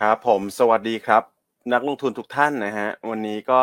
[0.00, 1.22] ครับผมสวัสดีครับ
[1.72, 3.60] นักลงทุนทุกท่านนะฮะวันนี้ก็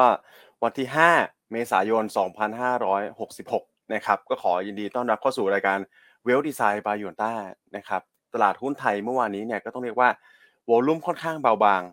[0.63, 5.79] วันที่ 5 เมษายน 2566 นะครับก็ขอยินดีต้อนรับเข้าสู่รายการ
[6.23, 7.33] เวลดีไซน์บายยูนต้า
[7.75, 8.02] นะครับ
[8.33, 10.09] ตลาดหุ้นไทยเมื่อวานนี้เนี่ยก็ต้องเรียกว่า
[10.70, 11.84] วอลุ่มค่อนข้างเบาบาง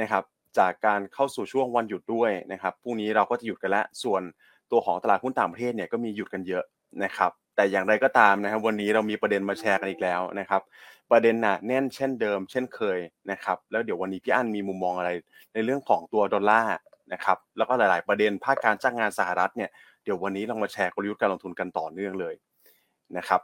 [0.00, 0.24] นะครับ
[0.58, 4.22] จากการเข้าสู่ช่วงวันหยุดด้วยนะครับพรุ่งนี้เราก็จะหยุดกันแล้วส่วน
[4.70, 6.64] ตัวของตลาดหุ้นต่างประเทศเนี่ยก็มีหยุดกันเยอะ
[7.04, 10.62] นะครับ แต่อย่างไรก็ตามนะครับวันนี้เรามีประเด็นมาแชร์กันอีกแล้วนะครับ
[11.10, 12.98] ประเด็นหนาแน่นเช่นเดิม เช่นเคย
[13.30, 15.10] นะครับ แล้วเดี๋ยววันนี้พี่อั้นมีมุมมองอะไร
[15.54, 16.74] ในเรื่องของตัวดอลลาร์
[17.12, 19.70] นะครับแล้วก็หลาย ๆ ประเด็นภาคการจ้างงานสหรัฐเนี่ย
[20.04, 22.34] เดี๋ยววันนี้เรามาแชร์กลยุทธ์การลงทุนกันต่อเนื่องเลย
[23.16, 23.40] นะครับ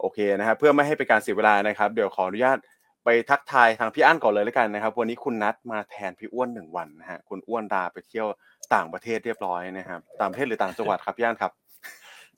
[0.00, 2.58] โอเคนะครับเพื่อไม่ให้เป็นการเสียเวลานะครับ เดี๋ยวขออนุญาต
[3.04, 8.26] ไปทักทายทางพี่อั้นก่อนเลยแล้วกันนะครับ วันนี้คุณนัดมาแทนพี่อ้วนหนึ่งวันนะฮะคุณอ้วนดาไปเที่ยว
[8.74, 11.52] ต่างประเทศเรียบร้อยนะครับต่างประเทศหรือต่างจังหวัดครับพี่อั้นครับ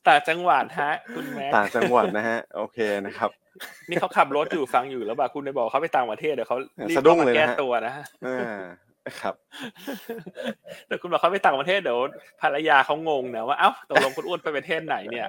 [0.09, 3.31] ต่างจังหวัดฮะ คุณแม่ต่างจังหวัดนะฮะ โอเคนะครับ
[3.89, 8.61] นี่เขาขับรถอยู่ฟังอยู่แล้วบ่าคุณไปบอกเขาไปต่างประเทศเดี๋ยวเขารีบสะดุ้งเข้าเลยมาแก้นะฮะตัวนะฮะอ่า
[9.21, 9.35] ครับ
[10.87, 11.99] แต่คุณบอกเขาไปต่างประเทศเดี๋ยว
[12.43, 15.29] ภรรยาเขางงนะว่าเอ้าตกลงคุณอ้วนไปประเทศไหนเนี่ย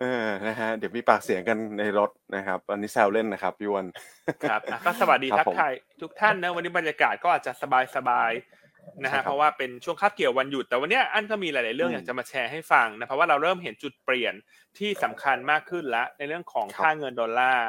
[0.00, 3.84] เออนะฮะเดี๋ยวมีปากเสียงกันในรถนะครับ อันนี้แซวเล่นนะครับพี่อ้วน
[4.50, 5.72] ครับอะก็สวัสดีครับทักผมทาย
[6.02, 7.64] ทุกท่านนะวันนี้บรรยากาศก็อาจจะส
[8.08, 14.34] บายๆนะใใช่ครัฮะเพราะว่าเป็นช่วงคาบเกี่ยววันหยุด แต่วันเนี้ยอันก็มีหลาย ๆ เรื่องอืมอยากจะมาแชร์ให้ฟังนะเพราะว่าเราเริ่มเห็นจุดเปลี่ยน
[14.78, 17.68] ที่สำคัญมากขึ้นแล้วในเรื่องของครับค่าเงินดอลลาร์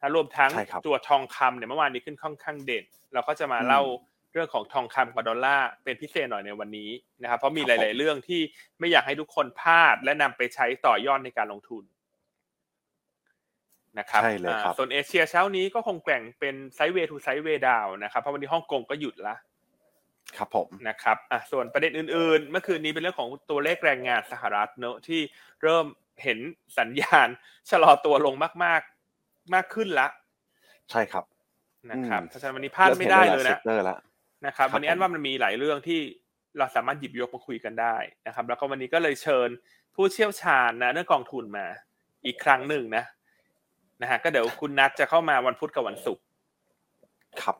[0.00, 3.82] นะรวมทั้งใช่ครับตัวทองคำเนี่ยเมื่อวานนี้ขึ้นค่อนข้างเด่น เราก็จะมาอืมเล่า
[4.32, 6.90] เรื่องของทองคำกับดอลลาร์เป็นพิเศษหน่อยในวันนี้
[7.22, 8.40] นะครับเพราะมีครับหผมลาย ๆ เรื่องที่
[8.78, 11.84] ไม่อยากให้ทุกคนพลาดและนำไปใช้ต่อยอดในการลงทุน
[13.98, 19.36] นะครับใช่เลยครับอ่าส่วนเอเชียเช้านี้ก็คงแกว่งเป็น sideway to sideway down นะครับเพราะวันนี้ฮ่องกงก็หยุดละ
[20.36, 25.20] ครับผมนะครับอะส่วนประเด็นอื่นๆ เมื่อคืนนี้เป็นเรื่องของตัวเลขแรงงานสหรัฐเนอะที่
[25.62, 25.86] เริ่ม
[26.22, 26.38] เห็น
[26.78, 27.28] สัญญาณ
[27.70, 30.06] ชะลอตัวลงมากๆมากขึ้นละ
[30.90, 31.24] ใช่ครับ
[31.90, 33.98] นะครับอืมเพราะฉะนั้นวันนี้พลาดไม่ได้เลยเซนะกเตอร์ละ
[34.46, 36.00] นะครับครับวันนี้อันผมว่ามันมีหลายเรื่องที่
[36.58, 39.48] เราสามารถหยิบยกมาคุยกันได้นะครับ แล้วก็วันนี้ก็เลยเชิญ
[39.94, 41.66] ผู้เชี่ยวชาญนะเรื่องกองทุนมา
[42.26, 43.04] อีกครั้งหนึ่งนะ
[44.02, 46.24] นะฮะก็เดี๋ยวคุณนัทจะเข้ามาวันพุธกับวันศุกร์
[47.42, 47.56] ครับ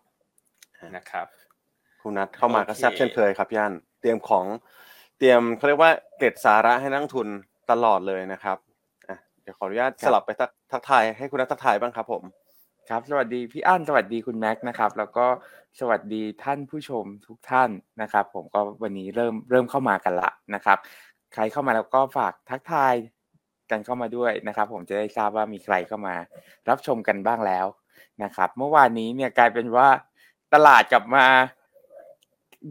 [0.97, 1.27] นะครับ
[2.07, 4.47] คุณนัทเข้ามาก็โอเคแซ่บเช่นเคยครับย่านเตรียมของ
[5.19, 7.29] เตรียมเขาเรียกว่าเกร็ดสาระให้นักลงทุน
[7.71, 8.57] ตลอดเลยนะครับ
[9.09, 12.23] อะเดี๋ยวขออนุญาตสลับไปทักทักทายให้คุณนัททักทายบ้างครับผม
[12.89, 15.27] ครับสวัสดีพี่อั้นสวัสดีคุณแม็กซ์นะครับ แล้วก็
[15.81, 17.71] สวัสดีท่านผู้ชมทุกท่าน
[18.03, 20.79] นะครับ ผมก็วันนี้เริ่มเริ่มเข้ามากันละนะครับ
[21.35, 22.95] ใครเข้ามาแล้วก็ฝากทักทาย
[23.71, 26.15] กันเข้ามาด้วยนะครับ ผมจะได้ทราบว่ามีใครเข้ามา
[26.69, 27.67] รับชมกันบ้างแล้ว
[28.23, 29.89] นะครับ เมื่อวานนี้เนี่ยกลายเป็นว่า
[30.55, 31.27] ตลาดกลับมา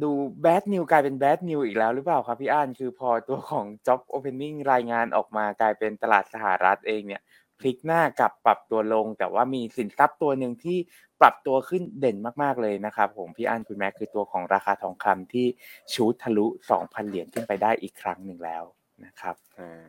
[0.04, 0.12] ดู
[0.42, 7.22] แบดนิวกลายเป็นแบดนิวอีกแล้วหรือเปล่าครับพี่อั้นคือพอตัวของ Job Opening รายงานออกมากลายเป็นตลาดสหรัฐเองเนี่ย
[7.60, 10.78] พลิกหน้ากลับปรับตัวลง แต่ว่ามีสินทรัพย์ตัวหนึ่งที่
[11.22, 15.48] ปรับตัวขึ้นเด่นมากๆเลยนะครับผมพี่อันคุณแม็กคือตัวของราคาทองคำที่
[15.94, 16.46] ชูดทะลุ
[16.78, 18.64] 2,000 เหรียญขึ้นไปได้อีกครั้งหนึ่งแล้ว
[19.06, 19.84] นะครับอ่า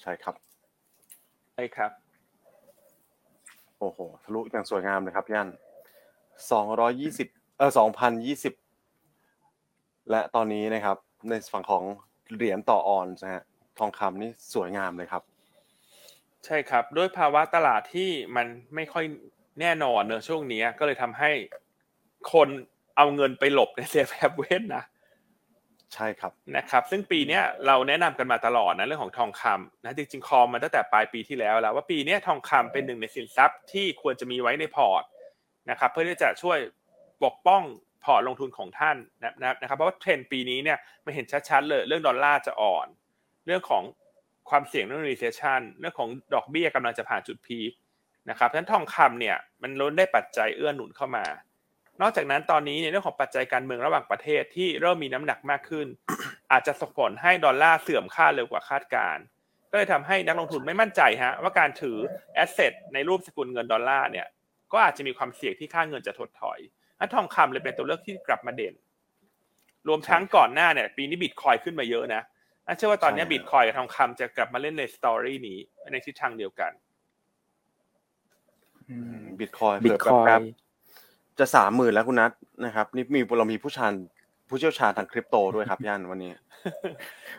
[0.00, 0.34] ใช่ครับ
[1.54, 1.90] ใช่ครับ
[3.78, 5.48] โอ้โหทะลุอย่างสวยงามเลยครับย่าน
[6.52, 7.28] สองร้อยยี่สิบ
[7.58, 8.52] เออสองพันยี่สิบ
[10.10, 10.96] และตอนนี้นะครับ
[11.28, 11.84] ในฝั่งของ
[12.34, 13.42] เหรียญต่อออนซ์นะฮะ
[13.78, 15.22] ทองคำนี่สวยงามเลยครับ
[16.44, 19.04] ใช่ครับ ด้วยภาวะตลาดที่มันไม่ค่อย
[19.60, 21.30] แน่นอนเนอะช่วงนี้ก็เลยทำให้
[22.32, 22.48] คน
[22.96, 24.84] เอาเงินไปหลบใน safe haven นะ
[25.94, 35.02] ใช่ครับนะครับ ซึ่งปีเนี้ยเราแนะนำกันมาตลอดนะเรื่องของทองคำนะจริงๆ call มาตั้งแต่ปลายปีที่แล้วแล้วว่าปีเนี้ยทองคำเป็นหนึ่งในสินทรัพย์ที่ควรจะมีไว้ในพอร์ต
[35.70, 36.58] นะครับ เพื่อที่จะช่วย
[37.24, 37.62] ปกป้อง
[38.04, 38.96] พอร์ตลงทุนของท่าน
[39.60, 42.86] นะครับเพราะว่าเทรนด์ปีนี้เนี่ยมันเห็นชัดๆเลยเรื่องดอลลาร์จะอ่อน
[43.46, 43.82] เรื่องของ
[44.50, 47.72] ความเสี่ยงเรื่อง recession เรื่องของดอกเบี้ยกำลังจะผ่านจุด peak
[48.30, 51.26] นะครับฉะนั้นทองคำเนี่ยมันล้วนได้ปัจจัยเอื้อหนุนเข้ามา
[52.00, 55.86] นอกจากนั้นตอนนี้ในเรื่องของปัจจัยการเมืองระหว่างประเทศที่เริ่มมีน้ำหนักมากขึ้น
[56.52, 59.24] อาจจะส่งผลให้ดอลลาร์เสื่อมค่าเร็วกว่าคาดการณ์
[59.70, 61.98] ก็เลยทำให้นักลงทุนไม่มั่นใจฮะว่าการถือ
[62.34, 64.26] asset ในรูปสกุลเงินดอลลาร์เนี่ย
[64.72, 66.58] ก็อาจจะมีความเสี่ยงที่ค่าเงินจะถดถอย
[66.98, 68.74] นั้นทองคำเลยเป็นตัวเลือกที่กลับมาเด่น
[69.88, 72.22] รวมทั้งก่อนหน้าเนี่ย ปีนี้บิตคอยน์ขึ้นมาเยอะนะ
[72.66, 75.58] อันเชื่อว่าตอนนี้ใช่บิตคอยน์กับทองคำจะกลับมาเล่นใน story นี้
[75.92, 76.72] ในทิศทางเดียวกัน
[79.40, 82.30] บิตคอยน์บิตคอยน์แป๊บๆจะสามหมื่นแล้วคุณนัท
[82.64, 83.92] นะครับ นี่มีเรามีผู้ชาญ
[84.48, 86.38] ผู้เชี่ยวชาญทางคริปโตด้วยครับย่านวันนี้นะ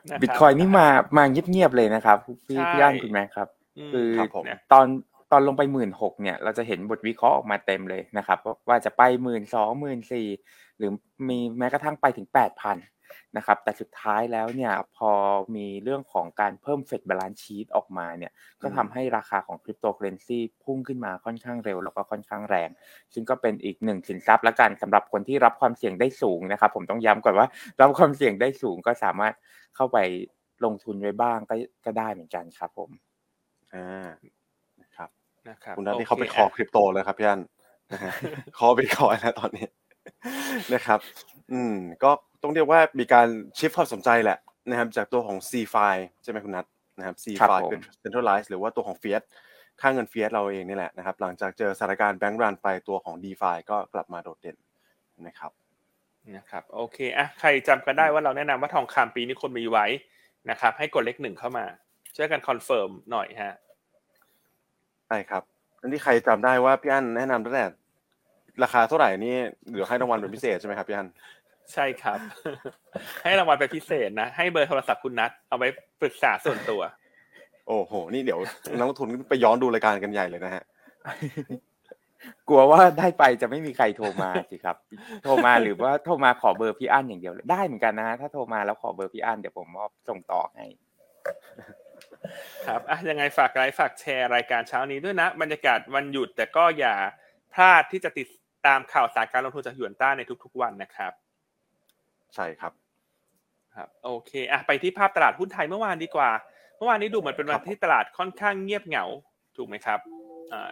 [0.10, 0.88] ครับบิตคอยน์นี่มา
[1.18, 4.86] มาเงียบๆเลยนะครับ พี่ใช่พี่อันคุณแม็กครับคือครับผมเนี่ยตอน
[5.31, 10.27] ตอนลงไปหมื่นหกเนี่ยเราจะเห็นบทวิเคราะห์ออกมาเต็มเลยนะครับ ว่าจะไปหมื่นสองหมื่นสี่
[10.77, 10.92] หรือ
[11.30, 12.77] มีแม้กระทั่งไปถึงแปดพัน
[13.38, 15.12] นะครับแต่สุดท้ายแล้วเนี่ยพอ
[15.56, 18.31] มีเรื่องของการเพิ่มเฟด balance sheet ออกมาเนี่ย
[18.62, 22.69] ก็ทำให้ราคาของคริปโตเคอเรนซีพุ่งขึ้นมาค่อนข้างเร็ว แล้วก็ค่อนข้างแรง
[23.13, 27.48] ซึ่งก็เป็นอีกหนึ่งสินทรัพย์ละกันสำหรับคนที่รับความเสี่ยงได้สูงนะครับ ผมต้องย้ำก่อนว่า
[27.81, 29.33] รับความเสี่ยงได้สูงก็สามารถ
[29.75, 29.98] เข้าไป
[30.66, 31.56] ลงทุนไว้บ้างก็
[31.86, 32.89] ก็ได้เหมือนกันครับผม
[33.74, 34.07] อ่า
[35.50, 37.42] นะครับนะครับคุณนัทนี่โเขาไปคอคริปโตเลยครับพี่อัน
[37.92, 38.12] นะฮะ
[38.58, 39.68] คอไปคอยนะตอนนี้
[40.74, 41.00] นะครับ
[41.52, 42.12] อืม ก็
[42.42, 43.28] ต้องเรียกว่ามีการ
[43.58, 44.38] ชิฟความสนใจแหละ
[44.70, 46.66] นะครับ จากตัวของ C f i ใช่ไหมคุณนัท
[46.98, 49.24] นะครับ CeFi ครับผมเป็น centralized หรือว่าตัวของ Fiat
[49.82, 54.58] ค่าเงิน Fiat เราเองนี่แหละนะครับ หลังจากเจอสถานการณ์ bank run ไปตัวของ d e f i ก็กลับมาโดดเด่น
[55.28, 55.52] นะครับ
[56.36, 59.86] นะครับโอเคอะใครจำกันได้ว่าเราแนะนำว่าทองคำปีนี้ควรมีไว้
[60.50, 61.66] นะครับ ให้กดเลขหนึ่งเข้ามา
[62.16, 63.54] ช่วยกัน confirm หน่อยฮะ
[65.07, 65.44] ใช่ครับ
[65.81, 67.66] อันนี้ใครจำได้ว่าพี่อันแนะนำตั้งแต่
[68.63, 69.36] ราคาเท่าไหร่นี่
[69.72, 71.07] เดี๋ยวให้รางวัลเป็นพิเศษใช่ไหมครับพี่อัน
[71.74, 72.19] ใช่ครับ
[73.24, 75.68] ให้รางวัลเป็นพิเศษนะ ให้เบอร์โทรศัพท์คุณนัทเอาไว้
[76.02, 76.81] ปรึกษาส่วนตัว
[77.68, 78.40] โอ้โห นี่เดี๋ยว
[78.78, 80.63] นักลงทุนไปย้อนดูรายการกันใหญ่เลยนะฮะ
[82.48, 84.75] กลัวว่าได้ไปจะไม่มีใครโทรมาสิครับ
[85.24, 90.66] โทรมาหรือว่าโทรมาขอเบอร์พี่อั้นอย่างเดียวเลยได้เหมือนกันนะฮะถ้าโทรมาแล้วขอเบอร์พี่อั้นเดี๋ยวผมมอบส่งต่อให้
[92.68, 96.95] ครับอะยังไงฝากไลค์ฝากแชร์รายการเช้านี้ด้วยนะ บรรยากาศวันหยุดแต่ก็อย่า
[97.54, 98.27] พลาดที่จะติด
[98.66, 101.13] ตามข่าวสารการลงทุนจากหยวนต้าในทุก ๆ วันนะครับ
[102.36, 102.74] ใช่ครับ
[103.75, 106.30] ครับ โอเคอะไปที่ภาพตลาดหุ้นไทยเมื่อวานดีกว่า
[106.77, 109.06] เมื่อวานนี้ดูเหมือนเป็นวันที่ตลาดค่อนข้างเงียบเหงา
[109.57, 110.00] ถูกไหมครับ
[110.51, 110.69] อ่า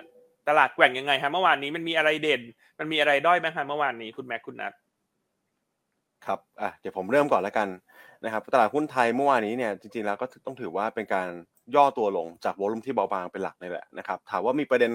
[0.47, 2.41] ตลาดแกว่งยังไงฮะเมื่อวานนี้มันมีอะไรเด่น
[2.79, 4.73] มันมีอะไรด้อยบ้างฮะเมื่อวานนี้คุณแม็กคุณนัท
[6.25, 7.67] ครับอะเดี๋ยวผมเริ่มก่อนแล้วกัน
[8.25, 11.29] นะครับตลาดหุ้นไทยเมื่อวานนี้เนี่ยจริงๆแล้วก็ต้องถือว่าเป็นการ
[11.75, 14.91] ย่อตัวลงจากวอลุ่มที่เบาบางเป็นหลักนี่แหละนะครับถามว่ามีประเด็น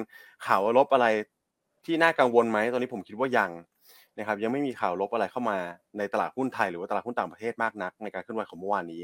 [0.46, 1.06] ข่าวลบอะไร
[1.84, 3.50] ที่น่ากังวลไหมตอนนี้ผมคิดว่ายัง
[4.18, 5.58] นะครับยังไม่มีข่าวลบอะไรเข้ามา
[5.98, 9.02] ในตลาดหุ้นไทยหรือว่าตลาดหุ้นต่างประเทศมากนัก ในการเคลื่อนไหวของเมื่อวานนี้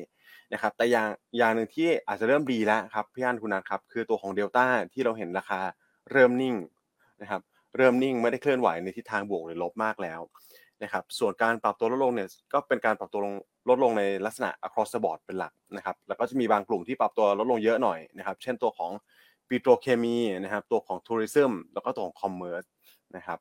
[0.52, 5.60] นะครับแต่อย่างอย่างหนึ่งที่อาจจะเริ่มดีแล้วครับพี่อันคุณนัทครับคือตัวของเดลต้าที่เราเห็นราคา
[6.12, 6.54] เริ่มนิ่ง
[7.22, 7.40] นะครับ
[7.76, 10.20] เริ่มนิ่งไม่ได้เคลื่อนไหวในทิศทางบวกหรือลบมากแล้ว
[10.82, 13.34] นะครับส่วนการปรับตัวลดลงเนี่ยก็เป็นการปรับตัวลง
[13.68, 18.90] ลดลงในลักษณะ across the board เป็นหลักนะครับแล้วก็จะมีบางกลุ่มที่ปรับตัวลดลงเยอะหน่อยนะครับเช่นตัวของ
[19.48, 22.64] ปิโตรเคมีนะครับตัวของ tourism แล้วก็ตัวของ commerce
[23.16, 23.38] นะครับ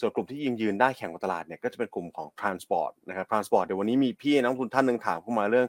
[0.00, 5.66] ส่วนกลุ่มที่ยิงยืนได้แข่งกับตลาดเนี่ยก็จะเป็นกลุ่มของ transport นะครับ transport เดี๋ยววันนี้มีพี่นักลงทุนท่านหนึ่งถามเข้ามาเรื่อง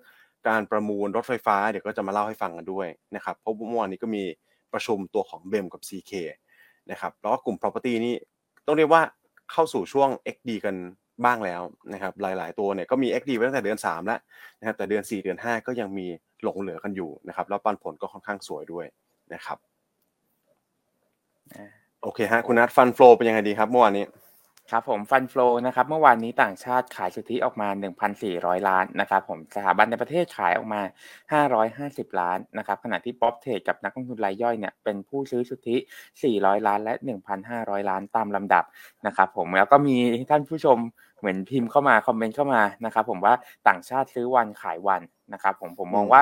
[0.47, 4.23] การประมูลรถไฟฟ้าเดี๋ยวก็จะมาเล่าให้ฟังกันด้วยนะครับเพราะเมื่อวานนี้ก็มี
[4.73, 6.11] ประชุมตัวของ BEM กับ CK
[6.91, 8.15] นะครับแล้วก็กลุ่ม property นี่
[8.65, 9.01] ต้องเรียกว่า
[9.51, 10.75] เข้าสู่ช่วง XD กัน
[11.25, 11.61] บ้างแล้ว
[11.93, 14.19] นะครับหลาย ๆ ตัวเนี่ยก็มี XD ไว้ตั้งแต่เดือน3แล้ว
[14.59, 16.07] นะครับแต่เดือน 4 เดือน 5 ก็ยังมี
[16.43, 18.85] หลงเหลือกันอยู่นะครับแล้วปันผลก็ค่อนข้างสวยด้วย
[19.33, 19.57] นะครับ
[21.53, 21.69] อ่า
[22.03, 24.05] โอเคฮะคุณนัท fund flow เป็นยังไงดีครับเมื่อวานนี้
[24.71, 27.67] ครับผม fund flow นะครับเมื่อวานนี้ต่างชาติขายสุทธิออกมา
[28.17, 30.81] 1,400 ล้านนะครับผมสถาบันในประเทศขายออกมา
[32.09, 35.75] 550 ล้านนะครับขณะที่ prop trade กับนักลงทุนรายย่อยเนี่ยเป็นผู้ซื้อสุทธิ
[36.21, 36.93] 400 ล้านและ
[37.41, 38.63] 1,500 ล้านตามลำดับ
[39.07, 39.95] นะครับผมแล้วก็มี
[40.29, 40.77] ท่านผู้ชม
[41.19, 43.33] เหมือนพิมพ์เข้ามาคอมเมนต์เข้ามานะครับผมว่า
[43.67, 45.01] ต่างชาติซื้อวันขายวัน
[45.33, 46.21] นะครับผมผมมองว่า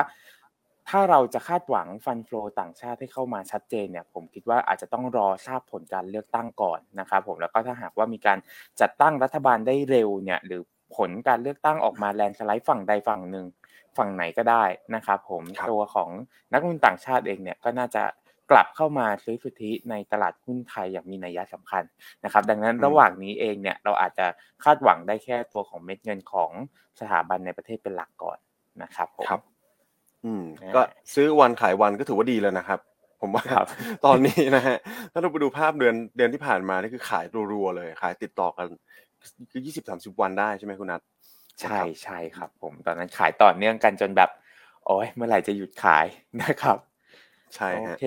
[0.88, 8.38] ถ้าเราจะคาดหวังฟันฟลอต่างชาติให้เข้ามาชัดเจนเนี่ยผมคิดว่าอาจจะต้องรอทราบผลการเลือกตั้งก่อนนะครับผมแล้วก็ถ้าหากว่ามีการ
[8.80, 10.62] จัดตั้งรัฐบาลได้เร็วเนี่ยหรือ
[10.96, 13.46] ผลการเลือกตั้งออกมาแลนด์สไลด์ฝั่งใดฝั่งหนึ่ง
[13.96, 16.10] ฝั่งไหนก็ได้นะครับผมครับตัวของ
[16.52, 18.02] นักลงทุนต่างชาติเองเนี่ยก็น่าจะ
[18.50, 21.84] กลับเข้ามาซื้อสุทธิในตลาดหุ้นไทยอย่างมีนัยสำคัญ
[22.24, 24.26] นะครับ ดังนั้นระหว่างนี้เองเนี่ยเราอาจจะ
[24.64, 26.50] คาดหวังได้แค่ตัวของเม็ดเงินของ
[27.00, 28.38] สถาบันในประเทศเป็นหลักก่อน
[28.82, 29.42] นะครับผมครับ
[30.24, 30.82] อืมอ่าก็
[31.14, 32.80] ซื้อวันขายวันก็ถือว่าดีแล้วนะครับ
[33.20, 33.66] ผมว่าครับ
[34.06, 34.76] ตอนนี้นะฮะ
[35.12, 38.66] ถ้าเราไปดูภาพเดือนเดือนที่ผ่านมานี่คือขายรัวๆเลย ขายติดต่อกัน
[39.50, 41.00] คือยี่สิบสามสิบวันได้ใช่ไหมคุณนัท
[41.60, 44.30] ใช่ใช่ครับ ผมตอนนั้นขายต่อเนื่องกันจนแบบ
[44.86, 46.06] โอ้ยเมื่อไหร่จะหยุดขาย
[46.42, 46.78] นะครับ
[47.54, 48.04] ใช่โอฮะเค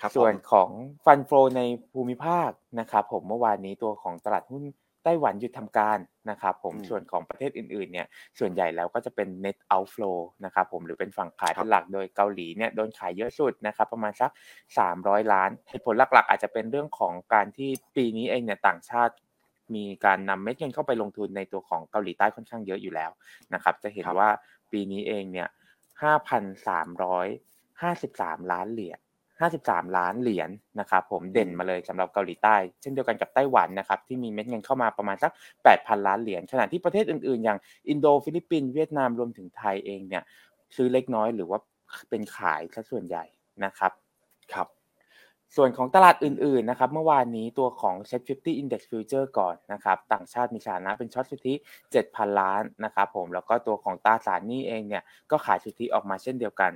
[0.00, 0.70] ครับส่วนผมของ
[1.04, 1.62] ฟันโฟใน
[1.92, 4.62] ภูมิภาคนะครับผมเมื่อวานนี้ตัวของตลาดหุ้น
[5.04, 5.98] ไต้หวันหยุดทำการ
[6.30, 8.06] นะครับผมส่วนของประเทศอื่นๆเนี่ย
[8.38, 14.30] ส่วนใหญ่แล้วก็จะเป็น net outflow นะครับผมหรือเป็นฝั่งขายเป็นหลักโดยเกาหลีเนี่ยโดนขายเยอะสุดนะครับประมาณสัก
[14.80, 19.14] 300 ล้านเหตุผลหลักๆ อาจจะเป็นเรื่องของการที่ปีนี้เองเนี่ยต่างชาติ
[19.74, 23.10] มีการนำเม็ดเงินเข้าไปลงทุนในตัวของเกาหลีใต้ค่อนข้างเยอะอยู่แล้ว
[23.54, 24.28] นะครับจะเห็นว่า
[24.72, 25.48] ปีนี้เองเนี่ย
[26.04, 28.98] 5,353 ล้านเหรียญ
[29.40, 35.32] 53 ล้านเหรียญนะครับผมเด่นมาเลยสำหรับเกาหลีใต้ เช่นเดียวกันกับไต้หวันนะครับที่มีเม็ดเงินเข้ามาประมาณสัก
[35.68, 37.58] 8,000 ล้านเหรียญขณะที่ประเทศอื่นๆ อย่าง
[37.88, 40.22] อินโดฟิลิปปินส์เวียดนามรวมถึงไทยเองเนี่ย
[40.76, 41.58] ซื้อเล็กน้อยหรือว่า
[42.10, 43.24] เป็นขายซะส่วนใหญ่
[43.64, 43.92] นะครับ
[44.54, 44.68] ครับ
[45.56, 51.54] ส่วนของตลาดอื่นๆนะครับเมื่อวานนี้ตัวของ SET50 Index Future ก่อนนะครับต่างชาติมีฐานะเป็น short สุทธิ
[51.96, 56.70] 7,000 ล้านนะครับผมแล้วก็ตัวของตราสารหนี้เองเนี่ยก็ขายสุทธิออกมาเช่นเดียวกัน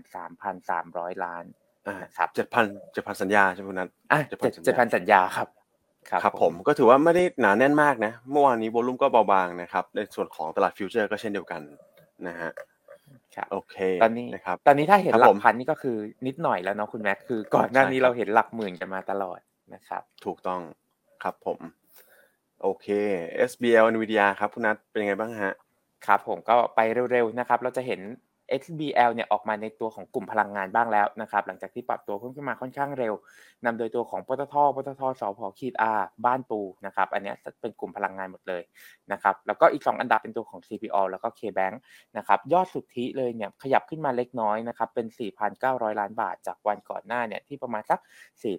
[0.61, 1.45] 3,300 ล้าน
[1.89, 5.49] อ่านะครับเจ็ดพันเจ็ดพันสัญญาใช่ไหมคุณนัทอะ7,000เจ็ดพันสัญญาครับ
[6.23, 11.61] ครับผมก็ถือว่าไม่ได้หนาแน่นมากนะ เมื่อวานนี้วอลุ่มก็เบาบางนะครับ ในส่วนของตลาดฟิวเจอร์ก็เช่นเดียวกัน
[12.29, 12.51] นะฮะ
[13.37, 19.39] ครับโอเคตอนนี้นะครับตอนนี้ถ้าเห็นครับหลัผกมพันนี่ก็คือนิดหน่อยแล้วเนาะคุณแม็กคือก่อนหน้าใช่นี้ครับเราเห็นหลักหมื่นกันมาตลอด
[19.75, 20.61] นะครับ ถูกต้อง
[21.23, 21.59] ครับผม
[22.63, 22.87] โอเค
[23.51, 25.55] SBL Nvidia ครับคุณนัทเป็นยังไงบ้างฮะ
[26.07, 26.81] ครับผมก็ไป
[27.13, 28.01] เร็วๆนะครับ เราจะเห็น
[28.61, 33.15] XBL เนี่ยออกมาในตัวของกลุ่มพลังงานบ้างแล้วนะครับ หลังจากที่ปรับตัวขึ้นมาค่อนข้างเร็ว
[33.65, 35.93] นำโดยตัวของปตทปตทสพขีดอา
[36.25, 38.63] บ้านปูนะครับ อันนี้เป็นกลุ่มพลังงานหมดเลย
[39.13, 41.75] นะครับ แล้วก็อีก 2 อันดับเป็นตัวของ CPO แล้วก็ KBank
[42.17, 45.07] นะครับ ยอดสุทธิเลยเนี่ยขยับขึ้นมาเล็กน้อยนะครับ เป็น
[45.53, 48.01] 4,900 ล้านบาท จากวันก่อนหน้าเนี่ยที่ประมาณสัก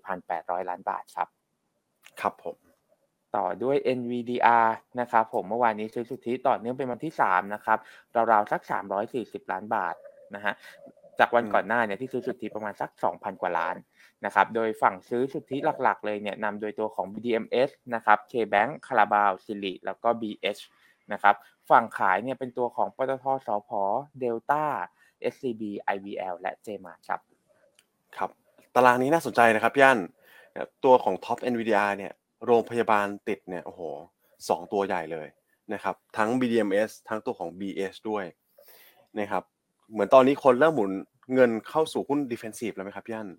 [0.06, 1.28] 4,800 ล้านบาทครับ
[2.22, 2.67] ครับผม
[3.36, 4.70] ต่อด้วย NVDR
[5.00, 7.80] นะครับผมเมื่อวานนี้ซื้อสุทธิต่อเนื่องเป็นวันที่ 3 นะครับ
[8.32, 8.62] ราวๆสัก
[9.08, 9.96] 340 ล้านบาท
[10.36, 10.54] นะฮะ
[11.20, 13.76] จากวันก่อนหน้าเนี่ยที่ซื้อสุทธิประมาณสัก 2,000 กว่าล้าน
[14.26, 20.62] นะครับโดยฝั่งซื้อสุทธิหลักๆ เลยเนี่ยนำโดยตัวของ BDMs นะครับ KBank คาราบาวซิลิแล้วก็ BH
[21.14, 21.36] นะครับ
[21.70, 23.70] ฝั่งขายเนี่ยเป็นตัวของปตทสพ
[24.20, 24.64] เดลต้า
[25.34, 25.64] SCB
[25.96, 27.22] IVL และ JMart ครับ
[28.18, 28.30] ครับ
[28.76, 30.00] ตารางนี้น่าสนใจนะครับพี่อัน
[30.86, 32.14] ตัวของ Top NVDR เนี่ย
[32.46, 33.82] โรงพยาบาลติดเนี่ยโอ้โห
[34.50, 35.28] สองตัวใหญ่เลย
[35.74, 38.26] นะครับ ทั้ง BDMs ทั้งตัวของ BH ด้วย
[39.20, 39.44] นะครับ
[39.92, 40.92] เหมือนตอนนี้คนเริ่มหมุน
[41.34, 43.30] เงินเข้าสู่หุ้น defensive แล้วไหมครับพี่อัน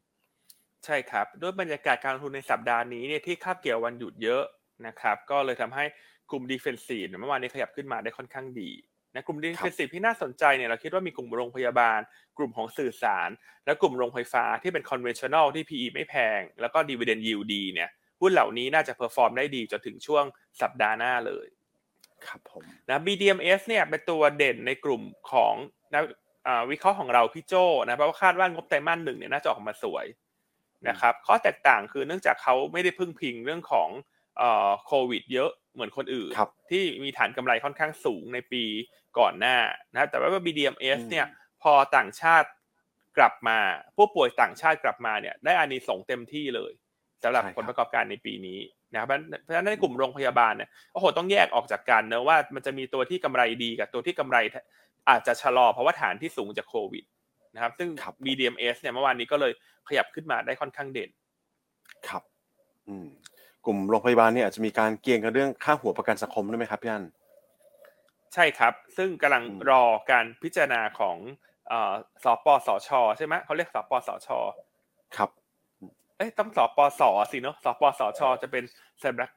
[0.85, 4.43] ใช่ครับ ด้วยบรรยากาศการลงทุนในสัปดาห์นี้เนี่ยที่คาบเกี่ยววันหยุดเยอะ
[4.87, 5.85] นะครับ ก็เลยทำให้
[6.31, 8.71] กลุ่ม defensive เนี่ยเมื่อวานนี้ขยับขึ้นมาได้ค่อนข้างดี
[9.15, 12.01] นะกลุ่ม defensive ที่น่าสนใจเนี่ยเราคิดว่ามีกลุ่มโรงพยาบาล
[12.39, 13.31] กลุ่มของสื่อสาร
[13.67, 20.25] และกลุ่มโรงไฟฟ้าที่เป็น conventional ที่ PE ไม่แพง แล้วก็ dividend yield ดีเนี่ย หุ้นเหล่านี้น่าจะ perform ได้ดีจนถึงช่วง
[20.61, 21.47] สัปดาห์หน้าเลย
[22.27, 25.55] ครับผมนะ BDMs เนี่ยเป็นตัวเด่นในกลุ่มของ
[25.95, 26.05] นัก
[26.47, 27.55] อ่าวิเคราะห์ของเราพี่โจ
[27.87, 30.07] นะเพราะว่าคาดว่างบไตรมาสหนึ่งเนี่ยน่าจะออกมาสวย
[30.89, 33.89] นะครับข้อแตกต่างคือเนื่องจากเขาไม่ได้พึ่งพิงเรื่องของ
[34.39, 38.65] เอ่อโควิด เยอะเหมือนคนอื่นครับที่มีฐานกำไรค่อนข้างสูงในปี
[39.19, 39.57] ก่อนหน้า
[39.93, 41.27] นะแต่ว่า BDMs อืมเนี่ย
[41.63, 42.49] พอต่างชาติ
[43.19, 43.59] กลับมา
[43.97, 46.73] ผู้ป่วยต่างชาติกลับมาเนี่ยได้อานิสงส์เต็มที่เลย
[47.23, 48.59] สำหรับผลประกอบการในปีนี้
[48.93, 49.09] นะครับ
[49.43, 54.37] เพราะฉะนั้นในกลุ่มโรงพยาบาลเนี่ยโอ้โหต้องแยกออกจากกันเนะว่ามันจะมีตัวที่กำไรดีกับตัวที่กำไร
[55.11, 57.05] อาจจะชะลอเพราะว่าฐานที่สูงจากโควิด
[57.55, 59.53] นะครับ ซึ่งครับ BDMs เนี่ยเมื่อวานนี้ก็เลย
[59.89, 61.11] ขยับขึ้นมาได้ค่อนข้างเด่น
[62.09, 62.23] ครับ
[62.89, 63.07] อืม
[63.65, 67.05] กลุ่มโรงพยาบาลเนี่ยอาจจะมีการเกี่ยงกันเรื่องค่าหัวประกันสังคมด้วยไหมครับพี่อัน
[68.35, 71.17] ใช่ครับ ซึ่งกำลังอืมรอการพิจารณาของ
[71.69, 71.93] เอ่อ
[72.25, 74.29] สปสชใช่ไหมเขาเรียกสปสช
[75.17, 75.31] ครับ
[76.19, 78.65] เอ้ยต้องสปสสิเนาะสปสช จะเป็น
[79.03, 79.31] สำนัก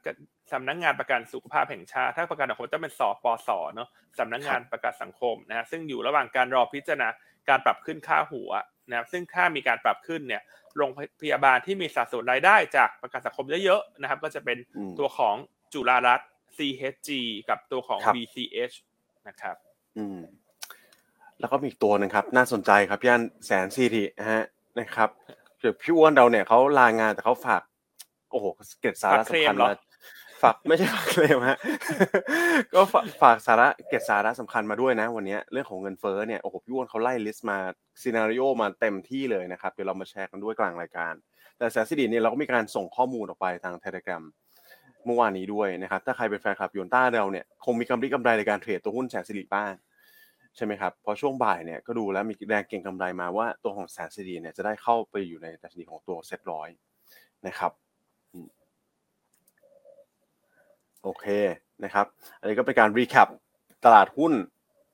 [0.52, 7.08] สำนักงานประกันสุขภาพแห่งชาติ ถ้าประกันสังคมจะเป็นสปสเนาะสำนักงานประกันสังคมนะฮะซึ่งอยู่ระหว่างการรอพิจารณา
[7.48, 8.50] การปรับขึ้นค่าหัว
[8.88, 10.42] นะครับซึ่งถ้ามีการปรับขึ้นเนี่ย
[10.76, 15.36] โรงพยาบาลที่มีสัดส่วนรายได้จากประกันสังคมเยอะๆนะครับ ก็จะเป็นอืมตัวของ
[15.72, 17.10] จุฬารัตน์ CHG
[17.48, 18.74] กับตัวของครับ BCH
[19.28, 19.56] นะครับ
[19.98, 20.20] อืม
[21.40, 24.42] แล้วก็มีอีกตัวหนึ่งครับ น่าสนใจครับพี่อันแสนซีทีนะฮะ
[24.78, 25.08] นะครับ
[25.62, 27.62] เดี๋ยวพี่อ้วนเราเนี่ยเขาลางานแต่เขาฝาก
[28.30, 28.46] โอ้โห
[28.80, 29.74] เกร็ดสาระฝากเคลสำมคัญเหรอมา
[30.42, 31.58] ฝากไม่ใช่ฝากเคลมฮะ
[32.74, 37.58] ก็ฝากฝากสาระเกร็ดสาระสำคัญมาด้วยนะ วันเนี้ยเรื่องของเงินเฟ้อเนี่ยโอ้โหพี่อันเขาไล่ list มา
[38.02, 41.14] scenario มาเต็มที่เลยนะครับเดี๋ยวเรามาแชร์กันด้วยกลางรายการ
[41.58, 44.22] แต่แสนสิริเนี่ยเราก็มีการส่งข้อมูลออกไปทาง Telegram
[45.06, 49.72] เมื่อวานนี้ด้วยนะครับถ้าใครเป็นแฟนคลับหยวนต้าเราเนี่ยคงมีกำไรกำไรในการ trade ตัวหุ้นแสนสิริบ้าง
[50.56, 56.68] ใช่ไหมครับพอช่วงบ่ายเนี่ยก็ดูแล้วมีแรงเก็งกำไรมาว่าตัวของแสนสิริเนี่ยจะได้เข้าไปอยู่ในดัชนีของตัวเซ็ตร้อย
[57.46, 57.72] นะครับ
[61.02, 61.26] โอเค
[61.84, 62.06] นะครับ
[62.40, 63.28] อันนี้ก็เป็นการ recap
[63.84, 64.32] ตลาดหุ้น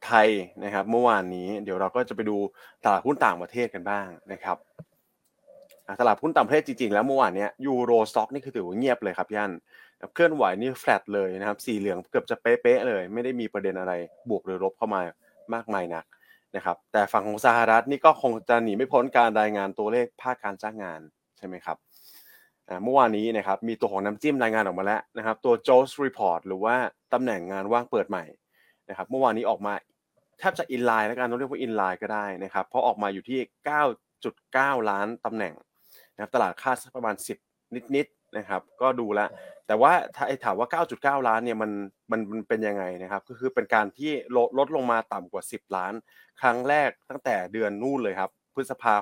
[0.07, 0.29] ไทย
[0.65, 2.37] นะครับ เมื่อวานนี้เดี๋ยวเราก็จะไปดู
[2.85, 4.57] ตลาดหุ้นต่างประเทศกันบ้างนะครับ
[6.01, 9.53] ตลาดหุ้นต่างประเทศจริงๆแล้วเมื่อวานเนี้ย Euro Stoxx นี่คือถือว่าเงียบเลยครับพี่อัน
[10.15, 13.93] เคลื่อนไหวนี่แฟลตเลยนะครับ สีเหลืองเกือบจะเป๊ะๆเลย ไม่ได้มีประเด็นอะไร
[14.29, 15.01] บวกหรือลบเข้ามา
[15.55, 16.05] มากมายนัก
[16.57, 21.01] นะครับ แต่ฝั่งของสหรัฐนี่ก็คงจะหนีไม่พ้นการรายงานตัวเลขภาคการจ้างงาน
[21.39, 21.77] ใช่ไหมครับ
[22.85, 26.77] เมื่อวานนี้นะครับมีตัวของน้ำจิ้มรายงานออกมาแล้วนะครับ ตัว JOLTS Report หรือว่า
[27.13, 28.25] ตำแหน่งงานว่างเปิดใหม่
[28.89, 29.75] นะครับ เมื่อวานนี้ออกมา
[30.39, 33.41] แทบจะอินไลน์แล้วกันต้องเรียกว่าอินไลน์ก็ได้นะครับ เพราะออกมาอยู่ที่
[34.15, 35.55] 9.9 ล้านตำแหน่ง
[36.15, 37.15] นะครับตลาดคาดสักประมาณ
[37.49, 39.29] 10 นิดๆ นะครับ ก็ดูแล้ว
[39.67, 40.69] แต่ว่าถ้าไอ้ถามว่า
[41.23, 41.71] 9.9 ล้านเนี่ยมัน
[42.11, 45.93] มันมันเป็นยังไงนะครับ ก็คือเป็นการที่ลดลดลงมาต่ำกว่า 10 ล้าน
[46.41, 48.95] ครั้งแรกตั้งแต่เดือนนู่นเลยครับ พฤษภา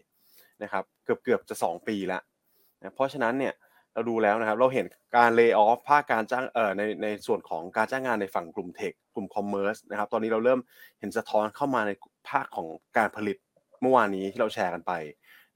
[0.00, 2.20] 64 นะครับ เกือบเกือบจะ 2 ปีละ
[2.78, 3.54] นะเพราะฉะนั้นเนี่ย
[3.94, 4.86] เราดูแล้วนะครับ เราเห็น
[5.16, 10.60] การ layoff ภาคการจ้างเอ่อในในส่วนของการจ้างงานในฝั่งกลุ่ม tech กลุ่ม commerce นะครับ ตอนนี้เราเริ่ม
[10.98, 11.90] เห็นสะท้อนเข้ามาใน
[12.30, 12.66] ภาคของ
[12.98, 13.36] การผลิต
[13.80, 14.92] เมื่อวานนี้ที่เราแชร์กันไป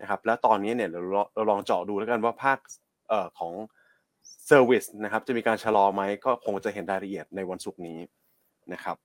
[0.01, 2.86] นะครับ แล้วตอนนี้เนี่ยเราเราลองเจาะดูแล้วกันว่าภาคเอ่อ
[3.39, 3.53] ของ
[4.47, 7.99] service นะครับจะมีการชะลอไหมก็คงจะเห็นรายละเอียดในวันศุกร์นี้
[8.73, 8.97] นะครับ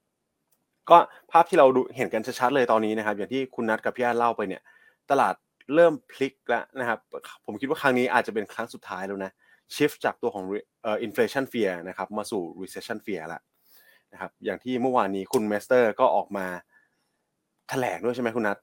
[0.89, 0.97] ก็
[1.31, 4.61] ภาพที่เราดูเห็นกันชัดๆเลยตอนนี้นะครับ อย่างที่คุณนัทกับพี่อาเล่าไปเนี่ย
[5.11, 5.35] ตลาด
[5.75, 6.99] เริ่มพลิกแล้วนะครับ
[7.45, 9.31] ผมคิดว่าครั้งนี้อาจจะเป็นครั้งสุดท้ายแล้วนะ
[9.73, 10.43] shift จากตัวของ
[10.83, 13.41] เอ่อ inflation fear นะครับมาสู่ recession fear แล้ว
[14.13, 16.45] นะครับอย่างที่เมื่อวานนี้คุณเมสเตอร์ก็ออกมา
[17.69, 18.57] แถลงด้วยใช่ไหมคุณนัท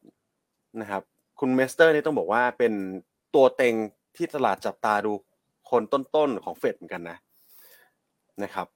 [0.81, 1.03] นะครับ
[1.41, 2.73] คุณเมสเตอร์นี่ต้องบอกว่าเป็น
[3.35, 3.75] ตัวเต็ง
[4.17, 5.13] ที่ตลาดจับตาดู
[5.71, 7.19] คนต้นๆของเฟดเหมือนกันนะ
[8.43, 8.67] นะครับ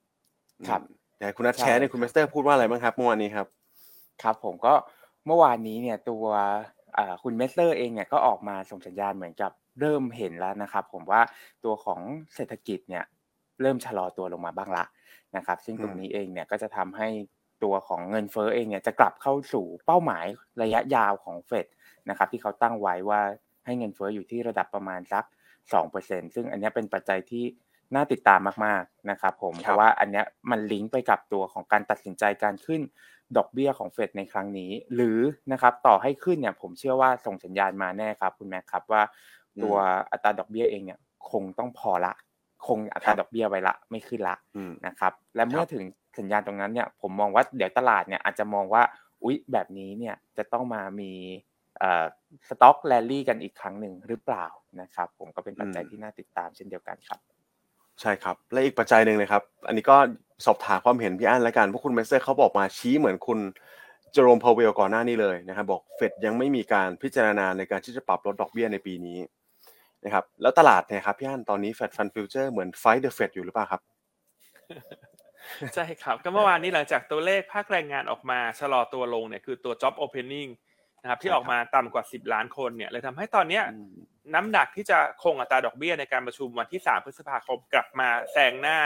[0.69, 0.81] ครับ
[1.19, 3.47] แต่คุณนัทใช่แชร์เนี่ยคุณเมสเตอร์พูดว่าอะไรบ้างครับเมื่อวานนี้ครับ
[4.23, 4.75] ครับ ผมก็
[5.27, 6.25] เมื่อวานนี้เนี่ย ตัว
[6.99, 11.21] อ่าคุณเมสเตอร์เองเนี่ยก็ออกมาส่งสัญญาณเหมือนกับเริ่มเห็นแล้วนะครับ ผมว่า
[11.65, 12.01] ตัวของ
[12.35, 13.05] เศรษฐกิจเนี่ย
[13.61, 14.85] เริ่มชะลอตัวลงมาบ้างละ
[15.37, 17.09] นะครับ ซึ่งตรงนี้เองเนี่ยก็จะทำให้
[17.65, 20.25] ตัวของเงินเฟ้อเองเนี่ยจะกลับเข้าสู่เป้าหมาย
[20.63, 21.67] ระยะยาวของเฟด
[22.09, 23.21] นะครับ ที่เขาตั้งไว้ว่า
[23.65, 25.25] ให้เงินเฟ้ออยู่ที่ระดับประมาณสัก
[25.71, 27.45] 2%ซึ่งอันเนี้ยเป็นปัจจัยที่
[27.95, 32.81] น่าติดตามมากๆนะครับผมครับเพราะว่าอันเนี้ยมันลิงก์ไปกับตัวของการตัดสินใจการขึ้น
[33.37, 35.19] ดอกเบี้ยของเฟดในครั้งนี้ หรือ
[35.53, 39.03] นะครับต่อให้ขึ้นเนี่ยผมเชื่อว่าส่งสัญญาณมาแน่ครับคุณแม็กครับว่า
[39.63, 39.77] ตัว
[40.13, 40.99] อัตราดอกเบี้ยเองเนี่ย
[41.31, 42.15] คงต้องพอละ
[42.67, 45.85] คงอัตราดอกเบี้ยไว้ละไม่ขึ้นละอืมนะครับและเมื่อถึง
[46.19, 48.83] สัญญาณตรงนั้นเนี่ยผมมองว่าเดี๋ยวตลาดเนี่ยอาจจะมองว่า
[49.23, 51.52] อุ๊ยแบบนี้เนี่ยจะต้องมามีเอ่อ
[52.49, 54.47] stock rally กันอีกครั้งหนึ่งหรือเปล่า
[54.81, 57.21] นะครับ ผมก็เป็นปัจจัยอืมที่น่าติดตามเช่นเดียวกันครับ
[58.01, 59.97] ใช่ครับ และอีกปัจจัยหนึ่งนะครับ อันนี้ก็
[60.47, 63.39] สอบถามความเห็นพี่อั้นแล้วกันเพราะคุณเมสเตอร์เขาบอกมาชี้เหมือนคุณ
[64.13, 69.19] เจอโรมพาวเวลก่อนหน้านี้เลยนะครับ บอกเฟดยังไม่มีการพิจารณาในการที่จะปรับลดดอกเบี้ยในปีนี้
[70.05, 73.83] นะครับแล้วตลาดเนี่ยครับพี่อั้นตอนนี้ Fed Fund Future เหมือน fight the Fed อยู่หรือเปล่าครับ
[75.75, 80.51] ใช่ครับ ก็เมื่อวานนี้หลังจากตัวเลขภาคแรงงานออกมาชะลอตัวลงเนี่ยคือตัว job opening
[81.03, 83.93] นะครับที่ใช่อครับอกมาต่ำกว่า 10 ล้านคนเนี่ยเลยทำให้ตอนเนี้ยอืม
[84.35, 88.79] น้ำหนักที่จะคงอัตราดอกเบี้ยในการประชุมวันที่ 3 พฤษภาคมกลับมาแซงหน้า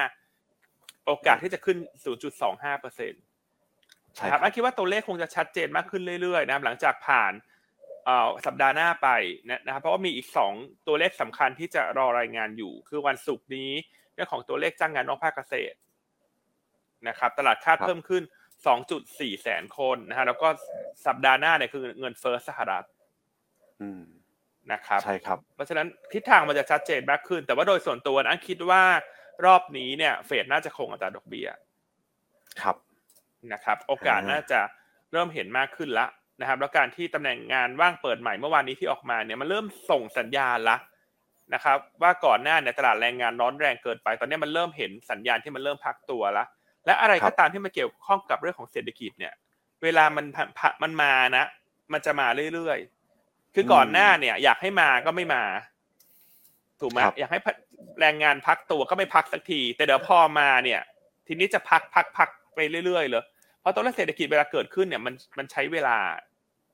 [1.07, 1.79] โอกาสที่จะขึ้น
[2.31, 3.23] 0.25เปอร์เซ็นต์
[4.15, 7.33] ใช่คครัรับบอันคิดว่าตัวเลขคงจะชัดเจนมากขึ้นเรื่อยๆนะครับหลังจากผ่าน
[8.05, 9.09] เอ่อสัปดาห์หน้าไป
[9.49, 10.27] นะนะครับเพราะว่ามีอีก
[10.59, 13.71] 2 ตัวเลขสำคัญที่จะรอรายงานอยู่ คือวันศุกร์นี้
[14.15, 15.77] เรื่องของตัวเลขจ้างงานนอกภาคเกษตร
[17.09, 18.23] นะครับ ตลาดคาดครับเพิ่มขึ้น
[18.65, 20.49] 2.4 แสนคนนะฮะแล้วก็
[21.07, 22.87] สัปดาห์หน้าเนี่ยคือเงินเฟ้อสหรัฐ
[23.83, 24.03] อืม
[24.73, 28.83] นะครับใช่ครับเพราะฉะนั้นทิศทางมันจะชัดเจนมากขึ้น แต่ว่าโดยส่วนตัวนะคิดว่า
[29.47, 31.49] รอบนี้เนี่ย เฟดน่าจะคงอัตราดอกเบี้ย
[32.63, 32.77] ครับ
[33.53, 34.61] นะครับ โอกาสอ่าน่าจะ
[35.13, 36.07] เริ่มเห็นมากขึ้นละ
[36.41, 40.77] นะครับ แล้วการที่ตำแหน่งงานว่างเปิดใหม่เมื่อวานนี้ที่ออกมาเนี่ยมันเริ่มส่งสัญญาณละ
[41.55, 46.45] นะครับ ว่าก่อนหน้าเนี่ยตลาดแรงงานร้อนแรงเกินไป ตอนนี้มันเริ่มเห็นสัญญาณที่มันเริ่มพักตัวละ
[46.87, 49.35] และอะไรครัก็บตามที่มันเกี่ยวข้องกับเรื่องของเศรษฐกิจเนี่ย
[49.83, 51.45] เวลามันผ่านผ่านมันมานะ
[51.93, 55.43] มันจะมาเรื่อยๆ คือก่อนหน้าเนี่ย อยากให้มาก็ไม่มา
[56.81, 57.41] ถูกไหมครับอยากให้
[58.01, 60.81] แรงงานพักตัวก็ไม่พักสักที แต่เดี๋ยวพอมาเนี่ย
[61.27, 63.25] ทีนี้จะพักพักพักไปเรื่อยๆเลย
[63.61, 65.97] เพราะตัวเลขเศรษฐกิจเวลาเกิดขึ้นเนี่ยมันมันใช้เวลา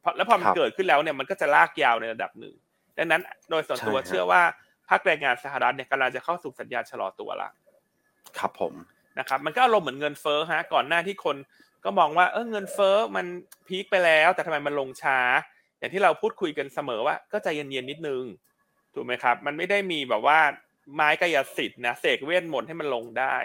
[0.01, 2.55] เพราะแล้วพอมันครับเกิดขึ้นแล้วเนี่ยมันก็จะลากยาวในระดับหนึ่ง
[2.99, 4.43] ดังนั้นโดยส่วนตัวใช่ฮะเชื่อว่า
[4.89, 7.49] ภาคแรงงานสหรัฐเนี่ยกำลังจะเข้าสู่สัญญาณชะลอตัวละ
[8.39, 8.75] ครับผม
[9.19, 11.37] นะครับมันก็อารมณ์เหมือนเงินเฟ้อฮะก่อนหน้าที่คน
[11.85, 13.27] ก็มองว่าเออเงินเฟ้อมัน
[13.69, 15.19] พีคไปแล้ว แต่ทำไมมันลงช้า
[15.79, 18.23] อย่างที่เราพูดคุยกันเสมอว่า ก็ใจเย็นๆนิดนึง
[18.95, 20.39] ถูกไหมครับ มันไม่ได้มีแบบว่า
[20.95, 23.37] ไม้กายสิทธิ์นะเสกเวทมนต์ให้มันลงได้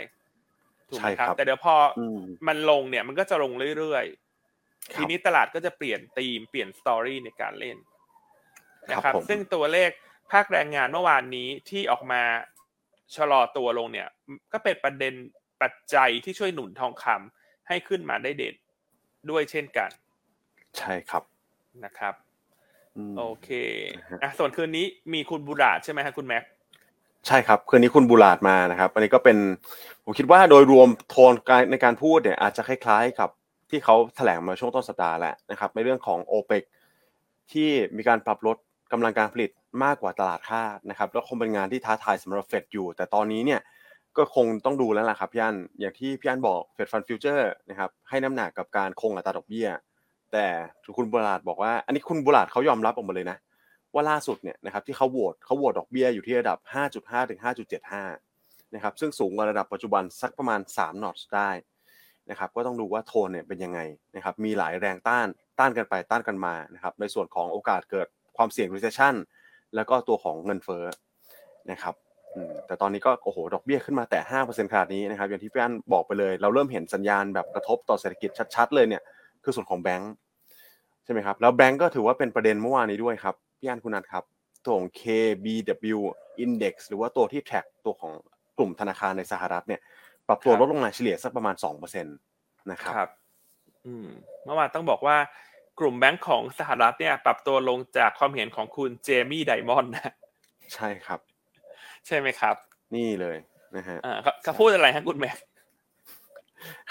[0.90, 7.78] ถูกไหมครับใช่ครับแต่เดี๋ยวพอออืมมันลงเนี่ยมันก็จะลงเรื่อยๆครับทีนี้ตลาดก็จะเปลี่ยนธีมเปลี่ยนสตอรี่ในการเล่น
[8.92, 9.90] นะคครัรับบผมซึ่งตัวเลข
[10.32, 12.22] ภาคแรงงานเมื่อวานนี้ที่ออกมา
[13.16, 14.08] ชะลอตัวลงเนี่ย
[14.52, 15.14] ก็เป็นประเด็น
[15.62, 18.56] ปัจจัยที่ช่วยหนุนทองคำให้ขึ้นมาได้เด่น
[19.30, 19.90] ด้วยเช่นกัน
[20.78, 21.24] ใช่ครับ
[21.86, 22.14] นะครับ
[22.98, 23.50] อืมโอเค
[23.98, 26.44] นะฮะอะส่วนคืนนี้มีคุณบุราชใช่ไหมฮะคุณแม็ก
[27.28, 29.38] ใช่ครับคืนนี้คุณบุลาดมานะครับ อันนี้ก็เป็น
[30.04, 33.30] ผมคิดว่าโดยรวมโทนการในการพูดเนี่ยอาจจะคล้ายๆกับ
[33.70, 36.64] ที่เขาแถลงมาช่วงต้นสัปดาห์แหละนะครับ ในเรื่องของ o p e ป
[37.52, 38.58] ที่มีการปรับลด
[38.92, 39.52] กำลังการผลิต
[39.84, 43.60] มากกว่าตลาดคาดนะครับแล้วคงเป็นงานที่ท้าทายสำหรับเฟดอยู่ แต่ตอนนี้เนี่ย
[44.18, 49.68] ก็คงต้องดูแล้วล่ะครับพี่อันอย่างที่พี่อันบอกเฟดฟันฟิวเจอร์นะครับให้น้ำหนักกับการคงอัตราดอกเบี้ย
[50.34, 50.46] แต่
[50.98, 53.38] คุณบุลาดบอกว่า อันนี้คุณบุลาดเขายอมรับออกมาเลยนะ
[53.94, 56.58] ว่าล่าสุดเนี่ยนะครับที่เขาโหวตเขาโหวตดอกเบี้ยอยู่ที่ระดับ
[56.94, 57.40] 5.5 ถึง
[58.06, 61.50] 5.75 นะครับซึ่งสูงกว่าระดับปัจจุบันสักประมาณ3นอตได้
[62.30, 63.80] นะครับก็ต้องดูว่าโทนเนี่ยเป็นยังไง
[64.16, 65.28] นะครับมีหลายแรงต้าน
[65.60, 69.16] ต้านกันไปต้านกันมานะครับในส่วนของโอกาสเกิดความเสี่ยง recession
[69.76, 70.84] แล้วก็ตัวของเงินเฟ้อ
[71.72, 71.96] นะครับ
[72.68, 79.02] แต่ตอนนี้ก็โอ้โหดอกเบี้ยขึ้นมาแต่ห้าเปอร์เซ็นขนาดนี้นะครับอย่างที่พี่อันบอกไปเลย เราเริ่มเห็นสัญญาณแบบกระทบต่อเศรษฐกิจชัด ๆ เลยเนี่ย
[79.44, 80.14] คือส่วนของแบงก์
[81.04, 84.24] ใช่ไหมครับ แล้วแบงก์ก็ถือว่าเป็นประเด็นเมื่อวานนี้ด้วยครับพี่อันคุณนัทครับ
[84.64, 86.00] ตัวของ KBW
[86.44, 88.14] Index หรือว่าตัวที่แท็กตัวของ
[88.58, 89.82] กลุ่มธนาคารในสหรัฐเนี่ย
[90.28, 93.10] ปรับตัวครับลดลงมาเฉลี่ยสักประมาณ2%นะครับครับ
[93.86, 94.08] อืม
[94.46, 95.18] เมื่อวานต้องบอกว่า
[95.80, 100.14] กลุ่มแบงก์ของสหรัฐเนี่ย ปรับตัวลงจากความเห็นของคุณเจมี่ไดมอนด์นะ
[100.74, 101.20] ใช่ครับ
[102.08, 102.56] ใช่ไหมครับ
[102.96, 103.38] นี่เลย
[103.76, 105.38] นะฮะอ่าเขาเขาพูดอะไรฮะคุณแม็ก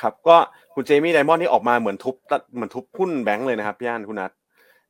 [0.01, 0.37] ครับก็
[0.75, 2.15] คุณเจมี่ไดมอนด์นี่ออกมาเหมือนทุบ
[2.55, 4.33] เหมือนทุบหุ้นแบงก์เลยนะครับพี่อันคุณนัท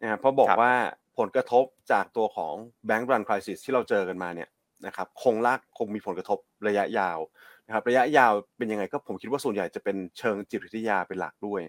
[0.03, 0.75] นะครับเพราะบอกครับว่า
[1.19, 2.55] ผลกระทบจากตัวของ
[2.87, 4.49] แบงก์รันคริสที่เราเจอกันมาเนี่ย
[4.87, 7.19] นะครับคงลากคงมีผลกระทบระยะยาว
[7.67, 11.63] นะครับระยะยาวเป็นยังไงก็ผมคิดว่าส่วนใหญ่จะเป็นเชิงจิตวิทยาเป็นหลักด้วย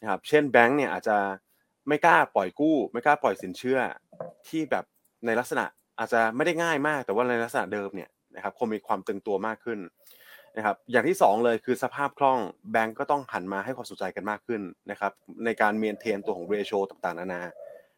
[0.00, 1.16] นะครับเช่นแบงก์เนี่ยอาจจะ
[1.88, 3.78] ไม่กล้าปล่อยกู้ ไม่กล้าปล่อยสินเชื่อ
[4.48, 4.84] ที่แบบ
[5.26, 5.64] ในลักษณะ
[5.98, 9.78] อาจจะไม่ได้ง่ายมาก แต่ว่าในลักษณะเดิมเนี่ยนะครับคงมีความตึงตัวมากขึ้น
[10.56, 12.38] นะครับอย่างที่สองเลยคือสภาพคล่อง
[12.72, 15.12] แบงก์ก็ต้องหันมาให้ความสนใจกันมากขึ้นนะครับ
[15.44, 17.42] ในการเมนเทนตัวของเรโชต่างๆ นานา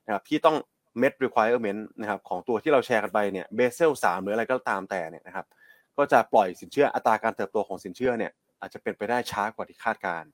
[0.07, 0.57] นะครับที่ต้อง
[1.03, 5.47] met requirement นะครับของตัวที่เราแชร์กันไปเนี่ยเบเซลสามหรืออะไรก็ตามแต่เนี่ยนะครับ
[5.97, 10.25] ก็จะปล่อยสินเชื่ออัตราการเติบโตของสินเชื่อเนี่ยอาจจะเป็นไปได้ช้ากว่าที่คาดการ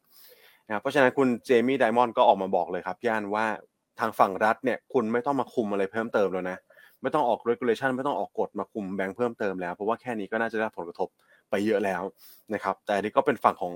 [0.66, 3.46] นะครับเพราะฉะนั้นคุณเจมี่ไดมอนด์ก็ออกมาบอกเลยครับย่านว่า
[4.00, 6.58] ทางฝั่งรัฐเนี่ยคุณไม่ต้องมาคุมอะไรเพิ่มเติมแล้วนะ
[7.02, 11.08] ไม่ต้องออก regulation ไม่ต้องออกกฎมาคุมแบงก์เพิ่มเติมแล้ว เพราะว่าแค่นี้ก็น่าจะได้ผลกระทบ
[11.50, 12.02] ไปเยอะแล้ว
[12.54, 13.72] นะครับ แต่อันนี้ก็เป็นฝั่งของ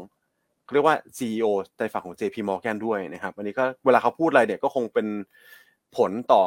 [0.65, 1.47] เขาเรียกว่า CEO
[1.79, 5.07] ในฝั่งของ JP Morgan ด้วยนะครับอันนี้ก็เวลาเขาพูดอะไรเนี่ยก็คงเป็น
[5.97, 6.43] ผลต่อ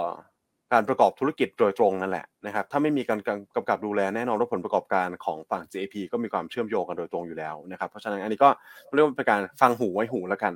[0.73, 3.19] การประกอบธุรกิจโดยตรงนั่นแหละนะครับ ถ้าไม่มีการ
[3.55, 8.49] กำกับดูแลแน่นอนว่าผลประกอบการของฝั่ง JP ก็มีความเชื่อมโยงกันโดยตรงอยู่แล้วนะครับ เพราะฉะนั้นอันนี้ก็
[8.95, 10.53] เรียกว่าเป็นการฟังหูไว้หูแล้วกัน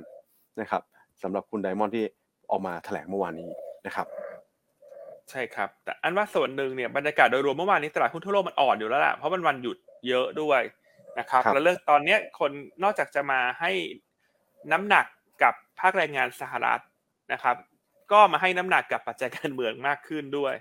[0.60, 0.82] นะครับ
[1.22, 2.04] สำหรับคุณไดมอนด์ที่
[2.50, 3.50] ออกมาแถลงเมื่อวานนี้
[3.86, 4.06] นะครับ
[5.30, 9.76] ใช่ครับ แต่อันว่าส่วนหนึ่งเนี่ยบรรยากาศโดยรวมเมื่อวานนี้ตลาดหุ้นทั่วโลกมันอ่อนอยู่แล้วล่ะเพราะมันวันหยุด
[10.08, 10.62] เยอะด้วย
[11.18, 12.50] นะครับครับแล้วเรื่องตอนเนี้ยคน
[12.82, 13.70] นอกจากจะมาให้
[14.72, 15.06] น้ำหนัก
[15.42, 16.80] กับภาคแรงงานสหรัฐ
[17.32, 17.56] นะครับ
[18.12, 20.54] ก็มาให้น้ำหนักกับปัจจัยการเมืองมากขึ้นด้วย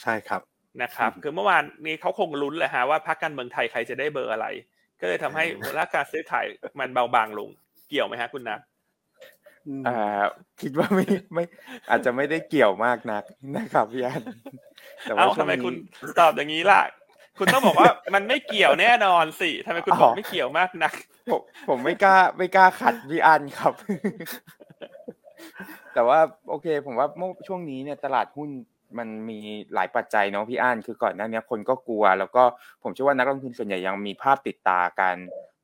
[0.00, 0.42] ใช่ครับ
[0.82, 4.46] นะครับอืมคือเมื่อวานนี้เขาคงลุ้นเลยฮะว่าพรรคการเมืองไทยใครจะได้เบอร์อะไร
[5.00, 6.46] ก็เลยทำให้อืมมูลค่าการซื้อขาย
[6.80, 7.50] มันเบาบางลง
[7.88, 8.60] เกี่ยวไหมฮะคุณนัท
[9.88, 9.96] อ่า
[10.60, 11.44] คิดว่าไม่ไม่
[11.90, 13.22] อาจจะไม่ได้เกี่ยวมากนัก
[13.56, 14.22] นะครับพี่อัน
[15.02, 15.74] แต่ว่าเอ้าช่วทำงไมนี้คุณ
[16.20, 16.82] ตอบอย่างนี้ล่ะ
[17.38, 20.94] คุณต้องบอกว่ามันไม่เกี่ยวแน่นอนสิทำไมคุณบอกอ๋อไม่เกี่ยวมากนัก
[21.32, 23.72] ผมผมไม่กล้าไม่กล้าขัดพี่อันครับ
[25.94, 28.50] แต่ว่าโอเค ผมว่าเมื่อช่วงนี้เนี่ยตลาดหุ้น
[28.98, 29.38] มันมี
[29.74, 32.42] หลายปัจจัยเนาะพี่อันคือก่อนหน้านี้คนก็กลัว แล้วก็
[32.82, 35.16] ผมเชื่อว่านักลงทุนส่วนใหญ่ยังมีภาพติดตาการ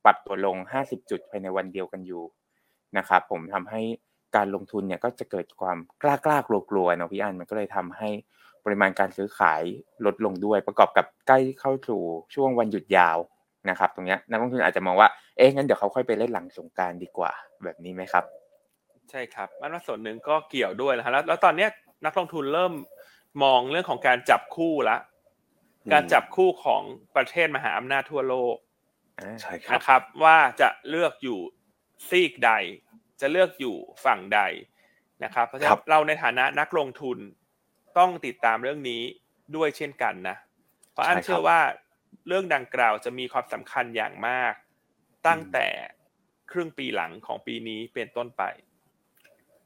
[0.05, 2.23] ปรับตัวลง 50 จุดภายในวันเดียวกันอยู่
[2.97, 3.81] นะครับผมทำให้
[4.35, 8.09] การลงทุนเนี่ยก็จะเกิดความกล้ากล้ากลัวกลัวๆเนาะพี่อันมันก็เลยทำให้
[8.65, 9.61] ปริมาณการซื้อขาย
[10.05, 12.01] ลดลงด้วย ประกอบกับใกล้เข้าสู่
[12.35, 13.17] ช่วงวันหยุดยาว
[13.69, 17.31] นะครับตรงเนี้ยนักลงทุนอาจจะมองว่าเอ๊ะงั้นเดี๋ยวเขาค่อยไปเล่นหลังสงกรารดีกว่า
[17.63, 18.23] แบบนี้ไหมครับ
[19.09, 21.69] ใช่ครับมันว่าส่วนหนึ่งก็เกี่ยวด้วยนะฮะแล้วแล้วตอนเนี้ย
[22.05, 22.73] นักลงทุนเริ่ม
[23.43, 24.97] มองเรื่องของการจับคู่ละ
[25.85, 26.81] อืมการจับคู่ของ
[27.15, 28.55] ประเทศมหาอำนาจทั่วโลก
[29.41, 31.39] ใช่ครับนะครับ ว่าจะเลือกอยู่
[32.07, 32.51] ซีกใด
[33.21, 34.41] จะเลือกอยู่ฝั่งใด
[35.23, 37.17] นะครับ เพราะฉะครันั้บนเราในฐานะนักลงทุน
[37.97, 39.01] ต้องติดตามเรื่องนี้
[39.55, 40.35] ด้วยเช่นกันนะ
[40.91, 41.59] เพราะอันเชื่อว่า
[42.27, 44.53] เรื่องดังกล่าวจะมีความสำคัญอย่างมาก
[45.27, 45.67] ตั้งแต่
[46.51, 48.43] ครึ่งปีหลังของปีนี้เป็นต้นไป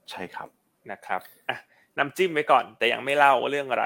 [0.10, 0.50] ใช่ครับ
[0.92, 1.58] นะครับอะ
[1.98, 3.86] น้ำจิ้มไว้ก่อน แต่ยังไม่เล่าว่าเรื่องอะไร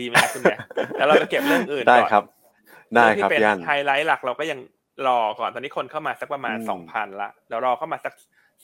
[0.00, 0.56] ดีไหมครับคุณแม่
[0.96, 2.24] แล้วเราไปเก็บเรื่องอื่นได้ก่อนครับ
[2.94, 4.58] ได้เองครับที่เป็นพี่อันไฮไลท์หลักเราก็ยัง
[5.06, 8.14] รอก่อนตอนนี้คนเข้ามาสักประมาณอืมสองพันละเดี๋ยวรอเข้ามาสัก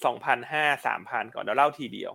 [0.04, 2.12] สองพันห้าสามพันก่อนเดี๋ยวเล่าทีเดียว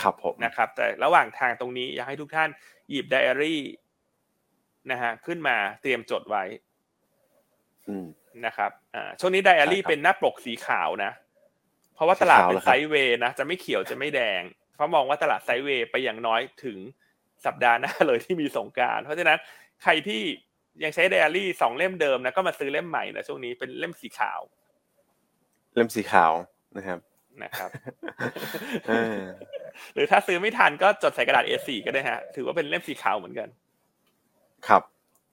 [0.00, 2.48] ครับผมนะครับ แต่ระหว่างทางตรงนี้อยากให้ทุกท่าน
[2.90, 3.62] หยิบไดอารี่
[4.90, 6.44] นะฮะขึ้นมาเตรียมจดไว้
[7.88, 8.06] อืม
[8.46, 11.12] นะครับอ่าช่วงนี้ไดอารี่ใช่ครับเป็นหน้าปกสีขาวนะ
[11.94, 14.42] เพราะว่าตลาดสีขาวเป็นเหรอครับ sideway นะจะไม่เขียวจะไม่แดง
[14.74, 16.78] เพราะมองว่าตลาด sideway ไปอย่างน้อยถึง
[17.46, 19.38] สัปดาห์หน้าเลยที่มีสงกราร เพราะฉะนั้น
[19.82, 20.22] ใครที่
[20.82, 24.40] ยังใช้ไดอารี่สองเล่มเดิมนะก็มาซื้อเล่มใหม่นะช่วงนี้เป็นเล่มสีขาว
[25.74, 26.32] เล่มสีขาว
[26.76, 26.98] นะครับ
[27.42, 27.70] นะครับ
[28.88, 29.18] เออ
[29.94, 33.48] หรือถ้าซื้อไม่ทันก็จดใส่กระดาษ A4 ก็ได้ฮะ ถือว่าเป็นเล่มสีขาวเหมือนกัน
[34.68, 34.82] ครับ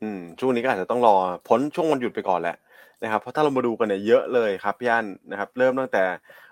[0.02, 1.16] อืมช่วงนี้ก็อาจจะต้องรอ
[1.48, 2.56] พ้นช่วงวันหยุดไปก่อนแหละ
[3.04, 6.04] นะครับเพราะถ้าเรามาดูกันเนี่ยเยอะเลยครับพี่อันนะครับ เริ่มตั้งแต่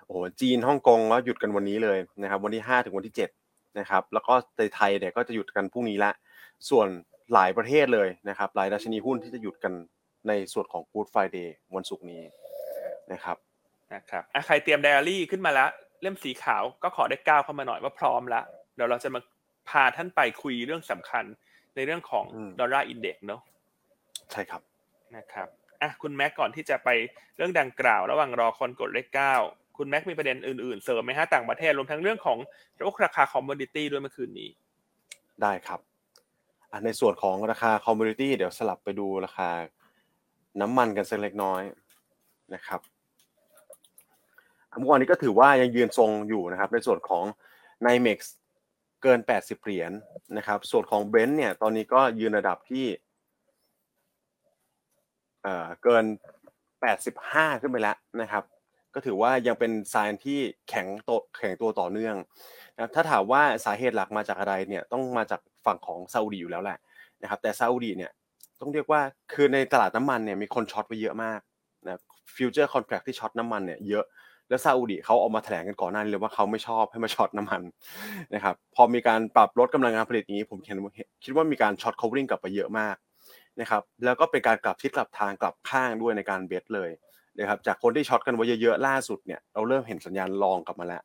[0.04, 3.30] โอ้โหจีนฮ่องกงแล้วหยุดกันวันนี้เลยนะครับ วันที่ห้าถึงวันที่เจ็ด
[3.78, 6.10] นะครับ แล้วก็ในไทยเนี่ยก็จะหยุดกันพรุ่งนี้ละ
[6.68, 6.88] ส่วน
[7.34, 9.72] หลายประเทศเลยนะครับ หลายดัชนีหุ้นที่จะหยุดกัน
[10.28, 12.22] ในส่วนของ Good Friday วันศุกร์นี้
[13.12, 13.36] นะครับ
[13.94, 15.70] นะครับอะใครเตรียมไดอารี่ขึ้นมาแล้ว
[16.02, 19.20] เล่มสีขาวก็ขอได้ก้าวเข้ามาหน่อยว่าพร้อมแล้วเดี๋ยวเราจะมา
[19.68, 21.24] พาท่านไปคุยเรื่องสำคัญ
[21.76, 23.40] ในเรื่องของอืม Dollar Index เนาะ
[24.32, 24.62] ใช่ครับ
[25.16, 25.48] นะครับ
[25.82, 26.88] อะคุณแม็กก่อนที่จะไป
[27.36, 29.34] เรื่องดังกล่าว ระหว่างรอคนกดเลขเก้า
[29.78, 32.38] คุณแม็กมีประเด็นอื่นๆ เสริมไหมฮะต่างประเทศรวมทั้งเรื่องของ
[33.04, 34.50] ราคา commodity ด้วยเมื่อคืนนี้
[35.42, 35.89] ได้ครับอะ
[36.84, 39.50] ในส่วนของราคา commodity เดี๋ยวสลับไปดูราคา
[40.60, 41.62] น้ำมันกันสักเล็กน้อย
[42.54, 42.80] นะครับ
[44.78, 47.24] เมื่อวานนี้ก็ถือว่ายังยืนทรงอยู่นะครับ ในส่วนของ
[47.86, 48.18] n i m e x
[49.02, 49.92] เกิน 80 เหรียญ
[50.36, 52.86] นะครับ ส่วนของ Brent เนี่ยตอนนี้ก็ยืนระดับที่
[55.42, 56.04] เอ่อเกิน
[56.82, 58.44] 85 ขึ้นไปแล้วนะครับ
[58.94, 62.16] ก็ถือว่ายังเป็น sign ที่แข็งโตแข็งตัวต่อเนื่อง
[62.76, 66.78] นะถ้าถามว่าสาเหตุหลักมาจากอะไรเนี่ยต้องมาจาก ฝั่งของซาอุดีอยู่แล้วแหละ
[67.22, 68.10] นะครับแต่ซาอุดีเนี่ย
[68.60, 69.00] ต้องเรียกว่า
[69.32, 71.40] คือในตลาดน้ำมันเนี่ยมีคน short ไปเยอะมาก
[71.84, 72.00] นะ
[72.36, 74.04] future contract ที่ short น้ำมันเนี่ยเยอะ
[74.48, 77.62] แล้วซาอุดีเขาออกมาแถลงกันก่อนหน้านี้เลยว่าเขาไม่ชอบให้มา short น้ำมัน
[78.34, 80.78] นะครับพอมีการปรับลดกำลังการผลิตนี้ผมเห็น
[81.24, 82.96] คิดว่ามีการช็อต covering กลับไปเยอะมาก
[83.60, 86.90] นะครับแล้วก็เป็นการกลับทิศกลับทางกลับข้างด้วยในการ bet เลย
[87.38, 91.02] นะครับจากคนที่ short กันไว้เยอะๆล่าสุดเนี่ยเราเริ่มเห็นสัญญาณ long กลับมาแล้ว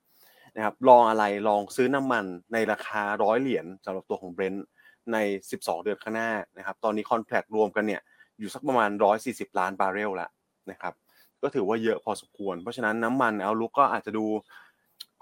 [0.55, 4.65] นะครับ long อะไร long ซื้อน้ำมันในราคาร้อยเหรียญสำหรับตัวของเบรนท์
[5.13, 5.17] ใน
[5.51, 8.01] 12 เดือนข้างหน้านะครับตอนนี้ contract รวมกันเนี่ย
[8.39, 8.89] อยู่สักประมาณ
[9.25, 10.29] 140 ล้านบาร์เรลแล้ว
[10.71, 10.93] นะครับ
[11.41, 14.25] ก็ถือว่าเยอะพอสมควร เพราะฉะนั้นน้ำมัน outlook ก็อาจจะดู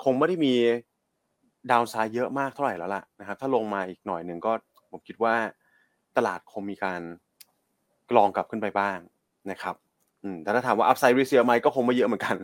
[0.03, 0.53] คงไม่ได้มี
[1.71, 4.51] ดาวไซด์เยอะมากเท่าไหร่แล้วล่ะนะครับถ้าลงมาอีกหน่อยหนึ่งก็
[4.91, 5.35] ผมคิดว่า
[6.17, 7.01] ตลาดคงมีการ
[8.11, 8.97] กรองกลับขึ้นไปบ้าง
[9.51, 9.75] นะครับ
[10.43, 12.37] แต่ถ้าถามว่าอัพไซด์ริสเยอะไหมก็คงไม่เยอะเหมือนกัน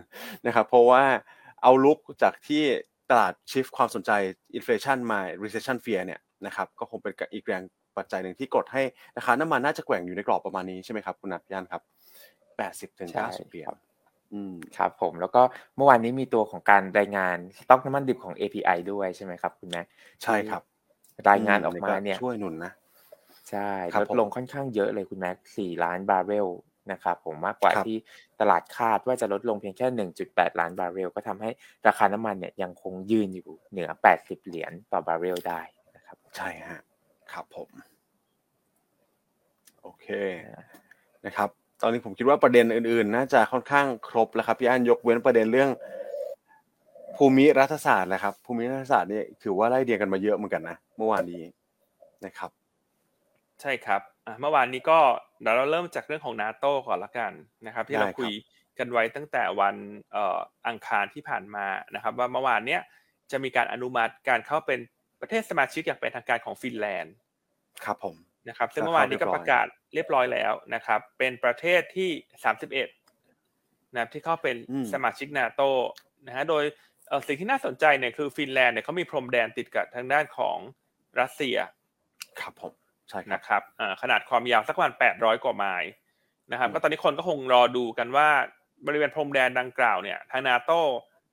[0.47, 1.03] นะครับเพราะว่า
[1.63, 2.63] เอาลุกจากที่
[3.09, 4.11] ตลาดชิฟความสนใจ
[4.53, 7.63] อินฟลชันมา recession fear เนี่ยนะครับก็คงเป็นอีกแรง
[7.97, 8.81] ปัจจัยหนึ่งที่กดให้
[9.17, 11.81] ราคาน้ำมันน่าจะแกว่งอยู่ในกรอบประมาณนี้ใช่ไหมครับคุณนัทย่านครับ
[12.91, 13.79] 80ถึงใช่90เหรียญครับ
[14.33, 15.41] อืมครับผมแล้วก็
[15.75, 19.81] เมื่อวานนี้มีตัวของการรายงานสต็อกน้ำมันดิบของ API ด้วยใช่ไหมครับคุณแม็ก
[20.23, 20.61] ใช่ครับ
[21.29, 22.71] รายงานออกมาเนี่ยช่วยหนุนนะ
[23.49, 26.47] ใช่ครับลดผมลงค่อนข้างเยอะเลยคุณแม็กสี่ล้านบาร์เรล
[26.91, 27.97] นะครับผมมากกว่าครับที่
[28.39, 31.49] ตลาดคาดว่าจะลดลงเพียงแค่ 1.8 ล้านบาร์เรล ก็ทำให้
[31.87, 35.61] ราคาน้ำมันเนี่ยยังคงยืนอยู่เหนือ 80 เหรียญต่อบาร์เรลได้
[35.95, 36.79] นะครับ ใช่ฮะ
[37.31, 37.69] ครับผม
[39.81, 40.07] โอเค
[41.25, 41.49] นะครับ
[41.81, 45.69] ตอนนี้ผมคิดว่าประเด็นอื่นๆ น่าจะค่อนข้างครบแล้วครับพี่อันยกเว้นประเด็นเรื่อง
[47.17, 51.43] ภูมิรัฐศาสตร์นะครับ ภูมิรัฐศาสตร์นี่ถือว่าไล่เรียงกันมาเยอะเหมือนกันนะเมื่อวานนี้
[52.25, 52.51] นะครับ
[53.61, 54.99] ใช่ครับอะ เมื่อวานนี้ก็
[55.41, 57.31] เดี๋ยวเราเริ่มจากเรื่องของนาโต้ก่อนละกัน
[57.65, 58.33] นะครับ ที่เราได้ครับคุย
[58.79, 59.75] กันไว้ตั้งแต่วัน
[60.11, 60.37] เอ่อ
[60.67, 61.65] อังคารที่ผ่านมา
[61.95, 62.81] นะครับ ว่าเมื่อวานเนี้ย
[63.31, 64.79] จะมีการอนุมัติการเข้าเป็น
[65.21, 67.13] ประเทศสมาชิกอย่างเป็นทางการของฟินแลนด์
[67.85, 68.15] ครับผม
[68.49, 72.09] นะครับซึ่งก็เมื่อวานนี้ก็เข้าเรียบร้อยประกาศเรียบร้อยแล้วนะครับ เป็นประเทศที่
[73.27, 74.55] 31นะครับที่เข้าเป็น
[74.93, 75.61] สมาชิกนาโต
[76.27, 76.63] นะฮะโดย
[77.07, 80.57] เอ่อสิ่งที่น่าสนใจเนี่ยคือฟินแลนด์เนี่ยเขามีพรมแดนติดกับทางด้านของ
[81.19, 81.57] รัสเซีย
[82.41, 82.73] ครับผม
[83.09, 85.89] ใช่ครับนะครับอ่าขนาดความยาวสักประมาณ 800 กว่าไมล์
[86.51, 88.29] นะครับอืมก็ตอนนี้คนก็คงรอดูกันว่า
[88.87, 90.71] บริเวณพรมแดนดังกล่าวเนี่ยทางนาโต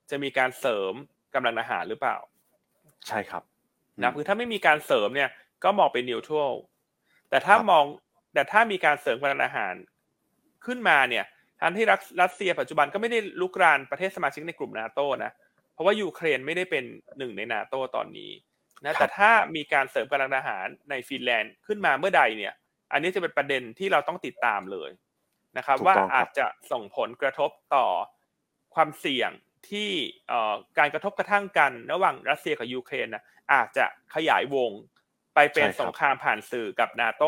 [0.09, 0.93] จะมีการเสริม
[1.33, 2.17] กำลังทหารหรือเปล่า
[3.07, 3.43] ใช่ครับ
[4.01, 5.29] นะคือถ้าไม่มีการเสริมเนี่ย
[5.63, 6.53] ก็มองเป็นนิวทรัล
[7.29, 7.83] แต่ถ้าครับมอง
[8.33, 9.75] แต่ถ้ามีการเสริมกำลังทหาร
[10.65, 11.25] ขึ้นมาเนี่ย
[11.61, 15.31] ทั้งที่รัสรัสเซียปัจจุบันก็ไม่ได้ลุกรานประเทศสมาชิกในกลุ่มนาโตนะ
[15.73, 16.83] เพราะว่ายูเครนไม่ได้เป็น
[17.17, 18.31] หนึ่งในนาโตตอนนี้
[18.85, 22.53] นะแต่ถ้ามีการเสริมกำลังทหารในฟินแลนด์ขึ้นมาเมื่อใดเนี่ย
[22.91, 24.91] อันนี้จะเป็นประเด็นที่เราต้องติดตามเลย
[25.57, 27.87] นะครับถูกว่าต้องครับอาจจะส่งผลกระทบต่อ
[28.75, 29.31] ความเสี่ยง
[29.69, 29.89] ที่
[30.27, 33.85] เอ่อการกระทบกระทั่งกันระหว่างรัสเซียกับยูเครนนะอาจจะ
[34.15, 34.71] ขยายวง
[35.35, 37.23] ไปเป็นสงครามผ่านสื่อกับนาโต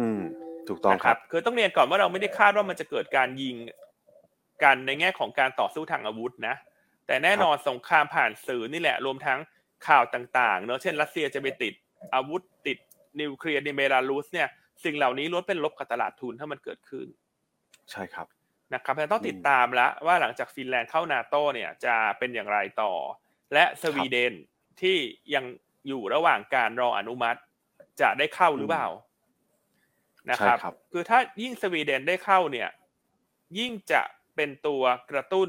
[0.00, 0.22] อืม
[0.68, 3.56] ถูกต้องนะครับ คือต้องเรียนก่อนว่าเราไม่ได้คาดว่ามันจะเกิดการยิง
[4.62, 6.54] กันในแง่ของการต่อสู้ทางอาวุธนะ
[7.06, 9.38] แต่แน่นอนสงครามผ่านสื่อนี่แหละ รวมทั้ง
[9.86, 11.74] ข่าวต่างๆเนอะเช่นรัสเซียจะไปติด
[12.14, 12.78] อาวุธติด
[13.20, 14.48] นิวเคลียร์ในเบลารุสเนี่ย
[14.84, 17.06] สิ่งเหล่านี้ล้วนเป็นลบกับตลาดทุนถ้ามันเกิดขึ้น
[17.90, 18.26] ใช่ครับ
[18.74, 22.92] นะครับเพราะฉะนั้นต้องติดตามแล้วว่าหลังจากฟินแลนด์เข้านาโตเนี่ยจะเป็นอย่างไรต่อ
[23.52, 24.32] และสวีเดน
[24.80, 24.96] ที่
[25.34, 25.44] ยัง
[25.88, 27.40] อยู่ระหว่างการรออนุมัติ
[28.00, 28.86] จะได้เข้าหรือเปล่า
[30.30, 32.68] นะครับใช่ครับคือถ้ายิ่งสวีเดนได้เข้าเนี่ย
[33.58, 34.02] ยิ่งจะ
[34.36, 35.48] เป็นตัวกระตุ้น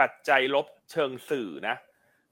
[0.00, 1.76] ปัจจัยลบเชิงสื่อนะ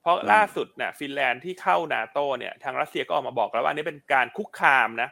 [0.03, 5.11] เพราะล่าสุดเนี่ยฟินแลนด์ที่เข้านาโตเนี่ยทางรัสเซียก็ออกมาบอกแล้วว่าอันนี้เป็นการคุกคามนะ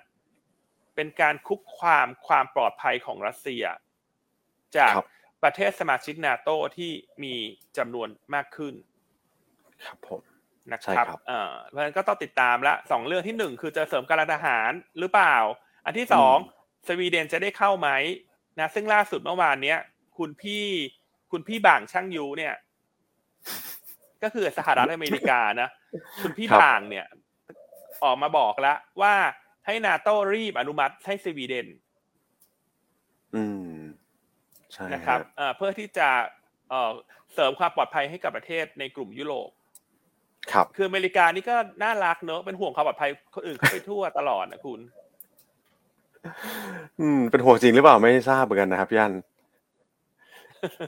[0.96, 3.64] เป็นการคุกคามความปลอดภัยของรัสเซีย
[4.76, 5.04] จากครับ
[5.42, 6.90] ประเทศสมาชิกนาโตที่
[7.22, 7.34] มี
[7.76, 8.74] จำนวนมากขึ้น
[9.84, 10.22] ครับผม
[10.72, 15.36] นะคใช่รับครับเอ่อเพราะฉะนั้นก็ต้องติดตามละสองเรื่องที่หนึ่งคือจะเสริมกำลังทหารหรือเปล่า
[15.84, 16.36] อันที่สอง
[16.86, 17.88] สวีเดนจะได้เข้าไหม
[18.60, 19.78] นะซึ่งล่าสุดเมื่อวานเนี้ย
[20.18, 20.64] คุณพี่
[21.30, 22.54] คุณพี่บ่างช่างยูเนี่ย
[24.22, 25.68] ก็คือสหรัฐอเมริกานะ
[26.22, 27.06] คุณพี่ครับบ่างเนี่ย
[28.04, 29.14] ออกมาบอกแล้วว่า
[29.66, 31.66] ใให้นาโต้รีบอนุมัติให้สวีเดน
[33.36, 33.74] อืม
[34.72, 36.08] ใช่นะครับฮะเอ่อเพื่อที่จะ
[36.70, 36.90] เอ่อ
[37.34, 39.50] เสริมความปลอดภัยให้กับประเทศในกลุ่มยุโรป
[40.52, 44.80] ครับ คืออเมริกานี่ก็น่ารักเนอะเป็นห่วงความปลอดภัยคนอื่นเขาไปทั่วตลอดนะคุณ
[47.00, 49.12] อืม เป็นห่วงจริงหรือเปล่าไม่ทราบเหมือนกันนะครับพี่อัน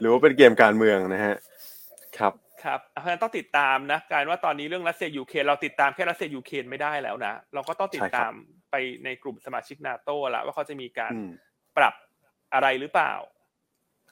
[0.01, 1.35] หรือว่าเป็นเกมการเมืองนะฮะ
[2.17, 8.31] ครับ ครับเพราะฉะนั้นต้องติดตามนะการว่าตอนนี้เรื่องรัสเซียยูเครนเราติดตามแค่รัสเซียยูเครนไม่ได้แล้วนะเราก็ต้องติดตาม
[8.71, 11.31] ไปในกลุ่มสมาชิกนาโต้ละว่าเขาจะมีการอืม
[11.77, 11.93] ปรับ
[12.53, 13.13] อะไรหรือเปล่า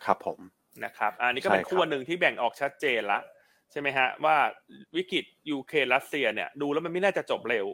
[0.06, 0.40] ครับผม
[0.86, 3.20] นะครับอันนี้ก็เป็นใช่ครับขั้วหนึ่งที่แบ่งออกชัดเจนละ
[3.72, 4.36] ใช่ไหมฮะว่า
[4.96, 7.68] วิกฤตยูเครนรัสเซียเนี่ย ดูแล้วมันไม่น่าจะจบเร็ว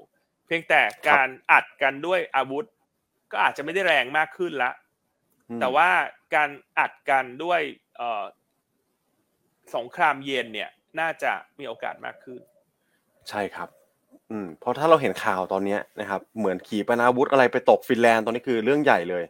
[0.48, 2.66] เพียงแต่การอัดกันด้วยอาวุธ
[3.32, 4.72] ก็อาจจะไม่ได้แรงมากขึ้นละ
[5.50, 5.90] อืมแต่ว่า
[6.36, 7.62] การอัดกันด้วย
[7.98, 8.24] เอ่อ
[9.76, 12.40] สงครามเย็นเนี่ยน่าจะมีโอกาสมากขึ้น
[13.30, 13.70] ใช่ครับ
[14.32, 19.24] อืมเพราะถ้าเราเห็นข่าวตอนนี้นะครับ เหมือนขี่ปนาวุธอะไรไปตกฟินแลนด์ตอนนี้คือเรื่องใหญ่เลย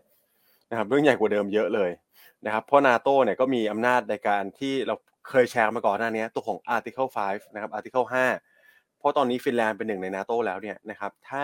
[0.70, 1.92] นะครับ เรื่องใหญ่กว่าเดิมเยอะเลย
[2.46, 4.96] นะครับ เพราะนาโตเนี่ยก็มีอำนาจในการที่เรา
[5.30, 8.08] เคยแชร์มาก่อนหน้านี้ตัวของ Article 5 นะครับ Article
[8.52, 11.44] 5 เพราะตอนนี้ฟินแลนด์เป็นหนึ่งในนาโตแล้วเนี่ยนะครับ ถ้า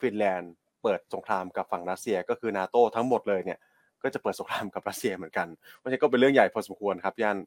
[0.00, 0.52] ฟินแลนด์
[0.82, 3.58] เปิดสงครามกับฝั่งรัสเซียก็คือนาโตทั้งหมดเลยเนี่ย
[4.04, 7.38] ก็จะเปิดสงครามกับรัสเซียเหมือนกันเพราะฉะนั้นก็เป็นเรื่องใหญ่พอสมควรครับย่าน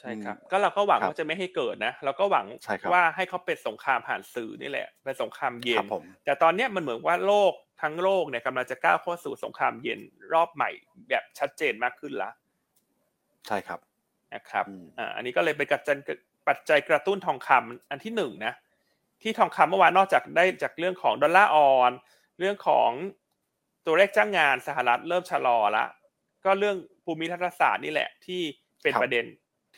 [0.00, 10.00] ใช่ครับก็เราก็หวังครับว่าจะไม่ให้เกิดนะเราก็หวังใช่ครับว่าให้เขาเป็นสงครามผ่านสื่อนี่แหละเป็นสงครามเย็คนรับผมแต่ตอนเนี้ยมันเหมือนว่าโลกทั้งโลกเนี่ยกำลังจะก้าวเข้าสู่สงครามเย็น
[10.32, 10.70] รอบใหม่
[11.08, 12.30] แบบชัดเจนมากขึ้นละ
[13.46, 13.80] ใช่ครับ
[14.34, 15.96] นะครับอืมอ่าอันนี้ก็เลยเป็นกัจจัย
[16.48, 18.54] ปัจจัยกระตุ้นทองคำอันที่หนึ่งนะ
[19.22, 21.92] ที่ทองคำเมื่อวานนอกจากได้จากเรื่องของดอลลาร์อ่อน
[22.38, 22.90] เรื่องของ
[23.86, 25.84] ตัวเลขจ้างงานสหรัฐเริ่มชะลอละ
[26.44, 28.40] ก็เรื่องภูมิรัฐศาสตร์นี่แหละ ที่
[28.82, 29.24] เป็นครับประเด็น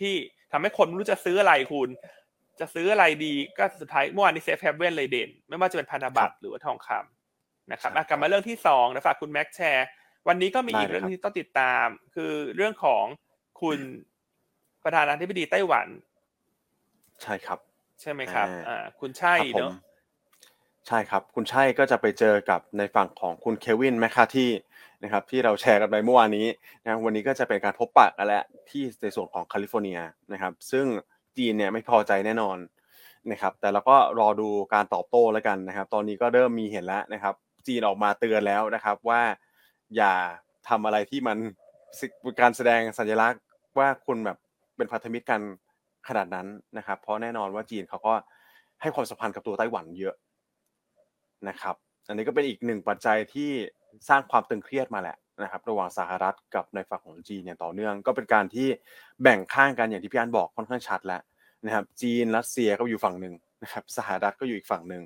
[0.01, 0.15] ที่
[0.53, 1.89] ทำให้คนไม่รู้จะซื้ออะไรคุณ
[2.61, 9.87] จะซื้ออะไรดีก็สุดท้ายเมื่อวานนี้ safe haven เลยเด่น ไม่ว่าจะเป็นพันธบัตรหรือว่าทองคำนะครับใช่อะกลับมาเรื่องที่สองนะฝากคุณแม็กแชร์
[10.29, 13.05] วันนี้ก็มีอีกได้เลยเรื่องครับที่ต้องติดตาม คือเรื่องของ
[13.63, 13.79] คุณ
[14.85, 15.87] ประธานาธิบดีไต้หวัน
[17.23, 17.59] ใช่ครับ
[18.01, 19.75] ใช่ไหมครับ อ่าอ่าคุณไช่ครับผมเนอะ
[20.89, 24.51] ใช่ครับ คุณไช่ก็จะไปเจอกับในฝั่งของคุณเควินแมคคาร์ธี
[25.03, 26.47] นะครับที่เราแชร์กันไปเมื่อวานนี้
[26.85, 29.99] นะวันนี้ก็จะเป็นการพบปะกันแล้วที่ในส่วนของแคลิฟอร์เนีย
[30.33, 30.87] นะครับซึ่ง
[31.37, 32.59] จีนเนี่ยไม่พอใจแน่นอน
[33.31, 37.35] นะครับแต่เราก็รอดูการตอบโต้แล้วกันนะครับ ตอนนี้ก็เริ่มมีเห็นแล้วนะครับ
[37.67, 39.21] จีนออกมาเตือนแล้วนะครับว่า
[39.97, 40.15] อย่า
[40.69, 41.39] ทำอะไรที่มัน
[42.41, 43.43] การแสดงสัญลักษณ์
[43.79, 44.39] ว่าคุณแบบ
[44.77, 45.41] เป็นพันธมิตรกัน
[46.09, 46.47] ขนาดนั้น
[46.79, 48.15] นะครับ เพราะแน่นอนว่าจีนเขาก็
[48.81, 50.15] ให้ความสัมพันธ์กับตัวไต้หวันเยอะ
[51.49, 51.77] นะครับ
[52.09, 53.51] อันนี้ก็เป็นอีกหนึ่งปัจจัยที่
[54.09, 58.69] สร้างความตึงเครียดมาแหละนะครับ ระหว่างสหรัฐกับในฝั่งของจีนอย่างต่อเนื่อง ก็เป็นการที่
[59.23, 61.23] แบ่งข้างกันอย่างที่พี่อันบอกค่อนข้างชัดแล้ว
[61.67, 65.03] นะครับ จีนรัสเซียก็อยู่ฝั่งหนึ่งนะครับสหรัฐก็อยู่อีกฝั่งหนึ่ง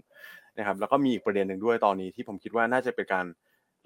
[0.58, 3.26] นะครับ แล้วก็มีอีกประเด็นหนึ่งด้วยตอนนี้ที่ผมคิดว่าน่าจะเป็นการ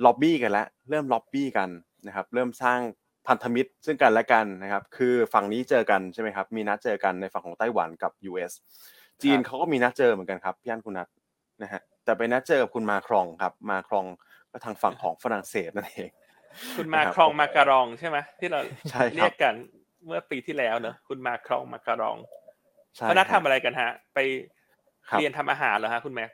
[0.04, 1.68] ล็อบบี้กันแล้วเริ่มล็อบบี้กัน
[2.06, 2.80] นะครับ เริ่มสร้าง
[3.28, 8.52] พันธมิตรซึ่งกันและกันนะครับ คือฝั่งนี้เจอกันใช่ไหมครับ มีนัดเจอกันในฝั่งของไต้หวันกับ US
[9.22, 11.08] จีนเขาก็มีนัดเจอเหมือนกันครับพี่อันคุณนัท
[11.62, 14.04] นะฮะ แต่ไปนัดเจอกับคุณมาครองครับ มาครอง
[14.50, 16.10] ก็ทางฝั่งของฝรั่งเศสนั่นเอง
[16.76, 18.60] คุณมานะครับครองมาการองใช่ไหมที่เรา
[18.90, 19.54] ใช่ครับเรียกกัน
[20.06, 22.16] เมื่อปีที่แล้วเนอะคุณมาครองมาการอง
[22.96, 24.18] ใช่เขานัดครัทำบอะไรกันฮะ ไป
[25.08, 26.30] ครับเรียนทำอาหารเหรอฮะคุณแม็ก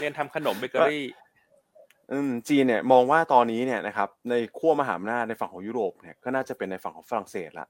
[0.00, 1.04] เรียนทำขนมเบเกอรี่
[2.12, 7.68] อืมจีนเนี่ยมองว่าตอนนี้เนี่ยนะครับ ในขั้วมหาอำนาจในฝั่งของยุโรปเนี่ยก็น่าจะเป็นในฝั่งของฝรั่งเศสละ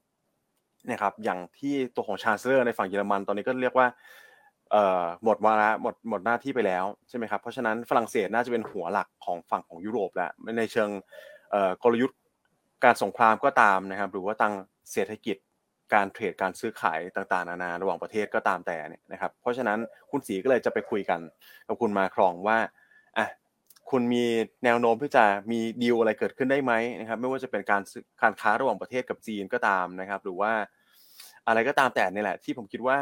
[0.91, 4.03] นะครับอย่างที่ตัวของชาน์เซอร์ในฝั่งเยอรมันตอนนี้ก็เรียกว่าเอ่อ
[5.25, 10.91] หมดวาระหมดหมดหน้าที่ไปแล้วใช่ไหมครับเพราะฉะนั้นฝรั่งเศสน่าจะเป็นหัวหลักของฝั่งของยุโรปแล้วในเชิง
[11.83, 12.19] กลยุทธ์
[12.85, 14.53] การสงครามก็ตามนะครับ หรือว่าทาง
[14.93, 15.37] เศรษฐกิจ
[15.95, 19.79] การเทรดการซื้อขายต่างๆ นานาระหว่างประเทศก็ตามแต่เนี่ยนะครับเพราะฉะนั้น
[20.11, 21.21] คุณสีก็เลยจะไปคุยกัน
[21.67, 22.59] กับคุณมาครองว่า
[23.19, 23.27] อะ
[23.91, 24.25] คุณมี
[24.65, 27.83] แนวโน้มที่จะมีดีลอะไรเกิดขึ้นได้ไหมนะครับ ไม่ว่าจะเป็นการ
[28.23, 30.53] การค้าระหว่างประเทศกับจีนก็ตามนะครับ หรือว่า
[31.47, 32.99] อะไรก็ตามแต่นี่แหละ ที่ผมคิดว่า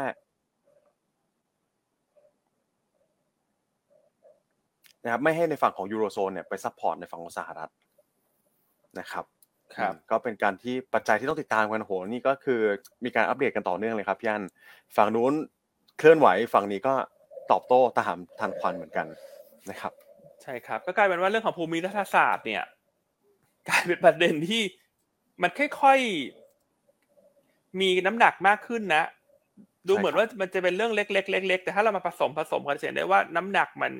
[5.03, 7.71] นะครับไม่ให้ในฝั่งของยูโรโซนเนี่ยไป support ในฝั่งของสหรัฐ
[8.99, 9.25] นะครับ
[9.77, 12.61] ครับอืมก็เป็นการที่ปัจจัยที่ต้องติดตามกันโหนี่ก็คือ
[13.03, 14.43] มีการอัปเดตกันต่อเนื่องเลยครับพี่อัน
[14.97, 15.33] ฝั่งนู้น
[15.97, 16.93] เคลื่อนไหวฝั่งนี้ก็
[17.51, 19.07] ตอบโต้ตามทันควันเหมือนกัน
[19.69, 19.93] นะครับ
[20.43, 22.63] ใช่ครับ ก็กลายเป็นว่าเรื่องของภูมิรัฐศาสตร์เนี่ย
[23.69, 24.61] กลายเป็นประเด็นที่
[25.41, 25.51] มัน
[25.81, 29.03] ค่อยๆมีน้ำหนักมากขึ้นนะ
[29.87, 33.91] ดูเหมือนว่ามันจะเป็นเรื่องเล็กๆเล็กๆแต่ถ้าเรามาผสมผสมกันจะเห็นได้ว่าน้ำหนักมัน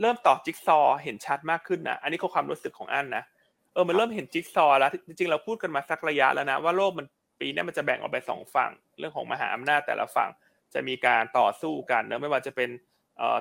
[0.00, 3.24] เริ่มต่อจิ๊กซอว์เห็นชัดมากขึ้นนะอันนี้คือความรู้สึกของอันนะ
[3.72, 7.06] เออมันเริ่มเห็นจิ๊กซอว์แล้วจริงๆเราพูดกันมาสักระยะแล้วนะว่าโลกมัน
[7.40, 10.30] ปีนี้มันจะแบ่งออกไปสองฝั่ง เรื่องของมหาอำนาจแต่ละฝั่ง
[10.74, 12.70] จะมีการต่อสู้กันเนอะไม่ว่าจะเป็น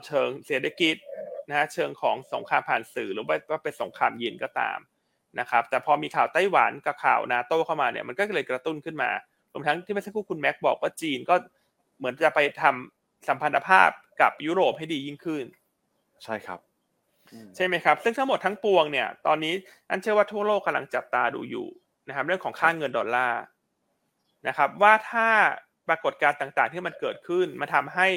[0.06, 0.96] เชิงเศรษฐกิจ
[1.50, 4.78] นะฮะเชิงของสงครามผ่านสื่อหรือว่าว่าเป็นสงครามเย็นก็ตาม
[5.40, 9.10] นะครับแต่พอมีข่าวไต้หวันกับข่าวนาโต้เข้ามาเนี่ยมันก็เลยกระตุ้นขึ้นมา
[9.54, 11.36] รวมทั้งที่เมื่อสักครู่คุณแม็กบอกว่าจีนก็
[11.98, 13.90] เหมือนจะไปทำสัมพันธภาพ
[14.22, 15.44] กับยุโรปให้ดียิ่งขึ้น
[16.24, 16.60] ใช่ครับ
[17.34, 19.54] อืมใช่ไหมครับ ซึ่งทั้งหมดทั้งปวงเนี่ย ตอนนี้
[19.90, 21.68] อันเชื่อว่าทั่วโลกกำลังจับตาดูอยู่
[22.08, 23.42] นะครับ เรื่องของค่าเงินดอลลาร์
[24.48, 25.28] นะครับ ว่าถ้า
[25.88, 28.08] ปรากฏการณ์ต่าง ๆ ที่มันเกิดขึ้นมาทำให้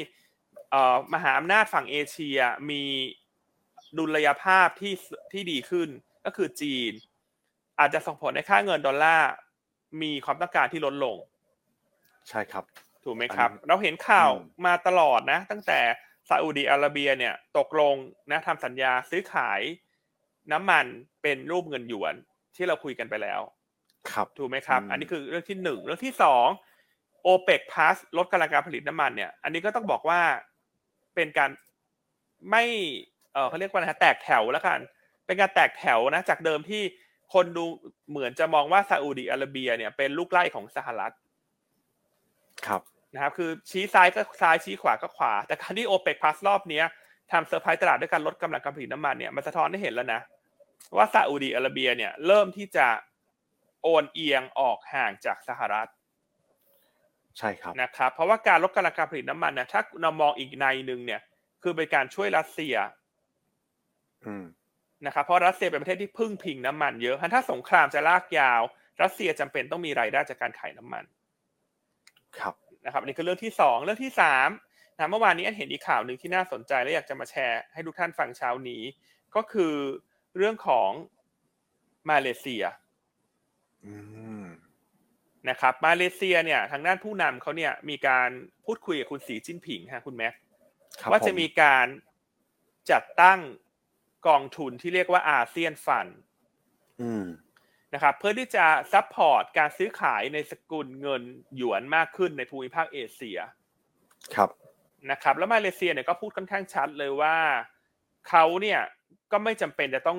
[0.70, 2.38] เอ่อมหาอำนาจฝั่งเอเชีย
[2.70, 2.82] มี
[3.98, 4.94] ดุลยภาพที่
[5.32, 5.88] ที่ดีขึ้น
[6.24, 6.92] ก็คือจีน
[7.78, 9.30] อาจจะส่งผลในค่าเงินดอลลาร์
[10.02, 11.16] มีความต้องการที่ลดลง
[12.28, 12.64] ใช่ครับ
[13.04, 15.80] ถูกไหมครับอันนี้เราเห็นข่าวอืมมาตลอดนะ ตั้งแต่
[16.28, 17.94] ซาอุดีอาระเบียเนี่ยตกลง
[18.30, 19.60] นะทำสัญญาซื้อขาย
[20.52, 20.86] น้ำมัน
[21.22, 22.14] เป็นรูปเงินหยวน
[22.56, 23.40] ที่เราคุยกันไปแล้ว
[24.10, 26.46] ครับถูกไหมครับอืมอันนี้คือเรื่องที่หนึ่งเรื่องที่สอง
[27.22, 30.20] โอเปกพาสลดกำลังการผลิตน้ำมันเนี่ย อันนี้ก็ต้องบอกว่า
[31.14, 31.50] เป็นการ
[32.50, 32.64] ไม่
[33.32, 34.80] เออเขาเรียกว่าอะไรฮะแตกแถวแล้วกัน
[35.26, 36.82] เป็นการแตกแถวนะ จากเดิมที่
[37.34, 37.64] คนดู
[38.10, 41.14] เหมือนจะมองว่าซาอุดีอาระเบียเนี่ยเป็นลูกไล่ของสหรัฐ
[42.66, 42.82] ครับ
[43.16, 46.84] นะครับคือชี้ซ้ายก็ซ้ายชี้ขวาก็ขวา แต่การที่โอเปกพลัสรอบเนี้ย
[47.32, 50.20] ทำเซอร์ไพรส์ตลาดด้วยการลดกำลังการผลิตน้ำมันเนี่ยมันสะท้อนให้เห็นแล้วนะ
[50.96, 52.86] ว่าซาอุดีอาระเบียเนี่ยเริ่มที่จะ
[53.82, 55.88] โอนเอียงออกห่างจากสหรัฐ
[57.38, 61.20] ใช่ครับนะครับ เพราะว่าการลดกำลังการผลิตน้ำมันเนี่ยถ้าเรามองอีกในหนึ่งเนี่ย
[61.62, 62.74] คือเป็นการช่วยรัสเซีย
[64.26, 64.44] อืม
[65.06, 68.62] นะครับเพราะรัสเซียเป็นประเทศที่พึ่งพิงน้ำมันเยอะถ้าสงครามจะลากยาว
[69.02, 71.04] รัสเซียจำเป็นต้องมีรายได้จากการขายน้ำมัน
[72.38, 72.54] ครับ
[72.86, 74.48] นะครับอันนี้คือเรื่องที่สองเรื่องที่สาม
[74.98, 78.82] นะเมื่อวานนี้อันเห็นอีกข่าวหนึ่งที่น่าสนใจและอยากจะมาแชร์ให้ทุกท่านฟังเช้านี้
[79.36, 79.74] ก็คือ
[80.36, 80.90] เรื่องของ
[82.10, 82.64] มาเลเซีย
[83.86, 83.94] อื
[84.42, 84.44] ม
[85.48, 88.30] นะครับมาเลเซียเนี่ยทางด้านผู้นำเขาเนี่ยมีการ
[88.64, 90.34] พูดคุยกับคุณสีจิ้นผิงฮะคุณแม็ก
[91.00, 91.86] ครับว่าจะผมีการ
[92.90, 93.40] จัดตั้ง
[94.28, 96.06] กองทุนที่เรียกว่า Asian Fund
[97.00, 97.24] อืม
[97.94, 101.22] นะครับเพื่อที่จะ support การซื้อขายในสกุลเงิน
[101.56, 103.38] หยวนมากขึ้นในภูมิภาคเอเชีย
[104.34, 104.50] ครับ
[105.10, 107.36] นะครับ แล้วมาเลเซียเนี่ยก็พูดค่อนข้างชัดเลยว่า
[108.28, 108.80] เขาเนี่ย
[109.32, 110.18] ก็ไม่จำเป็นจะต้อง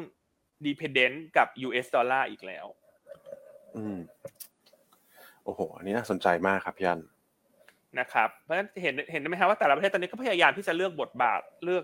[0.65, 2.65] dependent กับ US ดอลลาร์อีกแล้ว
[3.78, 3.97] อืม
[5.43, 7.01] โอ้โห อันนี้น่าสนใจมากครับพี่อัน
[7.99, 11.84] นะครับ เพราะฉะนั้นเห็นเห็นไหมครับว่าแต่ละประเทศตอนนี้ก็พยายามที่จะเลือกบทบาทเลือก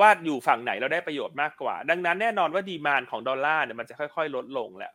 [0.00, 4.92] ว่าอยู่ฝั่งไหนเราได้ประโยชน์มากกว่า ดังนั้นแน่นอนว่าดีมานของดอลลาร์เนี่ยมันจะค่อย ๆ ลดลงแหละ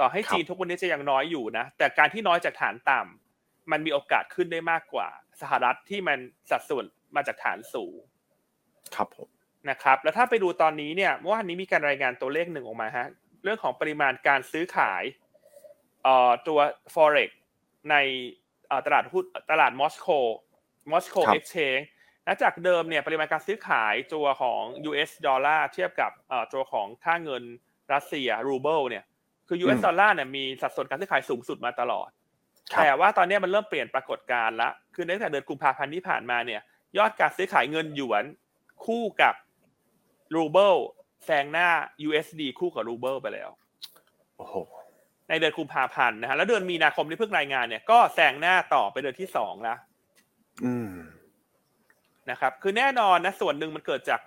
[0.00, 5.08] ต่อให้ครับจีนทุกวันนี้จะยังน้อยอยู่นะ แต่การที่น้อยจากฐานต่ำมันมีโอกาสขึ้นได้มากกว่า
[5.40, 6.18] สหรัฐที่มัน
[6.50, 6.84] สัดส่วน
[7.16, 7.94] มาจากฐานสูง
[8.94, 9.28] ครับผม
[9.70, 13.08] นะครับ แล้วถ้าไปดูตอนนี้เนี่ยเมื่อวานนี้มีการรายงานตัวเลขหนึ่งออกมาฮะ
[13.44, 15.02] เรื่องของปริมาณการซื้อขาย
[16.02, 16.58] เอ่อตัว
[16.94, 17.30] forex
[17.90, 17.96] ใน
[18.68, 20.08] เอ่อตลาดหุ้นตลาดมอสโก
[20.92, 21.78] มอสโกครับเอ็กชแนน
[22.30, 27.42] นะจากเดิมเนี่ยปริมาณการซื้อขายตัวของ US ดอลลาร์เทียบกับเอ่อตัวของค่าเงิน
[27.92, 29.04] รัสเซียรูเบิลเนี่ย
[29.48, 32.08] คือ US อืมดอลลาร์เนี่ยมีสัดส่วนการซื้อขายสูงสุดมาตลอด
[32.72, 36.60] ครับแต่ว่าตอนนี้มันเริ่มเปลี่ยนปรากฏการณ์ละคือตั้งแต่เดือนกุมภาพันธ์ที่ผ่านมาเนี่ย
[36.98, 38.24] ยอดการซื้อขายเงินหยวน
[38.84, 39.34] คู่กับ
[40.34, 40.74] รูเบิล
[41.24, 41.68] แซงหน้า
[42.06, 43.50] USD คู่กับรูเบิลไปแล้ว
[44.36, 44.56] โอ้โห
[45.28, 49.78] ในเดือนกุมภาพันธ์นะฮะแล้วเดือนมีนาคมที่เพิ่งรายงานเนี่ยก็แซงหน้าต่อไปเดือนที่สองแล้ว
[50.64, 50.90] อืม
[52.30, 54.20] นะครับคือแน่นอนนะส่วนหนึ่งมันเกิดจาก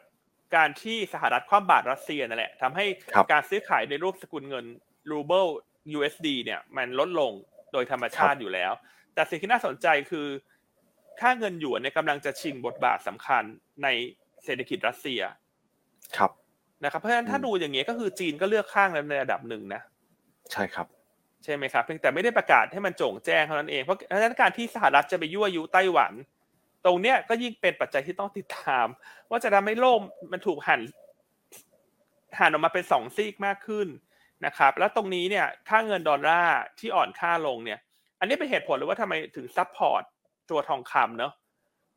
[0.55, 4.65] การที่สหรัฐคว่ำบาตรรัสเซียนั่นแหละทำให้ครับการซื้อขายในรูปสกุลเงิน
[5.11, 5.45] รูเบิล
[5.97, 7.31] USD เนี่ยมันลดลง
[7.73, 8.71] โดยธรรมชาติอยู่แล้ว
[9.13, 10.27] แต่สิ่งที่น่าสนใจคือ
[11.21, 13.43] ค่าเงินหยวนเนี่ยกำลังจะชิงบทบาทสำคัญ
[13.83, 13.87] ใน
[14.43, 15.21] เศรษฐกิจรัสเซีย
[16.17, 16.31] ครับ
[16.83, 19.81] นะครับ เพราะฉะนั้นถ้าอืมดูอย่างเงี้ยก็คือจีนก็เลือกข้างแล้วในระดับหนึ่งนะ
[20.51, 20.87] ใช่ครับ
[21.43, 26.13] ใช่ไหมครับ เพียงแต่ไม่ได้ประกาศให้มันโจ่งแจ้งเท่านั้นเอง เพราะฉะนั้นการที่สหรัฐจะไปยั่วยุไต้หวัน
[26.85, 28.87] ตรงเนี้ยก็ยิ่งเป็นปัจจัยที่ต้องติดตาม
[29.29, 29.99] ว่าจะทำให้โลก
[30.31, 30.81] มันถูกหัน
[32.39, 33.87] หันออกมาเป็นสองซีกมากขึ้น
[34.45, 37.79] นะครับ แล้วตรงนี้เนี่ยค่าเงินดอลลาร์ที่อ่อนค่าลงเนี่ย
[38.19, 40.03] อันนี้เป็นเหตุผลเลยว่าทำไมถึง support
[40.49, 41.33] ตัวทองคำเนอะ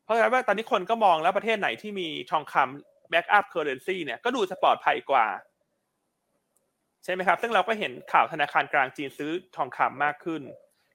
[0.03, 5.27] เพราะฉะนั้นว่าตอนนี้คนก็มองแล้วประเทศไหนที่มีทองคำ back up currency เนี่ยก็ดูจะปลอดภัยกว่า
[7.03, 10.41] ใช่ไหมครับ ซึ่งเราก็เห็นข่าวธนาคารกลางจีนซื้อทองคำมากขึ้น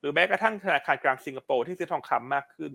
[0.00, 2.72] หรือแม้กระทั่งธนาคารกลางสิงคโปร์ที่ซื้อทองคำมากขึ้น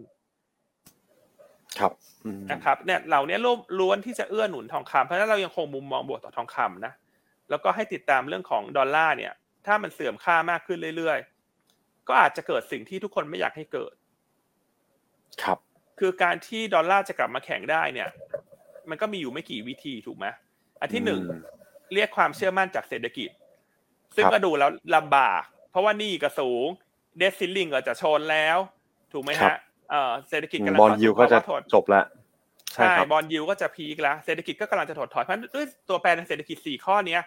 [1.79, 1.91] ครับ
[2.25, 6.93] อืมนะครับเนี่ยเหล่านี้ล้วนล้วนที่จะเอื้อหนุนทองคำเพราะฉะนั้นเรายังคงมุมมองบวกต่อทองคำนะ
[7.49, 9.33] แล้วก็ให้ติดตามเรื่องของดอลลาร์เนี่ย
[9.65, 13.93] ถ้ามันเสื่อมค่ามากขึ้นเรื่อยๆ ก็อาจจะเกิดสิ่งที่ทุกคนไม่อยากให้เกิด
[15.43, 15.57] ครับ
[15.99, 18.09] คือการที่ดอลลาร์จะกลับมาแข็งได้เนี่ย
[18.89, 20.25] มันก็มีอยู่ไม่กี่วิธีถูกไหม
[20.81, 21.31] อันที่หนึ่งอืม
[21.93, 23.29] เรียกความเชื่อมั่นจากเศรษฐกิจ
[24.15, 25.41] ซึ่งครับก็ดูแล้วลำบาก
[25.71, 26.67] เพราะว่าหนี้ก็สูง
[27.17, 28.57] เดซิลลิงก็จะชนแล้ว
[29.13, 29.53] ถูกไหมครัฮะบ
[29.89, 32.05] เอ่อเศรษฐกิจกำลังบอลเข้ายูสู่ก็จะภาวะถดจบแล้ว
[32.73, 37.21] ใช่ครับบอลยูก็จะพีคแล้วเศรษฐกิจก็กำลังจะถดถอยเพราะฉะนั้นด้วยตัวแปรทางเศรษฐกิจสี่ข้อเนี้ย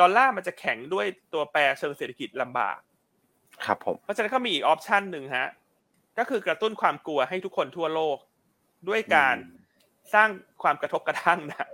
[0.00, 2.78] ดอลลาร์มันจะแข็งด้วยตัวแปรเชิงเศรษฐกิจลำบาก
[3.64, 5.48] ครับผม เพราะฉะนั้นก็มีอีกออปชันหนึ่งฮะ
[6.18, 8.16] ก็คือกระตุ้นความกลัวให้ทุกคนทั่วโลก
[8.88, 9.36] ด้วยการ
[10.14, 10.28] สร้าง
[10.62, 11.68] ความกระทบกระทั่งนะ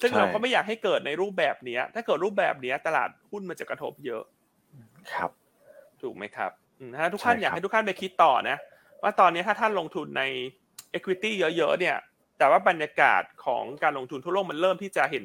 [0.00, 4.22] ซึ่งใช่เราก็ไม่อยากให้เกิดในรูปแบบเนี้ย ถ้าเกิดรูปแบบเนี้ย ตลาดหุ้นมันจะกระทบเยอะ
[5.12, 5.30] ครับ
[6.02, 8.56] ถูกไหมครับอืมถ้าทุกท่านใช่ครับอยากให้ทุกท่านไปคิดต่อนะ
[9.02, 10.22] ว่าตอนนี้ถ้าท่านลงทุนใน
[10.96, 11.96] equity เยอะๆเนี่ย
[12.38, 15.24] แต่ว่าบรรยากาศของการลงทุนทั่วโลกมันเริ่มที่จะเห็น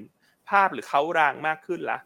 [0.49, 1.97] ภาพหรือเขารางมากขึ้นละ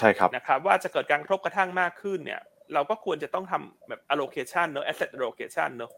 [0.00, 2.40] ใช่ครับนะครับ ว่าจะเกิดการกระทบกระทั่งมากขึ้นเนี่ย
[2.74, 5.90] เราก็ควรจะต้องทำแบบ allocation เนอะ asset allocation เนอะ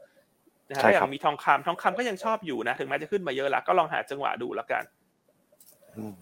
[0.68, 4.82] นะฮะใช่อครับย่างมีทองคำทองคำก็ยังชอบอยู่นะ ถึงแม้จะขึ้นมาเยอะแล้วก็ลองหาจังหวะดูแล้วกัน
[5.96, 6.14] อืม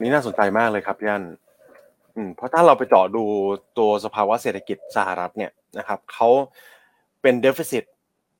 [0.00, 1.22] นี่น่าสนใจมากเลยครับย่าน
[2.20, 3.24] อืมเพราะถ้าเราไปเจาะดู
[3.78, 6.28] ตัวสภาวะเศรษฐกิจสหรัฐเนี่ยนะครับเขา
[7.22, 7.84] เป็นเดฟ i ซิต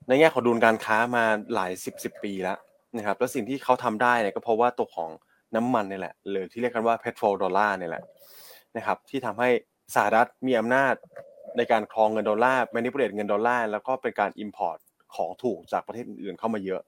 [0.09, 1.25] ในแง่ของดุลการค้ามา
[1.55, 2.59] หลายสิบสิบปีแล้ว
[2.97, 5.11] นะครับแล้วสิ่งที่เขาทำได้เนี่ยก็เพราะว่าตัวของ
[5.57, 8.05] น้ำมันนี่แหละหรือที่เรียกกันว่า petrodollar เนี่ยแหละ
[8.77, 9.49] นะครับที่ทำให้
[9.95, 10.95] สหรัฐมีอำนาจ
[11.57, 14.79] ในการครองเงินดอลลาร์ manipulate เงินดอลลาร์แล้วก็เป็นการ import
[15.15, 16.83] ของถูกจากประเทศอื่นๆเข้ามาเยอะ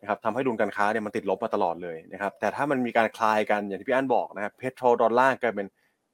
[0.00, 5.68] นะครับทำให้ดุลการค้าเนี่ยมันติดลบมาตลอดเลยนะครับแต่ถ้ามันมีการคลายกันอย่างที่พี่อั้นบอกนะครับ petrodollar กลายเป็น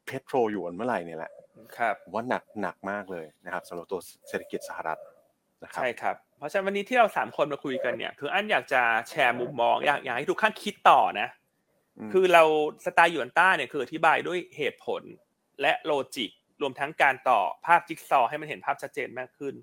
[0.07, 1.33] petroyuan เมื่อไหร่เนี่ยแหละ
[1.79, 5.01] ครับผมว่าหนักหนักมากเลยนะครับสำหรับตัวเศรษฐกิจสหรัฐ
[5.63, 11.29] นะครับใช่ครับเพราะฉะนั้นวันนี้ที่เราสามคนมาคุยกันเนี่ยคืออันอยากจะแชร์มุมมองอยากอยากให้ทุกท่านคิดต่อนะ
[12.09, 12.43] มคือเรา
[12.85, 15.03] สไตล์หยวนต้าเนี่ยคืออธิบายด้วยเหตุผล
[15.61, 16.31] และโลจิก
[16.63, 19.55] รวมทั้งการต่อภาพจิ๊กซอว์ให้มันเห็นภาพชัดเจนมากขึ้น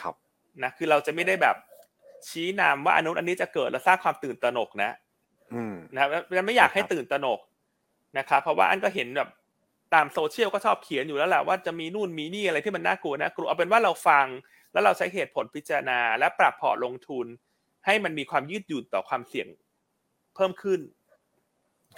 [0.00, 0.14] ครับ
[0.62, 1.56] นะคือเราจะไม่ได้แบบ
[2.28, 4.90] ชี้นำว่าอนนุนอันนี้จะเกิดแล้วสร้างความตื่นตระหนกนะ
[5.54, 7.40] อืมนะครับแล้วไม่อยากให้ครับตื่นตระหนก
[8.18, 9.28] นะครับเพราะว่าอันก็เห็นแบบ
[9.94, 14.26] ตามโซเชียลก็ชอบเขียนอยู่แล้วแหละว่าจะมีนู่นมีนี่อะไรที่มันน่ากลัวนะกลัวเอาเป็นว่าเราฟัง
[14.72, 17.26] แล้วเราใช้เหตุผลพิจารณา และปรับพอร์ตลงทุน
[17.86, 19.48] ให้มันมีความยืดหยุ่นต่อความเสี่ยง
[20.34, 20.80] เพิ่มขึ้น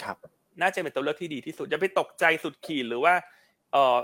[0.03, 0.17] ครับ
[0.61, 3.15] น่าจะเป็นตัวเลือกที่ดีที่สุดอย่าไปตกใจสุดขีดหรือว่า
[3.73, 3.97] เออ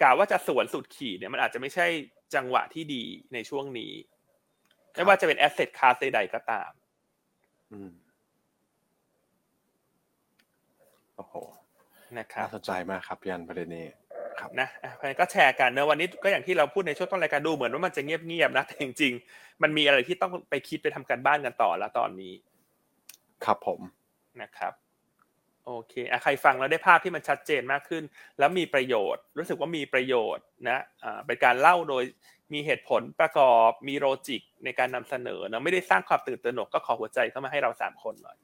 [0.00, 1.86] กล่าวว่าจะสวนสุดขีดเนี่ยมันอาจจะไม่ใช่
[2.34, 3.02] จังหวะที่ดี
[3.32, 3.92] ในช่วงนี้
[4.94, 6.70] ไม่ว่าจะเป็น asset class ใดๆก็ตาม
[7.72, 7.92] อืม
[11.16, 11.34] โอ้โห
[12.18, 13.84] นะครับน่าสนใจมากครับพี่อันประเด็นนี้
[14.40, 22.32] ครับนะอะเพราะฉะนั้นก็แชร์กันเนอะวันนี้ก็อย่างที่เราพูดในช่วงต้นรายการดูเหมือนว่ามันจะเงียบๆนะแต่จริง ๆ มันมีอะไรที่ต้องไปคิดไปทำการบ้านกันต่อแล้วตอนนี้
[23.44, 23.80] ครับผม
[24.42, 24.72] นะครับ
[25.66, 28.04] โอเคอะใครฟังแล้วได้ภาพที่มันชัดเจนมากขึ้น
[28.38, 32.04] แล้วมีประโยชน์ รู้สึกว่ามีประโยชน์นะอ่าเป็นการเล่าโดย
[32.52, 38.36] มีเหตุผลประกอบมีโลจิกในการนำเสนอนะไม่ได้สร้างความตื่นตระหนกก็ขอหัวใจเข้ามาให้เราสามคนหน่อย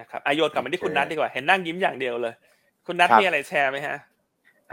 [0.00, 2.34] นะครับอาโยนกลับมาที่คุณนัทดีกว่า เห็นนั่งยิ้มอย่างเดียวเลย
[2.86, 3.96] คุณนัทครับมีอะไรแชร์ไหมฮะ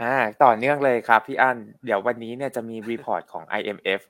[0.00, 0.14] อ่า
[0.44, 4.00] ต่อเนื่องเลยครับพี่อั้นเดี๋ยววันนี้เนี่ยจะมี report ของ IMF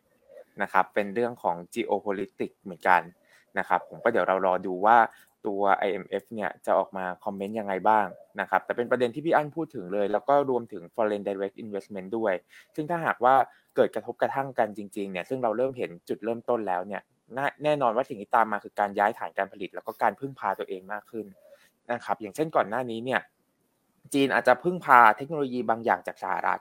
[0.63, 3.03] นะครับ เป็นเรื่องของ geopolitics เหมือนกัน
[3.59, 4.99] นะครับ ผมก็เดี๋ยวเรารอดูว่า
[5.47, 8.07] ตัว IMF เนี่ยจะออกมา comment ยังไงบ้าง
[8.41, 12.35] นะครับ แต่เป็นประเด็นที่พี่อั้นพูดถึงเลย แล้วก็รวมถึง foreign direct investment ด้วย
[12.75, 13.35] ซึ่งถ้าหากว่า
[13.77, 17.12] เกิดกระทบกระทั่งกันจริงๆเนี่ย ซึ่งเราเริ่มเห็นจุดเริ่มต้นแล้วเนี่ยน่า
[17.65, 21.27] แน่นอนว่าสิ่งที่ตามมาคือการย้ายฐานการผลิต แล้วก็การพึ่งพาตัวเองมากขึ้น
[21.93, 23.21] นะครับ อย่างเช่นก่อนหน้านี้เนี่ย
[24.15, 26.61] จีนอาจจะพึ่งพาเทคโนโลยีบางอย่างจากสหรัฐ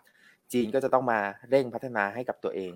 [0.53, 1.19] จีนก็จะต้องมา
[1.49, 2.71] เร่งพัฒนาให้กับตัวเอง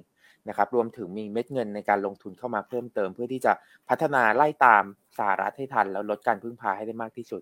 [0.49, 3.53] นะครับ รวมถึงมีเม็ดเงินในการลงทุนเข้ามาเพิ่มเติม เพื่อที่จะ
[3.89, 4.83] พัฒนาไล่ตาม
[5.17, 7.41] สหรัฐให้ทัน แล้วลดการพึ่งพาให้ได้มากที่สุด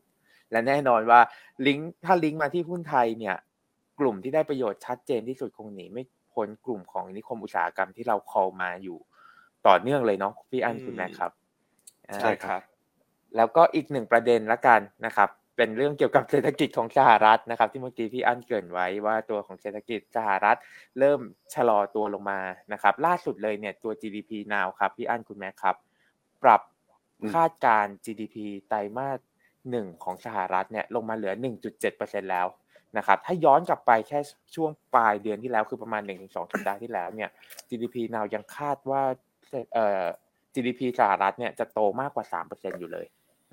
[0.52, 1.20] และแน่นอนว่า
[1.68, 3.36] ลิงก์ถ้าลิงก์มาที่หุ้นไทยเนี่ย
[4.00, 8.98] กลุ่มที่ได้ประโยชน์ชัดเจนที่สุดคงหนีไม่พ้นกลุ่มของนิคมอุตสาหกรรมที่เรา call มาอยู่
[9.68, 11.32] ต่อเนื่องเลยเนาะพี่อันอืมคุณแม่ครับ
[12.10, 12.62] อ่าใช่ครับ
[13.36, 20.58] แล้วก็อีกหนึ่งประเด็นละกันนะครับ เป็นเรื่องเกี่ยวกับเศรษฐกิจของสหรัฐนะครับ ที่เมื่อกี้พี่อั้นเกรินไว้ว่าตัวของเศรษฐกิจสหรัฐ
[21.00, 21.20] เริ่ม
[21.54, 22.40] ชะลอตัวลงมา
[22.74, 25.76] นะครับ ล่าสุดเลยเนี่ยตัว GDP now ครับพี่อั้นคุณแม่ครับ
[26.44, 26.62] ปรับ
[27.22, 28.36] อืมคาดการณ์ GDP
[28.68, 29.20] ไตรมาส
[29.72, 31.34] หนึ่งของสหรัฐเนี่ยลงมาเหลือ
[31.82, 32.48] 1.7%แล้ว
[32.98, 34.20] นะครับ ถ้าย้อนกลับไปแค่
[34.56, 37.30] ช่วงปลายเดือนที่แล้วคือประมาณ 1-2 สัปดาห์ที่แล้วเนี่ย
[37.70, 39.04] GDP now ยังคาดว่า
[39.74, 40.06] เอ่อ
[40.54, 43.08] GDP สหรัฐเนี่ยจะโตมากกว่า3%อยู่เลย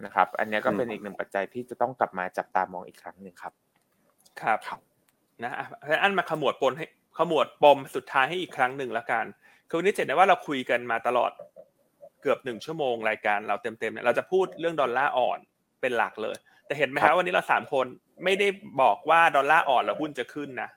[0.04, 3.52] นะครับ อันเนี้ยก็เป็นอีกหนึ่งปัจจัยที่จะต้องกลับมาจับตามองอีกครั้งหนึ่งครับ
[4.40, 4.80] ครับครับ
[5.42, 6.86] นะอะเพราะฉะนั้นอันมาขมวดปนให้
[7.18, 9.24] ขมวดปมสุดท้ายให้อีกครั้งหนึ่งแล้วกัน
[9.68, 11.30] คือวันนี้เจ็ดได้ว่าเราคุยกันมาตลอด
[12.22, 15.38] เกือบหนึ่งชั่วโมงรายการเราเต็มๆเนี่ยเราจะพูดเรื่องดอลลาร์อ่อน
[15.80, 16.36] เป็นหลักเลย
[16.66, 17.86] แต่เห็นไหมครัฮะบวันนี้เราสามคน
[18.24, 18.48] ไม่ได้
[18.82, 20.70] บอกว่าดอลลาร์อ่อนแล้วหุ้นจะขึ้นนะ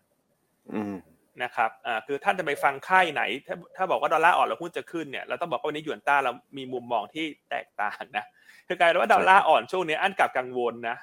[0.74, 0.95] อืม
[1.43, 8.25] นะครับอ่าคือท่านจะไปฟังค่ายไหน ถ้าถ้าบอกว่าดอลลาร์อ่อนแล้วหุ้นจะขึ้นเนี่ยเราต้องบอกว่าวันนี้หยวนต้าเรามีมุมมองที่แตกต่างนะ
[8.67, 10.97] คือกลายเป็นว่าดอลลาร์อ่อนช่วงนี้อันกลับกังวลนะ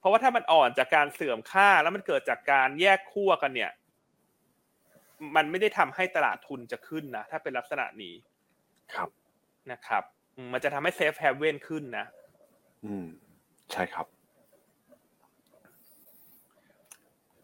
[0.00, 3.70] เพราะว่าถ้ามันอ่อนจากการเสื่อมค่าแล้วมันเกิดจากการแยกขั้วกันเนี่ย
[5.36, 8.14] มันไม่ได้ทำให้ตลาดทุนจะขึ้นนะถ้าเป็นลักษณะนี้
[8.94, 9.08] ครับ
[9.72, 10.02] นะครับ
[10.36, 12.06] อืมมันจะทำให้ safe haven ขึ้นนะ
[12.84, 13.06] อืม
[13.72, 14.06] ใช่ครับ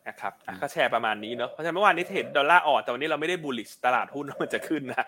[0.09, 5.07] นะครับอะก็แชร์ประมาณนี้เนอะเพราะฉะนั้นเมื่อวานนี้เห็นดอลลาร์อ่อนแต่วันนี้เราไม่ได้ bullish ตลาดหุ้นว่ามันจะขึ้นนะ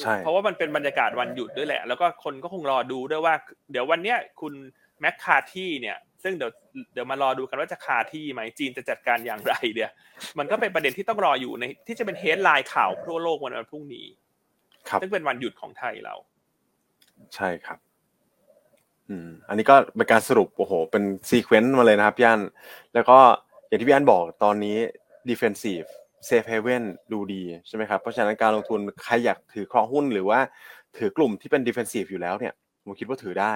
[0.00, 3.34] ใช่เพราะว่ามันเป็นบรรยากาศวันหยุดด้วยแหละ แล้วก็คนก็คงรอดูด้วยว่า
[3.72, 4.54] เดี๋ยววันเนี้ยคุณ
[5.00, 6.50] แมคคาร์ธีเนี่ย ซึ่งเดี๋ยว
[6.92, 9.90] เดี๋ยวมารอดูกันว่าจะคาที่ไหมจีนจะจัดการอย่างไรเดีย
[10.38, 14.06] มันก็เป็นประเด็นที่ต้องรออยู่ใน ที่จะเป็น headline ข่าวทั่วโลกวันวันพรุ่งนี้
[14.88, 16.14] ครับซึ่งเป็นวันหยุดของไทยเรา
[17.34, 17.78] ใช่ครับ
[19.08, 22.40] อืม อันนี้ก็เป็นการสรุปโอ้โห เป็นซีเควนต์มาเลยนะครับพี่อัน
[22.94, 23.18] แล้วก็
[23.72, 24.78] อย่างที่พี่อันบอกตอนนี้
[25.30, 25.86] defensive
[26.28, 30.40] safe haven ดูดีใช่ไหมครับ เพราะฉะนั้นการลงทุนใครอยากถือครองหุ้นหรือว่า
[30.96, 32.52] ถือกลุ่มที่เป็น defensive อยู่แล้วเนี่ย
[32.84, 33.54] ผมคิดว่าถือได้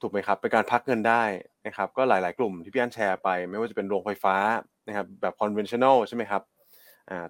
[0.00, 1.22] ถูกไหมครับเป็นการพักเงินได้
[1.66, 4.36] นะครับก็หลาย ๆ กลุ่มที่พี่อันแชร์ไป ไม่ว่าจะเป็นโรงไฟฟ้า
[4.88, 6.42] นะครับแบบ conventional ใช่ไหมครับ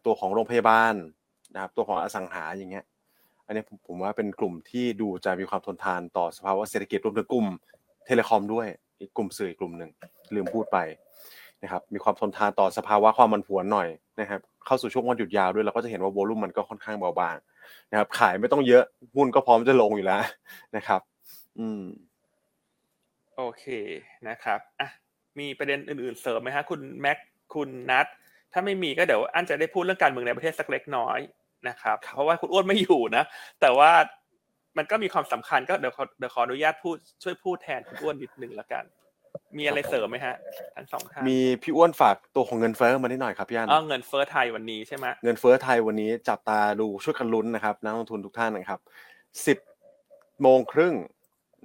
[0.05, 0.95] ตัวของโรงพยาบาล
[1.55, 2.85] นะครับตัวของอสังหาอย่างเงี้ย
[3.47, 7.47] อันนี้ผมผมว่าเป็นกลุ่มที่ดูจะมีความทนทานต่อสภาวะเศรษฐกิจรวมถึงกลุ่ม
[8.07, 8.67] เทเลคอมด้วย
[9.01, 9.91] อีกกลุ่มสื่ออีกกลุ่มหนึ่ง
[10.35, 10.79] ลืมพูดไป
[11.67, 13.89] นะครับมีความทนทานต่อสภาวะความมันผวนหน่อย
[14.21, 17.37] นะครับเข้าสู่ช่วงวันหยุดยาวด้วยเราก็จะเห็นว่าโวลุ่มมันก็ค่อนข้างเบาบาง
[17.91, 18.83] นะครับขายไม่ต้องเยอะ
[19.15, 20.23] หุ้นก็พร้อมจะลงอยู่แล้ว
[20.77, 21.01] นะครับ
[21.59, 21.83] อืม
[23.37, 23.65] โอเค
[24.29, 24.89] นะครับอะ
[25.39, 27.19] มีประเด็นอื่นๆเสริมไหมฮะคุณแม็ก
[27.55, 28.07] คุณนัท
[28.53, 31.19] ถ้าไม่มีก็เดี๋ยวอันจะได้พูดเรื่องการเมืองในประเทศสักเล็กน้อย
[31.69, 33.25] นะครับเพราะว่าคุณอ้วนไม่อยู่นะ
[33.61, 33.91] แต่ว่า
[34.77, 38.85] มันก็มีความสำคัญก็เดี๋ยวขอเดี๋ยวขออนุญาตพูดช่วยพูดแทนคุณอ้วนนิดนึงละกัน
[39.59, 40.35] มีอะไรเสริมไหมฮะ
[40.77, 48.81] ทั้งสองท่านมีพี่อ้วนฝากตัวของเงินเฟ้อมานิดหน่อยครับพี่อันอ๋อเงินเฟ้อไทยวันนี้ใช่ไหมเงินเฟ้อไทยวันนี้จับตาดูช่วยกันลุ้นนะครับนักลงทุนทุกท่านนะครับ
[49.47, 49.59] สิบ
[50.43, 50.95] โมงครึ่ง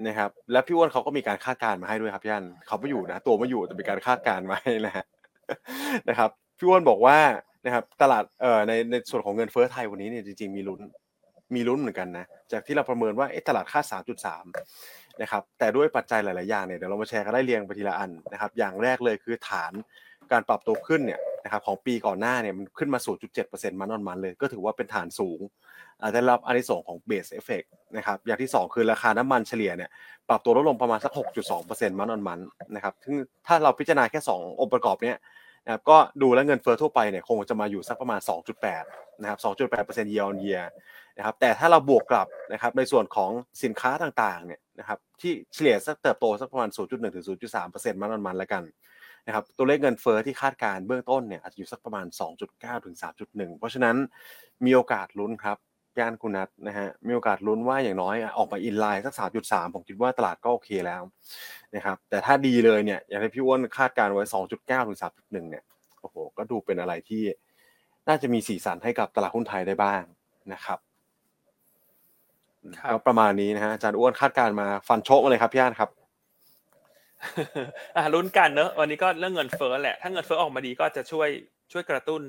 [0.08, 5.06] นะครับ และพี่อ้วนเขาก็มีการคาดการณ์มาให้ด้วยครับพี่อันเขาไม่อยู่นะ ตัวไม่อยู่แต่มีการคาดการณ์มาให้นะฮะ
[6.10, 7.18] นะครับพี่อ้วนบอกว่า
[7.66, 10.82] นะครับตลาดเอ่อในในส่วนของเงินเฟ้อไทยวันนี้เนี่ยจริงๆมีลุ้น
[11.56, 19.74] มีลุ้นเหมือนกันนะจากที่เราประเมินว่าเอ๊ะตลาดคาด3.3 นะครับแต่ด้วยปัจจัยหลาย ๆ อย่างเนี่ยเดี๋ยวเรามาแชร์กันได้เรียงไปทีละอันนะครับอย่างแรกเลยคือฐาน
[20.32, 23.00] การปรับตัวขึ้นเนี่ยนะครับของปีก่อนหน้าเนี่ยมันขึ้นมา
[23.40, 25.40] 0.7%มันนอนมันเลย ก็ถือว่าเป็นฐานสูง
[26.02, 27.64] อาจจะได้รับอานิสงส์ของ base effect
[27.98, 29.90] นะครับอย่างที่ 2 คือราคาน้ำมันเฉลี่ยเนี่ย
[30.30, 31.12] ปรับตัวลดลงประมาณสัก
[31.56, 32.40] 6.2% month on month
[32.76, 33.16] นะครับซึ่ง
[33.48, 35.18] ถ้าเราพิจารณาแค่ 2 องค์ประกอบเนี้ย
[35.66, 38.20] นะครับก็ดูแล้วเงินเฟ้อทั่วไปเนี่ยคงจะมาอยู่สักประมาณ
[38.72, 40.66] 2.8 นะครับ 2.8% year on year
[41.18, 43.32] นะครับแต่ถ้าเราบวกกลับนะครับในส่วนของ
[43.64, 48.64] สินค้าต่าง ๆ เนี่ย นะครับที่เฉลี่ยสักเติบโตสักประมาณ 0.1 ถึง 0.3% month on month แล้วกัน
[49.28, 52.06] นะครับตัวเลขเงินเฟ้อที่คาดการณ์เบื้องต้นเนี่ยอาจจะอยู่สักประมาณ
[52.46, 52.96] 2.9 ถึง
[53.28, 53.96] 3.1 เพราะฉะนั้น
[54.66, 55.58] มีโอกาสลุ้นครับ
[56.00, 59.14] ย่านคุณนัทนะฮะมีโอกาสลุ้นว่าอย่างน้อยออกมาอินไลน์สัก
[59.44, 61.02] 3.3 ผมคิดว่าตลาดก็โอเคแล้ว
[61.76, 65.64] นะครับแต่ถ้าดีเลยเนี่ยอย่างที่พี่อ้วนคาดการณ์ไว้ 2.9 ถึง 3.1 เนี่ย
[66.02, 67.24] โอ้โหก็ดูเป็นอะไรที่
[68.08, 70.04] น่าจะมีสีสันให้กับตลาดหุ้นไทยได้บ้าง
[70.54, 70.80] นะครับ
[72.92, 75.90] ก็ประมาณนี้นะฮะอาจารย์อ้วนคาดการณ์มาฟันโชกมาเลยครับพี่อันครับ
[77.96, 81.30] อะลุ้นกันเนอะวันนี้ก็เรื่องเงินเฟ้อแหละ ถ้าเงินเฟ้อออกมาดีก็จะช่วย
[81.72, 82.22] ช่วยกระตุ้น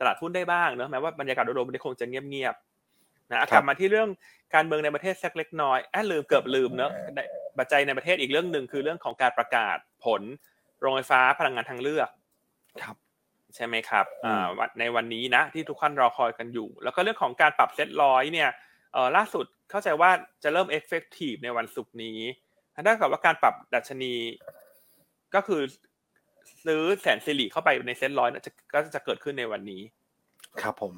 [0.00, 4.08] ตลาดหุ้นได้บ้างเนอะแม้ว่าบรรยากาศโดยรวมมันคงจะเงียบๆนะอะคกรับลับมาที่เรื่อง
[4.54, 7.18] การเมืองในประเทศสักเล็กน้อยแอบลืมเกือบลืมเนอะใน
[7.58, 10.22] ปัจจัยในประเทศอีกเรื่องหนึ่งคือเรื่องของการประกาศผล
[10.80, 12.08] โรงไฟฟ้าพลังงานทางเลือก
[12.82, 12.96] ครับ
[13.54, 18.48] ใช่ไหมครับอืมอ่าวันในวันนี้นะที่ทุกท่านรอคอยกันอยู่ แล้วก็เรื่องของการปรับเซ็ตร้อยเนี่ย
[18.92, 20.10] เอ่อล่าสุด เข้าใจว่า
[20.42, 22.18] จะเริ่ม effective ในวันศุกร์นี้
[22.74, 24.14] เท่ากับว่าการปรับดัชนี
[25.34, 25.62] ก็คือ
[26.66, 29.82] ซื้อแสนสิริเข้าไปในเซ็ตร้อยเนี่ยจะก็จะเกิดขึ้นในวันนี้
[30.62, 30.94] ครับผม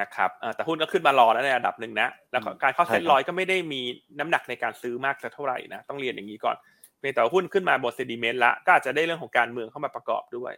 [0.00, 3.80] นะครับเอ่อแต่หุ้นก็ขึ้นมารอแล้วในระดับหนึ่งนะ แล้วก็การเข้าเซ็ตใช่ครับร้อยก็ไม่ได้มี
[4.18, 6.56] น้ำหนักในการซื้อมากสักเท่าไหร่นะ ต้องเรียนอย่างนี้ก่อน
[6.98, 10.52] เพียงแต่ว่าหุ้นขึ้นมาบน sentiment ละก็อาจจะได้เรื่องของการเมืองเข้ามาประกอบด้วย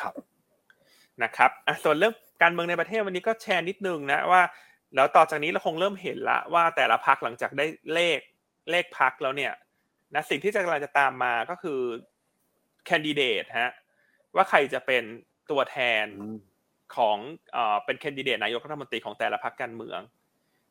[0.00, 0.14] ครับ
[1.22, 4.42] นะครับอะส่วนเรื่องการเมืองในประเทศวันนี้ก็แชร์นิดนึงนะว่า
[4.94, 8.18] แล้วต่อจากนี้เราคงเริ่มเห็นละว่าแต่ละพักหลังจากได้เลข
[8.70, 9.52] เลขพักแล้วเนี่ย
[10.14, 11.80] นะสิ่งที่จะกำลังจะตามมาก็คือ
[12.86, 13.72] แคนดิเดตฮะ
[14.36, 15.02] ว่าใครจะเป็น
[15.50, 16.38] ตัวแทนอืม
[16.96, 17.18] ของ
[17.52, 20.00] เอ่อเป็นแคนดิเดตนายกรัฐมนตรีของแต่ละพรรคการเมือง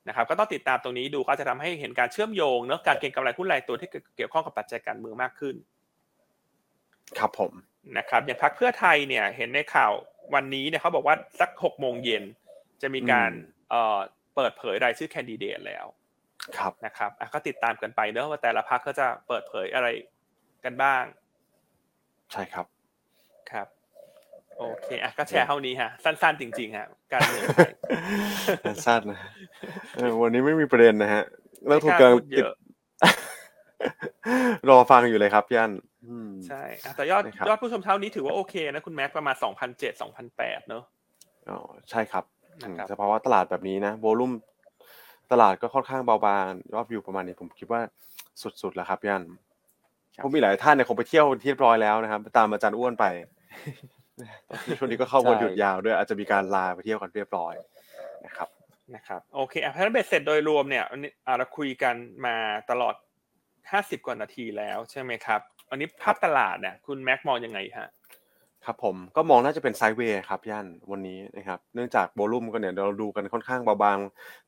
[0.07, 5.55] นะครับก็ต้องติดตามตรงนี้ดูก็จะทำให้เห็นการเชื่อมโยงเนอะการเก็งกำไรหุ้นรายตัวที่เกี่ยวข้องกับปัจจัยการเมืองมากขึ้น
[7.19, 7.51] ครับผม
[7.97, 9.91] นะครับอย่างพรรคเพื่อไทยเนี่ยเห็นในข่าว
[10.33, 12.23] วันนี้เนี่ยเขาบอกว่าสักหกโมงเย็น
[12.81, 13.97] จะมีการอืม เอ่อ
[14.35, 15.85] เปิดเผยรายชื่อแคนดิเดตแล้ว
[16.57, 19.87] ครับนะครับอะก็ติดตามกันไปเนอะว่าแต่ละพรรคก็จะเปิดเผยอะไร
[20.65, 21.03] กันบ้าง
[22.31, 22.65] ใช่ครับ
[23.51, 23.67] ครับ
[24.57, 27.69] โอเคอะก็แชร์เท่านี้ฮะ สั้นๆ จริงๆฮะการเมืองไทย
[28.85, 29.19] สั้นนะ
[29.95, 31.23] เออวันนี้ไม่มีประเด็นนะฮะ
[31.67, 33.11] แล้วไม่ถูกกล้าการพูดเยติดอะ
[34.69, 35.71] รอฟังอยู่เลยครับพี่อัน
[36.07, 40.83] อืมใช่อะแต่ยอดนะครับยอดผู้ชมเท่านี้ถือว่าโอเคนะคุณแม็กประมาณสองพันเจ็ดสองพันแปดเนอะ
[41.49, 41.59] อ๋อ
[41.89, 42.23] ใช่ครับ
[42.63, 44.31] นะครับสภาวะตลาดแบบนี้นะโวลุ่ม
[45.31, 47.81] ตลาดก็ค่อนข้างเบาบางยอดวิวประมาณนี้ผมคิดว่า
[48.61, 49.23] สุดๆแล้วครับพี่อัน
[50.15, 53.05] ครับผมมีหลายท่านเนี่ยคงไปเที่ยวที่เรียบร้อยแล้วนะครับตามอาจารย์อ้วนไป
[54.77, 57.53] ช่วงนี้ก็เข้าวันหยุดยาวด้วยอาจจะมีการลาไปเที่ยวกันเรียบร้อย
[58.25, 58.49] นะครับ
[58.95, 61.95] นะครับโอเคอะเพราะฉะนั้นเบ็ดเสร็จโดยรวมเนี่ยวันนี้อะเราคุยกัน
[62.25, 62.35] มา
[62.71, 62.95] ตลอด
[63.49, 67.89] 50กว่านาทีแล้วใช่ไหมครับวันนี้ภาพตลาดเนี่ยคุณแม็กมองยังไงฮะ
[68.71, 73.97] ครับผมก็มองน่าจะเป็นไซด์เวย์ครับย่านวันนี้นะครับเนื่องจากโวลุ่มก็เนี่ยเราดูกันค่อนข้างเบาบาง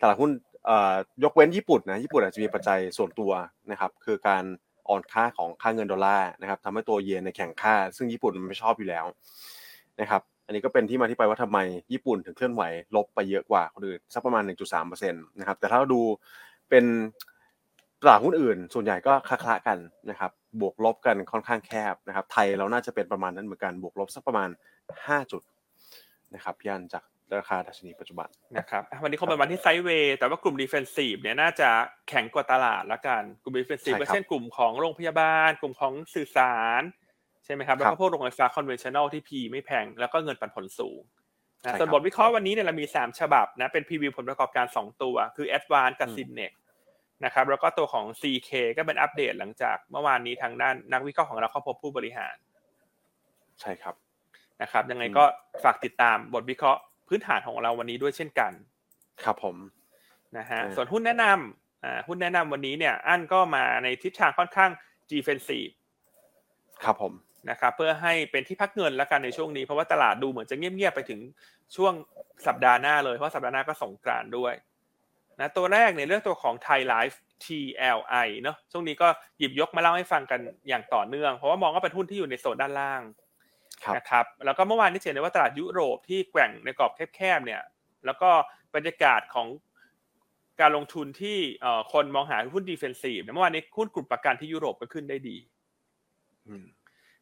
[0.02, 0.32] ตลาดหุ้น
[0.66, 3.32] เอ่อยกเว้นญี่ปุ่นนะญี่ปุ่นอาจจะมีปัจจัยส่วนตัว
[3.72, 4.44] นะครับคือการ
[4.90, 9.06] อ่อนค่าของค่าเงินดอลลาร์นะครับทำให้ตัวเยนในแข่งค่า ซึ่งญี่ปุ่นมันไม่ชอบอยู่แล้ว
[10.02, 11.60] นะครับอันนี้ก็เป็นที่มาที่ไปว่าทำไม
[11.94, 12.62] ญี่ปุ่นถึงเคลื่อนไหว
[12.96, 16.02] ลบไปเยอะกว่าคนอื่นสักประมาณ 1.3%นะครับแต่ถ้าเราดู
[16.70, 16.86] เป็น
[18.02, 19.78] ตลาดหุ้นอื่น ส่วนใหญ่ก็คละๆกัน
[20.10, 24.50] นะครับ บวกลบกันค่อนข้างแคบนะครับ ไทยเราน่าจะเป็นประมาณนั้นเหมือนกันบวกลบสักประมาณ
[24.90, 25.42] 5 จุด
[26.36, 27.04] นะครับพี่อันจาก
[27.40, 31.70] ราคาดัชนีปัจจุบันนะครับอะวันนี้คงเป็นวันที่ sideway แต่ว่ากลุ่ม defensive เนี่ยน่าจะ
[32.10, 36.82] แข็งกว่าตลาดละกันกลุ่ม defensive ใช่ครัก็บเช่นกลุ่มของโรงพยาบาล กลุ่มของสื่อสาร
[37.46, 41.02] ใช่ไหมครับแล้วครับก็พวกโรงไฟฟ้า conventional ที่ PE ไม่แพงแล้วก็เงินปันผลสูง
[41.62, 46.26] ใช่นะครับส่วนบทวิเคราะห์วันนี้เนี่ยเรามี 3 ฉบับนะเป็นพรีวิวผลประกอบการ 2 ตัว คือ a d v a n c e กับอืม s y
[46.40, 46.52] n e x
[47.26, 52.36] นะครับแล้วก็ตัวของ CK ก็เป็นอัปเดตหลังจากเมื่อวานนี้ทางด้านนักวิเคราะห์ของเราเข้าพบผู้บริหาร
[53.62, 53.96] ใช่ครับ
[54.62, 55.24] นะครับยังไงอืมก็
[55.64, 58.52] ฝากติดตามบทวิเคราะห์พื้นฐานของเราวันนี้ด้วยเช่นกัน
[59.24, 59.56] ครับผม
[60.38, 64.72] นะฮะเออส่วนหุ้นแนะนำอ่าหุ้นแนะนำวันนี้เนี่ยอันก็มาในทิศทางค่อนข้าง
[65.12, 65.72] defensive
[66.84, 67.14] ครับผม
[67.50, 71.20] นะครับเพื่อให้เป็นที่พักเงินแล้วกันในช่วงนี้เพราะว่าตลาดดูเหมือนจะเงียบๆไปถึง
[71.76, 71.94] ช่วง
[72.48, 74.54] สัปดาห์หน้าเลยเพราะสัปดาห์หน้าก็สงกรานต์ด้วย
[75.42, 77.16] นะตัวแรกในยเรื่องตัวของ Thai Life
[77.46, 79.08] TLI เนาะช่วงนี้ก็
[79.40, 83.02] หยิบยกมาเล่าให้ฟังกันอย่างต่อเนื่อง เพราะว่ามองว่าเป็นหุ้นที่อยู่ในโซนด้านล่าง
[83.84, 87.62] ครับนะครับแล้วก็เมื่อวานนี้เห็นได้ว่าตลาดยุโรปที่แกว่งในกรอบแคบๆเนี่ย
[88.06, 88.30] แล้วก็
[88.76, 89.48] บรรยากาศของ
[90.62, 95.38] การลงทุนที่เอ่อคนมองหาหุ้นดีเฟนซีฟเมื่อวานนี้หุ้นกลุ่มประกันที่ยุโรปก็ขึ้นได้ดี
[96.48, 96.66] อืม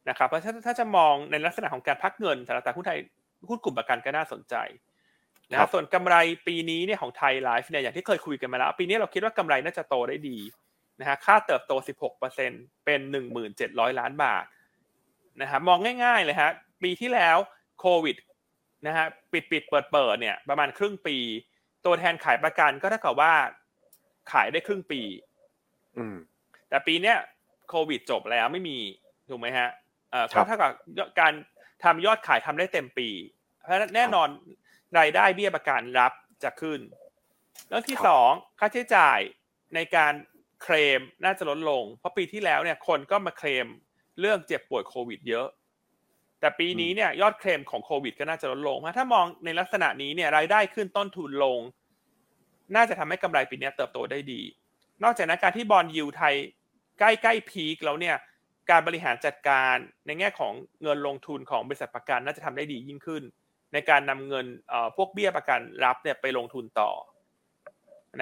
[0.09, 2.99] นะครับเพราะถ้าถ้าจะมองในลักษณะของการพักเงินสำหรับตลาดหุ้นไทย
[3.49, 4.55] หุ้นกลุ่มประกันก็น่าสนใจ
[5.51, 6.15] นะส่วนกำไร
[6.47, 10.37] ปีนี้เนี่ยของไทยไลฟ์เนี่ยอย่างที่เคยคุยกันมาแล้ว ปีนี้เราคิดว่ากำไรน่าจะโตได้ดี
[10.99, 11.71] นะฮะค่าเติบโต
[12.29, 12.99] 16%เป็น
[13.49, 14.45] 1,700 ล้านบาท
[15.41, 16.51] นะครับมองง่ายๆเลยฮะ
[16.83, 17.37] ปีที่แล้ว
[17.79, 18.15] โควิด
[18.87, 21.17] นะฮะปิดปิดเปิดเปิดเนี่ยประมาณครึ่งปี
[21.85, 23.33] ตัวแทนขายประกันก็เท่ากับว่า
[24.31, 25.01] ขายได้ครึ่งปี
[25.97, 26.15] อืม
[26.69, 27.17] แต่ปีเนี้ย
[27.69, 28.77] โควิดจบแล้วไม่มี
[29.29, 29.69] ถูกไหมฮะ
[30.11, 30.71] เอ่อครัก็บเท่ากับ
[31.19, 31.33] การ
[31.83, 33.09] ทำยอดขายทำได้เต็มปี
[33.61, 34.29] เพราะฉะนั้นแน่นอน
[34.97, 36.13] รายได้เบี้ยประกันรับ
[36.43, 36.79] จะขึ้น
[37.67, 39.19] เรื่องที่ครับสองค่าใช้จ่าย
[39.75, 40.13] ในการ
[40.61, 43.67] เคลมน่าจะลดลง เพราะปีที่แล้วเนี่ยคนก็มาเคลม
[44.19, 45.47] เรื่องเจ็บป่วยโควิดเยอะ
[46.39, 51.59] แต่ปีนี้เนี่ยยอดเคลมของโควิดก็น่าจะลดลงเพราะถ้ามองในลักษณะนี้เนี่ยรายได้ขึ้นต้นทุนลง
[52.75, 54.41] น่าจะทำให้กำไรปีนี้เติบโตได้ดี
[55.03, 56.35] นอกจากนั้นการที่บอลยูไทย
[56.99, 58.15] ใกล้ใกล้พีคแล้วเนี่ย
[58.69, 59.75] การบริหารจัดการ
[60.05, 63.23] ในแง่ของเงินลงทุนของบริษัทประกันน่าจะทำได้ดียิ่งขึ้น
[63.73, 66.91] ในการนำเงินเอ่อพวกเบี้ยประกันรับเนี่ยไปลงทุนต่อ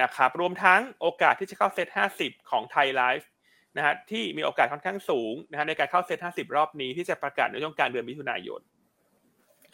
[0.02, 1.88] นะครับรวมทั้งโอกาสที่จะเข้าเซ็ต
[2.20, 3.28] 50 ของไทยไลฟ์
[3.76, 8.60] นะฮะที่มีโอกาสค่อนข้างสูงนะฮะในการเข้าเซ็ต50 รอบนี้ที่จะประกาศในช่วงกลารเดือนมิถุนายน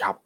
[0.03, 0.17] ครับ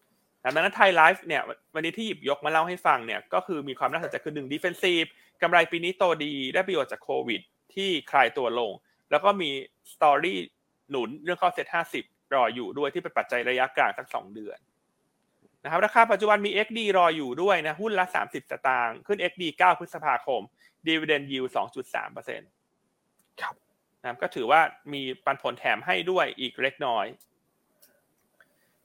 [0.44, 1.42] ดังนั้นไทยไลฟ์เนี่ย
[1.74, 5.04] วันนี้ที่หยิบยกมาเล่าให้ฟังเนี่ยก็คือมีความน่าสนใจคือหนึ่ง defensive
[5.42, 7.40] กำไรปีนี้โตดีได้ประโยชน์จากโควิด
[7.74, 8.72] ที่คลายตัวลง
[9.10, 9.50] แล้วก็มี
[9.94, 10.38] story
[10.90, 14.58] หนุนเรื่องเข้าเซ็ตห้าสิบรออยู่ด้วยที่เป็นปัจจัยระยะกลางสักสองเดือน
[15.68, 20.40] นะครับราคาปัจจุบันมี XD รออยู่ด้วยนะหุ้นละ 30 สตางค์ขึ้น XD 9 พฤษภาคม
[20.88, 21.50] Dividend Yield
[21.80, 22.48] 2.3เปอร์เซ็นต์
[23.40, 23.54] ครับ
[24.00, 24.60] นะครับก็ถือว่า
[24.92, 27.06] มีปันผลแถมให้ด้วยอีกเล็กน้อย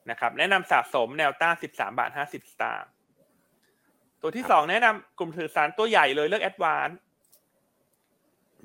[0.09, 2.89] นะครับแนะนำสะสมแนวต้าน13 บาท 50 สตางค์
[4.21, 6.95] ตัวที่สองแนะนำกลุ่มถือสารตัวใหญ่เลยเลือก Advance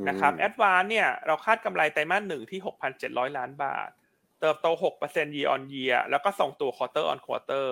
[0.09, 2.61] นะครับอืมแอดวานเนี่ยเราคาดกำไรไตรมาสหนึ่งที่
[2.99, 3.89] 6,700 ล้านบาท
[4.41, 4.67] เติบโต
[5.03, 7.69] 6% year on year แล้วก็ส่งตัว quarter on quarter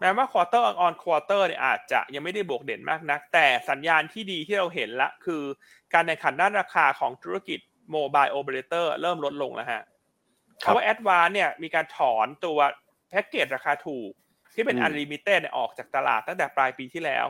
[0.00, 5.42] แม้ว่า quarter on quarter เนี่ยอาจจะยังไม่ได้บวกเด่นมากนัก แต่สัญญาณที่ดีที่เราเห็นละคือ
[5.94, 7.58] การแข่งขันด้านราคาของธุรกิจ
[7.94, 9.82] mobile operator เริ่มลดลงแล้วฮะ
[10.60, 12.58] เพครับราะว่าแอดวานเนี่ยมีการถอนตัว
[13.10, 14.10] แพ็กเกจราคาถูก
[14.54, 17.26] ที่เป็นอืม unlimited เนี่ยออกจากตลาดตั้งแต่ปลายปีที่แล้ว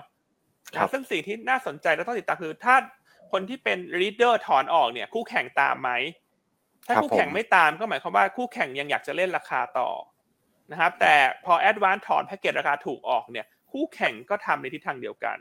[0.77, 2.77] ครับนะซึ่งสิ่งที่น่าสนใจและต้องติดตามคือถ้า
[3.33, 5.91] คนที่เป็น leader ถอนออกเนี่ย คู่แข่งตามไหม
[6.87, 9.89] ถ้าครับคู่แข่งผมไม่ตามก็หมายความว่าคู่แข่งยังอยากจะเล่นราคาต่อ
[10.73, 11.15] นะครับ แต่
[11.45, 15.39] พอ Advance ถอนแพ็กเกจราคาถูกออกเนี่ย คู่แข่งก็ทำในทิศทางเดียวกัน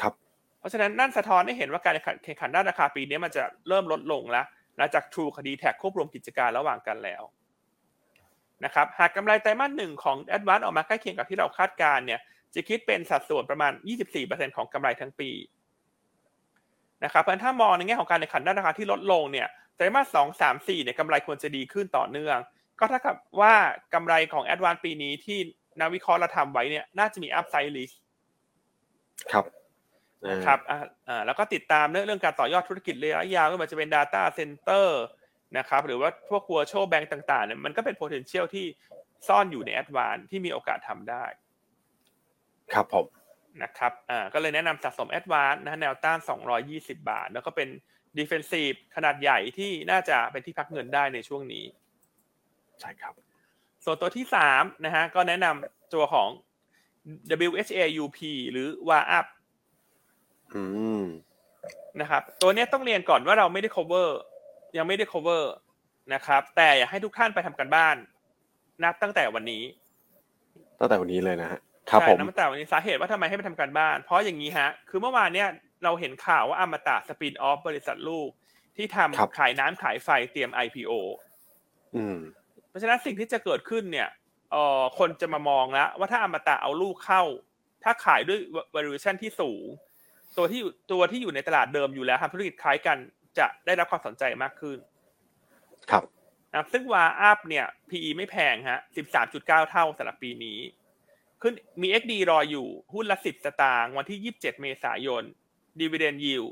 [0.00, 0.12] ครับ
[0.58, 7.22] เพราะฉะนั้นนั่นสะท้อนให้เห็นว่าการแข่งขันด้านราคาปีนี้มันจะเริ่มลดลงแล้วหลังจาก True คดีแท็กควบรวมกิจการระหว่างกันแล้ว
[8.64, 12.20] นะครับหากกำไรไตรมาสหนึ่งของ a d v a n c e ออกมาใกล้เคียงกับที่เราคาดการณ์เนี่ย
[12.54, 13.72] จะคิดเป็นสัดส่วนประมาณ
[14.14, 15.30] 24%ของกำไรทั้งปี
[17.04, 22.38] นะครับเพราะฉะนั้นถ้ามองในแง่ของการแข่งขันด้านราคาที่ลดลงเนี่ยไตรมาสสองสามสี่เนี่ยกำไรควรจะดีขึ้นต่อเนื่อง
[22.78, 23.54] ก็เท่ากับว่า
[23.94, 25.38] กำไรของ a d v a n c e ปีนี้ที่
[25.80, 27.94] นักวิเคราะห์เราทำไว้เนี่ยน่าจะมี upside risk
[29.32, 29.44] ครับ
[30.24, 34.88] อ่านะครับอ่าอ่าแล้วก็ติดตามเรื่องเรื่องการต่อยอดธุรกิจระยะยาวไม่ว่าจะเป็น Data Center
[35.58, 38.66] นะครับหรือว่าพวก virtual bank ต่างๆเนี่ยมันก็เป็น potential ที่
[39.28, 41.24] ซ่อนอยู่ใน Advance ที่มีโอกาสทำได้
[42.74, 43.06] ครับผม
[43.62, 46.18] นะครับอ่าก็เลยแนะนำสะสม Advance นะแนวต้าน
[46.64, 47.68] 220 บาท แล้วก็เป็น
[48.18, 51.64] defensive ขนาดใหญ่ที่น่าจะเป็นที่พักเงินได้ในช่วงนี้
[52.80, 53.12] ใช่ครับ
[53.84, 56.28] ส่วนตัวที่3นะฮะก็แนะนำตัวของ
[57.48, 58.18] WHAUP
[58.50, 59.26] หรือ WAUP
[60.54, 60.62] อื
[61.02, 61.04] ม
[62.00, 64.08] นะครับ ตัวเนี้ยต้องเรียนก่อนว่าเราไม่ได้ cover
[64.76, 65.44] ยังไม่ได้ cover
[66.14, 67.96] นะครับ แต่อยากให้ทุกท่านไปทำกันบ้าน
[68.82, 69.62] นับตั้งแต่วันนี้
[70.80, 71.60] ตั้งแต่วันนี้เลยนะฮะ
[71.90, 75.48] ครับใช่ผมนับตั้งแต่วันนี้สาเหตุว่าทำไมให้ไปทำกันบ้าน เพราะอย่างนี้ฮะ คือเมื่อวานเนี้ย
[75.84, 78.28] เราเห็นข่าวว่าอมตะสปินออฟบริษัทลูก
[78.76, 80.92] ที่ทำครับขายน้ำขายไฟเตรียม IPO
[81.96, 82.18] อืม
[82.74, 84.08] เพราะฉะนั้นสิ่งที่จะเกิดขึ้นเนี่ย
[84.52, 87.22] เอ่อคนจะมามองแล้วว่าถ้าอมตะเอาลูกเข้า
[87.84, 88.38] ถ้าขายด้วย
[88.74, 89.64] valuation ที่สูง
[90.36, 92.96] ตัวที่อยู่ตัวที่อยู่ในตลาดเดิมอยู่แล้วทำธุรกิจคล้ายกัน
[93.38, 94.78] จะได้รับความสนใจมากขึ้น
[95.90, 96.04] ครับ
[96.50, 98.80] นะครับซึ่งวาอัพเนี่ย PE ไม่แพงฮะ
[99.24, 100.58] 13.9 เท่าสำหรับปีนี้
[101.42, 101.52] ขึ้น
[101.82, 105.22] มี XD รออยู่ หุ้นละ 10 สตางค์ วันที่ 27 เมษายน
[105.80, 106.48] Dividend Yield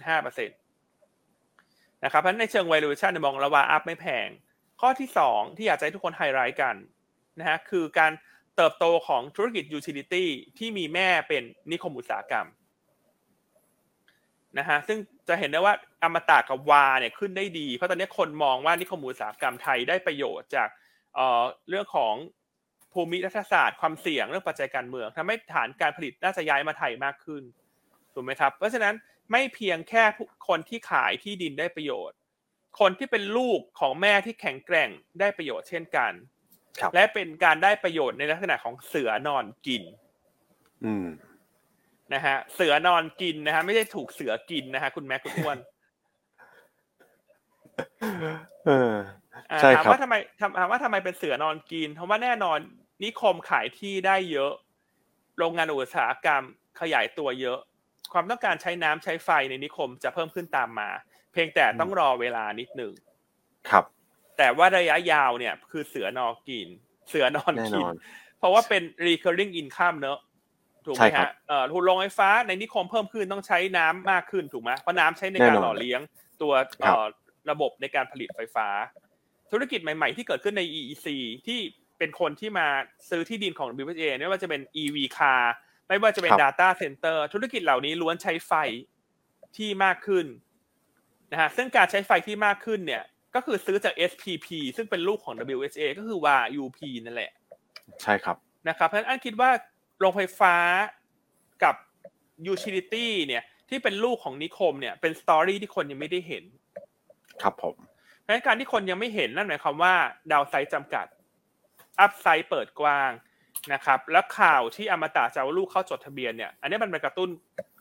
[0.00, 4.28] 2.5%นะครับเพราะฉะนั้นในเชิง valuation เนี่ยมองแล้ววาอัพไม่แพง
[4.86, 6.76] ข้อที่ 2 ที่อยากจะให้ทุกคนไฮไลท์กัน
[7.38, 8.12] นะฮะคือการ
[8.56, 10.24] เติบโตของธุรกิจ utility
[10.58, 12.46] ที่มีแม่เป็นนิคมอุตสาหกรรม
[14.58, 20.68] นะฮะซึ่งจะเห็นได้ว่าอมตะกับวาเนี่ยขึ้นได้ดี เพราะตอนนี้คนมองว่านิคมอุตสาหกรรมไทยได้ประโยชน์จาก
[21.14, 22.14] เอ่อเรื่องของ
[22.92, 27.42] ภูมิรัฐศาสตร์ความเสี่ยงเรื่องปัจจัยการเมืองทำให้ฐานการผลิตน่าจะย้ายมาไทยมากขึ้น
[28.14, 28.94] ถูกไหมครับ เพราะฉะนั้น
[29.30, 30.04] ไม่เพียงแค่
[30.48, 32.16] คนที่ขายที่ดินได้ประโยชน์
[32.80, 36.12] คนที่เป็นลูกของแม่ที่แข็งแกร่งได้ประโยชน์เช่นกัน
[36.80, 39.82] ครับและเป็นการได้ประโยชน์ในลักษณะของเสือนอนกิน
[40.84, 41.06] อืม
[42.14, 45.58] นะฮะ เสือนอนกินนะฮะ ไม่ใช่ถูกเสือกินนะฮะ คุณแม่คุณอ้วน
[48.66, 48.94] เออ
[49.50, 52.58] อ่าใช่ถามครับว่าทำไมถามถามว่าทำไมเป็นเสือนอนกิน เพราะว่าแน่นอน
[53.02, 54.52] นิคมขายที่ได้เยอะ
[55.38, 56.42] โรงงานอุตสาหกรรม
[56.80, 57.58] ขยายตัวเยอะ
[58.12, 60.90] ความต้องการใช้น้ำใช้ไฟในนิคมจะเพิ่มขึ้นตามมา
[61.34, 62.92] เพียงแต่ต้องรอเวลานิดหนึ่ง
[63.70, 63.84] ครับ
[64.38, 66.68] แต่ว่าระยะยาวเนี่ยคือเสือนอนกิน
[67.08, 67.94] เสือนอนแน่นกินอน
[68.38, 70.18] เพราะว่าเป็น recurring income เนอะ
[70.86, 76.00] ถูกไหมใช่ครัฮะบเอ่อทุนโรงไฟฟ้าในนิคมเพิ่มขึ้นต้องใช้น้ำมากขึ้นถูกไหมเพราะน้ำใช้ในการแน่นอนหล่อเลี้ยง
[76.42, 77.04] ตัวครับเอ่อ
[77.50, 78.68] ระบบในการผลิตไฟฟ้า
[79.52, 81.06] ธุรกิจใหม่ ๆ ที่เกิดขึ้นใน EEC
[81.46, 81.60] ที่
[81.98, 82.66] เป็นคนที่มา
[83.10, 85.42] ซื้อที่ดินของ BPA ไม่ว่าจะเป็น EV car
[85.88, 88.52] ไม่ว่าจะเป็น Data Center ธุรกิจเหล่านี้ล้วนใช้ไฟ
[89.56, 90.26] ที่มากขึ้น
[91.34, 93.02] นะฮะซึ่งการใช้ไฟที่มากขึ้นเนี่ย
[93.34, 97.30] ก็คือซื้อจาก SPP ซึ่งเป็นลูกของ WHA ก็คือ WUP นั่นแหละ
[98.02, 98.36] ใช่ครับ
[98.68, 99.50] นะครับเพราะฉะนั้นอันคิดว่า
[99.98, 100.54] โรงไฟฟ้า
[101.64, 101.74] กับ
[102.52, 106.44] utility เนี่ย ที่เป็นลูกของนิคมเนี่ย เป็นสตอรี่ที่คนยังไม่ได้เห็น
[107.42, 107.76] ครับผม
[108.20, 109.94] เพราะฉะนั้นการที่คนยังไม่เห็นนั่นหมายความว่า
[110.32, 111.06] ดาวไซด์จำกัด
[112.00, 113.10] อัพไซด์เปิดกว้าง
[113.72, 117.28] นะครับ แล้วข่าวที่อมตะจะเอาลูกเข้าจดทะเบียนเนี่ย อันนี้มันเป็นกระตุ้น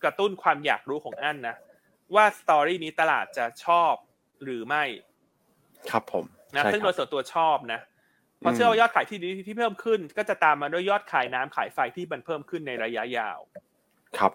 [0.04, 1.56] กระตุ้นความอยากรู้ของอันนะ
[2.16, 3.94] ว่าสตอรี่นี้ตลาดจะชอบ
[4.44, 4.84] หรือไม่
[5.92, 7.80] ครับผมนะใช่ซึ่งคโดรับยส่วนตัวชอบนะ
[8.40, 13.40] เพราะเชื่อว่ายอดขายที่ดีที่เพิ่มขึ้น ก็จะตามมาด้วยยอดขายน้ำขายไฟที่มันเพิ่มขึ้นในระยะยาว
[14.18, 14.32] ครับ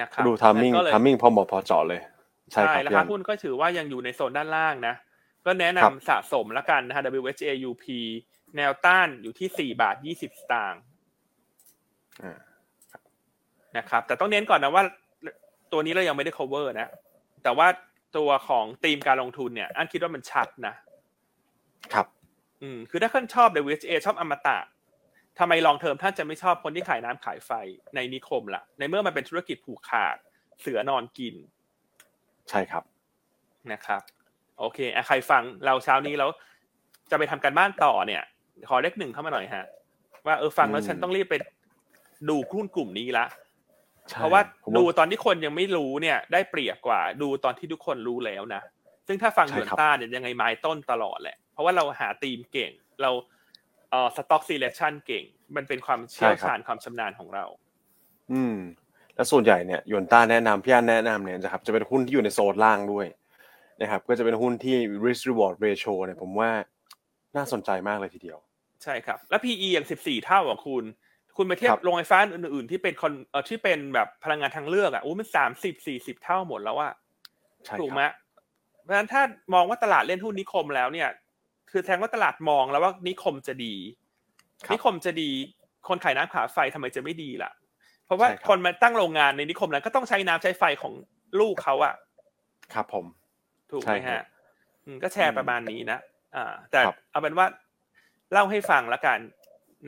[0.00, 2.00] นะครับดู timing ก็เลย timingพอเหมาะพอเจาะเลย
[2.52, 4.94] ใช่ครับราพี่คาอันราคาหุ้นก็ถือว่ายังอยู่ในโซนด้านล่างนะ
[5.46, 7.84] ก็แนะนำครับสะสมแล้วกันนะฮะ WHAUP
[8.56, 10.82] แนวต้านอยู่ที่สี่บาทยี่สิบสตางค์
[12.22, 12.38] อ่า
[13.76, 14.82] นะครับ แต่ต้องเน้นก่อนนะว่า
[15.72, 16.88] ตัวนี้เรายังไม่ได้ cover นะ
[17.42, 17.66] แต่ว่า
[18.16, 20.74] ตัวของธีมการลงทุนเนี่ยอันคิดว่ามันชัดนะ
[21.92, 22.06] ครับ
[22.62, 24.58] อืม คือถ้าท่านชอบ WHA ชอบอมตะ
[25.38, 27.50] ทำไมลองเทอมท่านจะไม่ชอบคนที่ขายน้ำขายไฟ
[27.94, 30.16] ในนิคมล่ะ ในเมื่อมันเป็นธุรกิจผูกขาด
[30.60, 31.34] เสือนอนกิน
[32.50, 32.84] ใช่ครับ
[33.72, 34.02] นะครับ
[34.58, 36.30] โอเคอะใครฟังเราเช้านี้แล้ว
[37.10, 38.22] จะไปทำการบ้านต่อเนี่ย
[38.68, 39.66] ขอเลขหนึ่งเข้ามาหน่อยฮะ
[40.26, 41.34] ว่าเออฟังแล้วอืมฉันต้องรีบไป
[42.28, 43.47] ดูหุ้นกลุ่มนี้ละใช่
[44.14, 48.62] เพราะว่าผมดูตอนที่คนยังไม่รู้เนี่ย ได้เปรียบกว่าดูตอนที่ทุกคนรู้แล้วนะ
[49.06, 53.10] ซึ่งถ้าฟังใช่เหมือนครับต้าเนี่ยยังไงไม้ต้นตลอดแหละ เพราะว่าเราหาธีมเก่ง เรา
[53.90, 55.24] เอ่อ stock selection เก่ง
[55.56, 57.44] มันเป็นความเชี่ยวชาญความชำนาญของเรา
[58.32, 58.56] อืม
[59.14, 63.06] แล้วส่วนใหญ่เนี่ยยนต้าแนะนำพี่อันแนะนำเนี่ยนะครับ จะเป็นหุ้นที่อยู่ในโซนล่างด้วย
[63.82, 66.50] นะครับ ก็จะเป็นหุ้นที่ risk reward ratio เนี่ยผมว่า
[67.36, 68.38] น่าสนใจมากเลยทีเดียว
[68.82, 70.84] ใช่ครับ แล้ว PE อย่าง 14 เท่าของคุณ
[71.38, 75.28] คุณไปเทียบครับโรงไฟฟ้าอื่นๆที่เป็นคอนเอ่อที่เป็นแบบพลังงานทางเลือกอะอู้มัน
[75.58, 76.92] 30 40เท่าหมดแล้วอะ
[77.66, 78.06] ใช่ถูกไหมครับ
[78.82, 79.22] เพราะฉะนั้นถ้า
[79.54, 81.08] มองว่าตลาดเล่นหุ้นนิคมแล้วเนี่ย
[81.70, 83.74] คือแสดงว่าตลาดมองแล้วว่านิคมจะดี
[84.66, 85.30] ครับนิคมจะดี
[85.88, 87.50] คนขายน้ำขาไฟทำไมจะไม่ดีล่ะ
[88.04, 90.92] เพราะว่าใช่ครับคนมาตั้งโรงงานในนิคมนั้นก็ต้องใช้น้ำใช้ไฟของ
[91.40, 91.94] ลูกเขาอะ
[92.74, 93.06] ครับผม
[93.72, 94.22] ถูกใช่ไหมครัฮะบ
[94.84, 95.98] อืมก็แชร์ประมาณนี้นะ
[96.36, 97.46] อ่า แต่ครับเอาเป็นว่า
[98.32, 99.18] เล่าให้ฟังแล้วกัน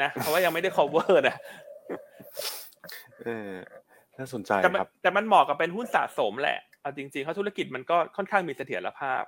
[0.02, 1.36] นะเพราะว่ายังไม่ได้ cover นะ
[3.24, 3.52] เออ
[4.18, 9.22] น่าสนใจแต่มันครับแต่มันเหมาะกับเป็นหุ้นสะสมแหละเอาจริงๆเขาธุรกิจมันก็ค่อนข้างมีเสถียรภาพ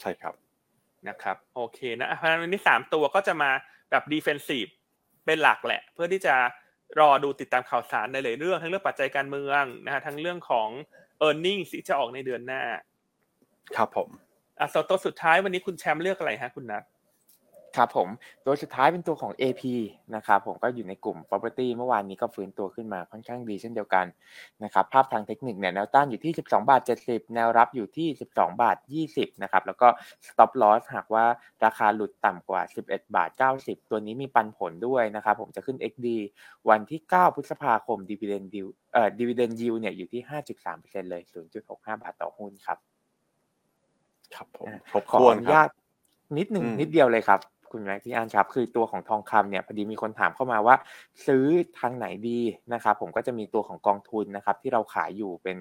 [0.00, 0.34] ใช่ครับ
[1.08, 3.50] นะครับ โอเคนะเพราะฉะนั้นวันนี้สามตัวก็จะมา
[3.90, 4.70] แบบ defensive
[5.26, 6.34] เป็นหลักแหละ เพื่อที่จะ
[7.00, 10.68] รอดูติดตามข่าวสารในหลายเรื่อง ทั้งเรื่องปัจจัยการเมืองนะฮะทั้งเรื่องของ
[11.26, 12.62] e a r n i n g ที่จะออกในเดือนหน้า
[13.76, 14.08] ครับผม
[14.60, 16.82] อะสตัวสุดท้ายวันนี้คุณแชมป์เลือกอะไรฮะคุณนัท
[17.76, 18.08] ครับผม
[18.44, 19.62] ตัวสุดท้ายเป็นตัวของ AP
[20.16, 24.06] นะครับผมก็อยู่ในกลุ่ม property เมื่อวานนี้ก็ฟื้นตัวขึ้นมาค่อนข้างดีเช่นเดียวกัน
[24.64, 28.76] นะครับภาพทางเทคนิคเนี่ยแนวต้านอยู่ที่ 12 บาท 70 แนวรับอยู่ที่ 12 บาท
[29.12, 29.88] 20 นะครับแล้วก็
[30.28, 31.24] stop loss หากว่า
[31.64, 33.30] ราคาหลุดต่ำกว่า 11 บาท
[33.62, 36.08] 90 ตัวนี้มีปันผลด้วยนะครับผมจะขึ้น XD
[36.68, 40.22] วันที่ 9 พฤษภาคม dividend yield เอ่อ dividend yield เนี่ยอยู่ที่
[40.66, 41.22] 5.3%เลย
[41.62, 42.78] 0.65 บาทต่อหุ้นครับ
[44.34, 45.68] ครับผมอะครบขอถ้วอนนุครัญาบต
[46.38, 47.40] นิดหนึ่งอืมนิดเดียวเลยครับ
[47.72, 50.76] คุณแม็กพี่อันครับ คือตัวของทองคำเนี่ยพอดีมีคนถามเข้ามาว่า
[51.26, 51.44] ซื้อ
[51.78, 52.40] ทางไหนดี
[52.72, 55.56] นะครับ ผมก็จะมีตัวของกองทุนนะครับ ที่เราขายอยู่เป็น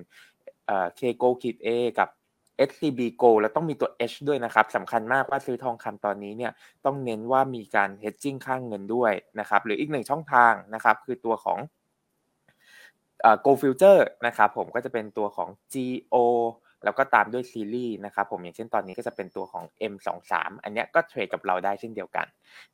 [0.66, 2.10] เอ่อ K Go ขีด A กับ
[2.70, 6.52] SCB Go แล้วต้องมีตัว H ด้วยนะครับสำคัญมากว่าซื้อทองคำตอนนี้เนี่ย
[6.86, 11.60] ต้องเน้นว่ามีการ hedging ข้างเงินด้วยนะครับ หรืออีกหนึ่งช่องทางนะครับ คือตัวของ
[13.22, 16.16] เอ่อ Go Future นะครับ ผมก็จะเป็นตัวของ GO
[16.84, 22.28] แล้วก็ตามด้วยซีรีส์นะครับผมอย่างเช่นตอนนี้ก็จะเป็นตัวของ M23 อันเนี้ยก็เทรดกับเราได้เช่นเดียวกัน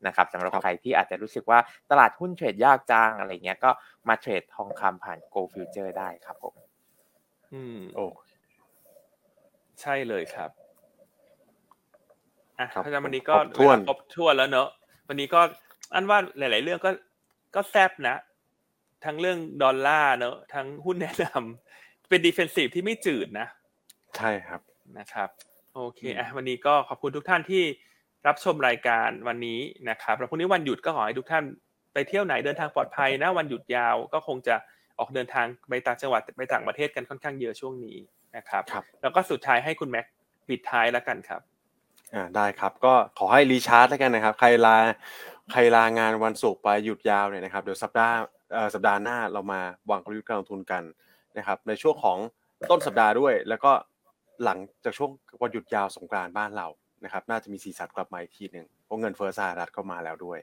[0.05, 1.59] นะครับสำหรับครับใครที่อาจจะรู้สึกว่า
[1.91, 3.71] ตลาดหุ้นเทรดยากจังอะไรเงี้ยก็
[4.07, 6.53] มาเทรดทองคำผ่าน Go Future ได้ครับผม
[7.53, 8.05] อืมโอ้
[9.81, 10.49] ใช่เลยครับ
[12.59, 14.69] อะครับเพราะฉะนั้นวันนี้ก็ครบถ้วนเาครบถ้วนแล้วเนอะ
[15.07, 15.41] วันนี้ก็
[15.93, 16.91] อันว่าหลาย ๆ เรื่องก็
[17.55, 18.15] ก็แซบนะ
[19.05, 23.47] ทั้งเรื่องดอลลาร์เนอะทั้งหุ้นแนะนำเป็น defensive ที่ไม่จืดนะ
[24.17, 24.61] ใช่ครับ
[24.97, 25.29] นะครับ
[25.75, 27.63] โอเคอืมอะวันนี้ก็ขอบคุณทุกท่านที่
[28.27, 29.59] รับชมรายการวันนี้
[29.89, 31.43] นะครับแล้วพรุ่งนี้วันหยุดก็ขอให้ทุกท่าน
[31.93, 34.55] ไปเที่ยวไหนเดินทางปลอดภัยนะวันหยุดยาวก็คงจะ
[34.99, 37.97] ออกเดินทางไปต่างจังหวัดไปต่างประเทศกันค่อนข้างเยอะช่วงนี้
[38.35, 40.05] นะครับครับแล้วก็สุดท้ายให้คุณแม็ก
[40.47, 41.41] ปิดท้ายแล้วกันครับ
[42.13, 44.75] อ่าได้ครับก็ขอให้ recharge แล้วกันนะครับ ใครลา
[45.51, 48.15] ใครลางานวันศุกร์ไปหยุดยาวเนี่ยนะครับเดี๋ยวสัปดาห์
[48.53, 50.83] เอ่อสัปดาห์หน้าเรามาวางกลยุทธ์การลงทุนกัน
[51.37, 52.17] นะครับในช่วงของ
[52.69, 53.71] ต้นสัปดาห์ด้วย แล้วก็
[54.45, 56.67] หลังจากช่วงวันหยุดยาวสงกรานต์บ้านเรา
[57.03, 60.39] นะครับ น่าจะมีสีสันกลับมาอีกทีหนึ่งเพราะเงินเฟ้อสหรัฐก็มาแล้วด้วย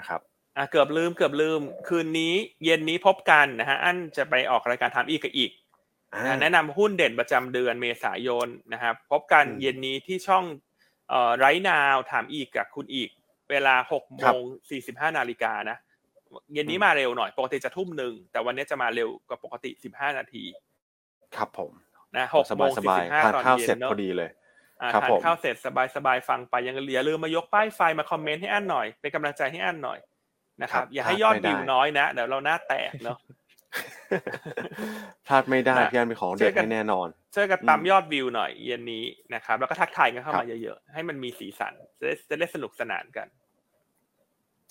[0.00, 0.20] นะครับ
[0.56, 2.34] อะเกือบลืมเกือบลืม คืนนี้
[2.64, 5.50] เย็นนี้พบกันนะฮะอันจะไปออกรายการถามอีกกับอีก
[6.14, 10.44] อ่านะแนะนำหุ้นเด่นประจำเดือนเมษายนนะครับพบกันอืมเย็นนี้ที่ช่อง
[11.08, 13.10] เอ่อไรนาวถามอีกกับคุณอีก
[13.50, 15.76] เวลาหกโมครับงสี่สิบห้านาฬิกานะ
[16.54, 20.44] เย็นนี้อืมมาเร็วหน่อย ปกติจะทุ่มหนึ่งแต่วันนี้จะมาเร็วกว่าปกติสิบห้านาที
[21.36, 21.72] ครับผม
[22.16, 24.30] นะหกสโมบายงสสี่บายสิบห้าทานตอนข้าวเย็เสร็จนเนอะพอดีเลย
[24.80, 29.98] อ่าครับทานผมข้าวเสร็จสบายสบายฟังไปยังอย่าลืมมายกป้ายไฟมาคอมเมนต์ให้อันหน่อยเป็นกำลังใจให้อันหน่อย
[30.62, 33.18] นะครับครับอย่าให้พลาดยอดไม่วิวได้น้อยนะเดี๋ยวเราหน้าแตกเนาะ
[35.26, 39.04] พลาดไม่ได้นะพี่อันเป็นของช่เด็วดยกันให้แน่นอนช่วยกันอืมตามยอดวิวหน่อยเย็นนี้
[39.34, 43.28] นะครับ แล้วก็ทักทายกันเข้าครัมาบเยอะๆ ให้มันมีสีสันจะได้จะได้สนุกสนานกัน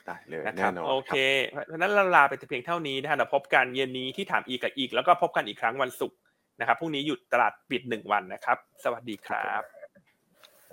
[0.05, 1.15] ได้เลยนะคแน่รับนอนโอเค
[1.51, 6.17] เพราะฉะนั้นเราลาไปแต่เพียงเท่านี้นะฮะเราพบกันเย็นนี้ที่ถามอีกกับอีก แล้วก็พบกันอีกครั้งวันศุกร์
[6.59, 9.61] นะครับพรุ่งนี้หยุดตลาดปิดหนึ่งวันนะครับ สวัสดีครับ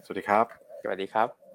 [0.05, 0.47] สวัสดีครับ
[0.83, 1.48] สวัสดีครับ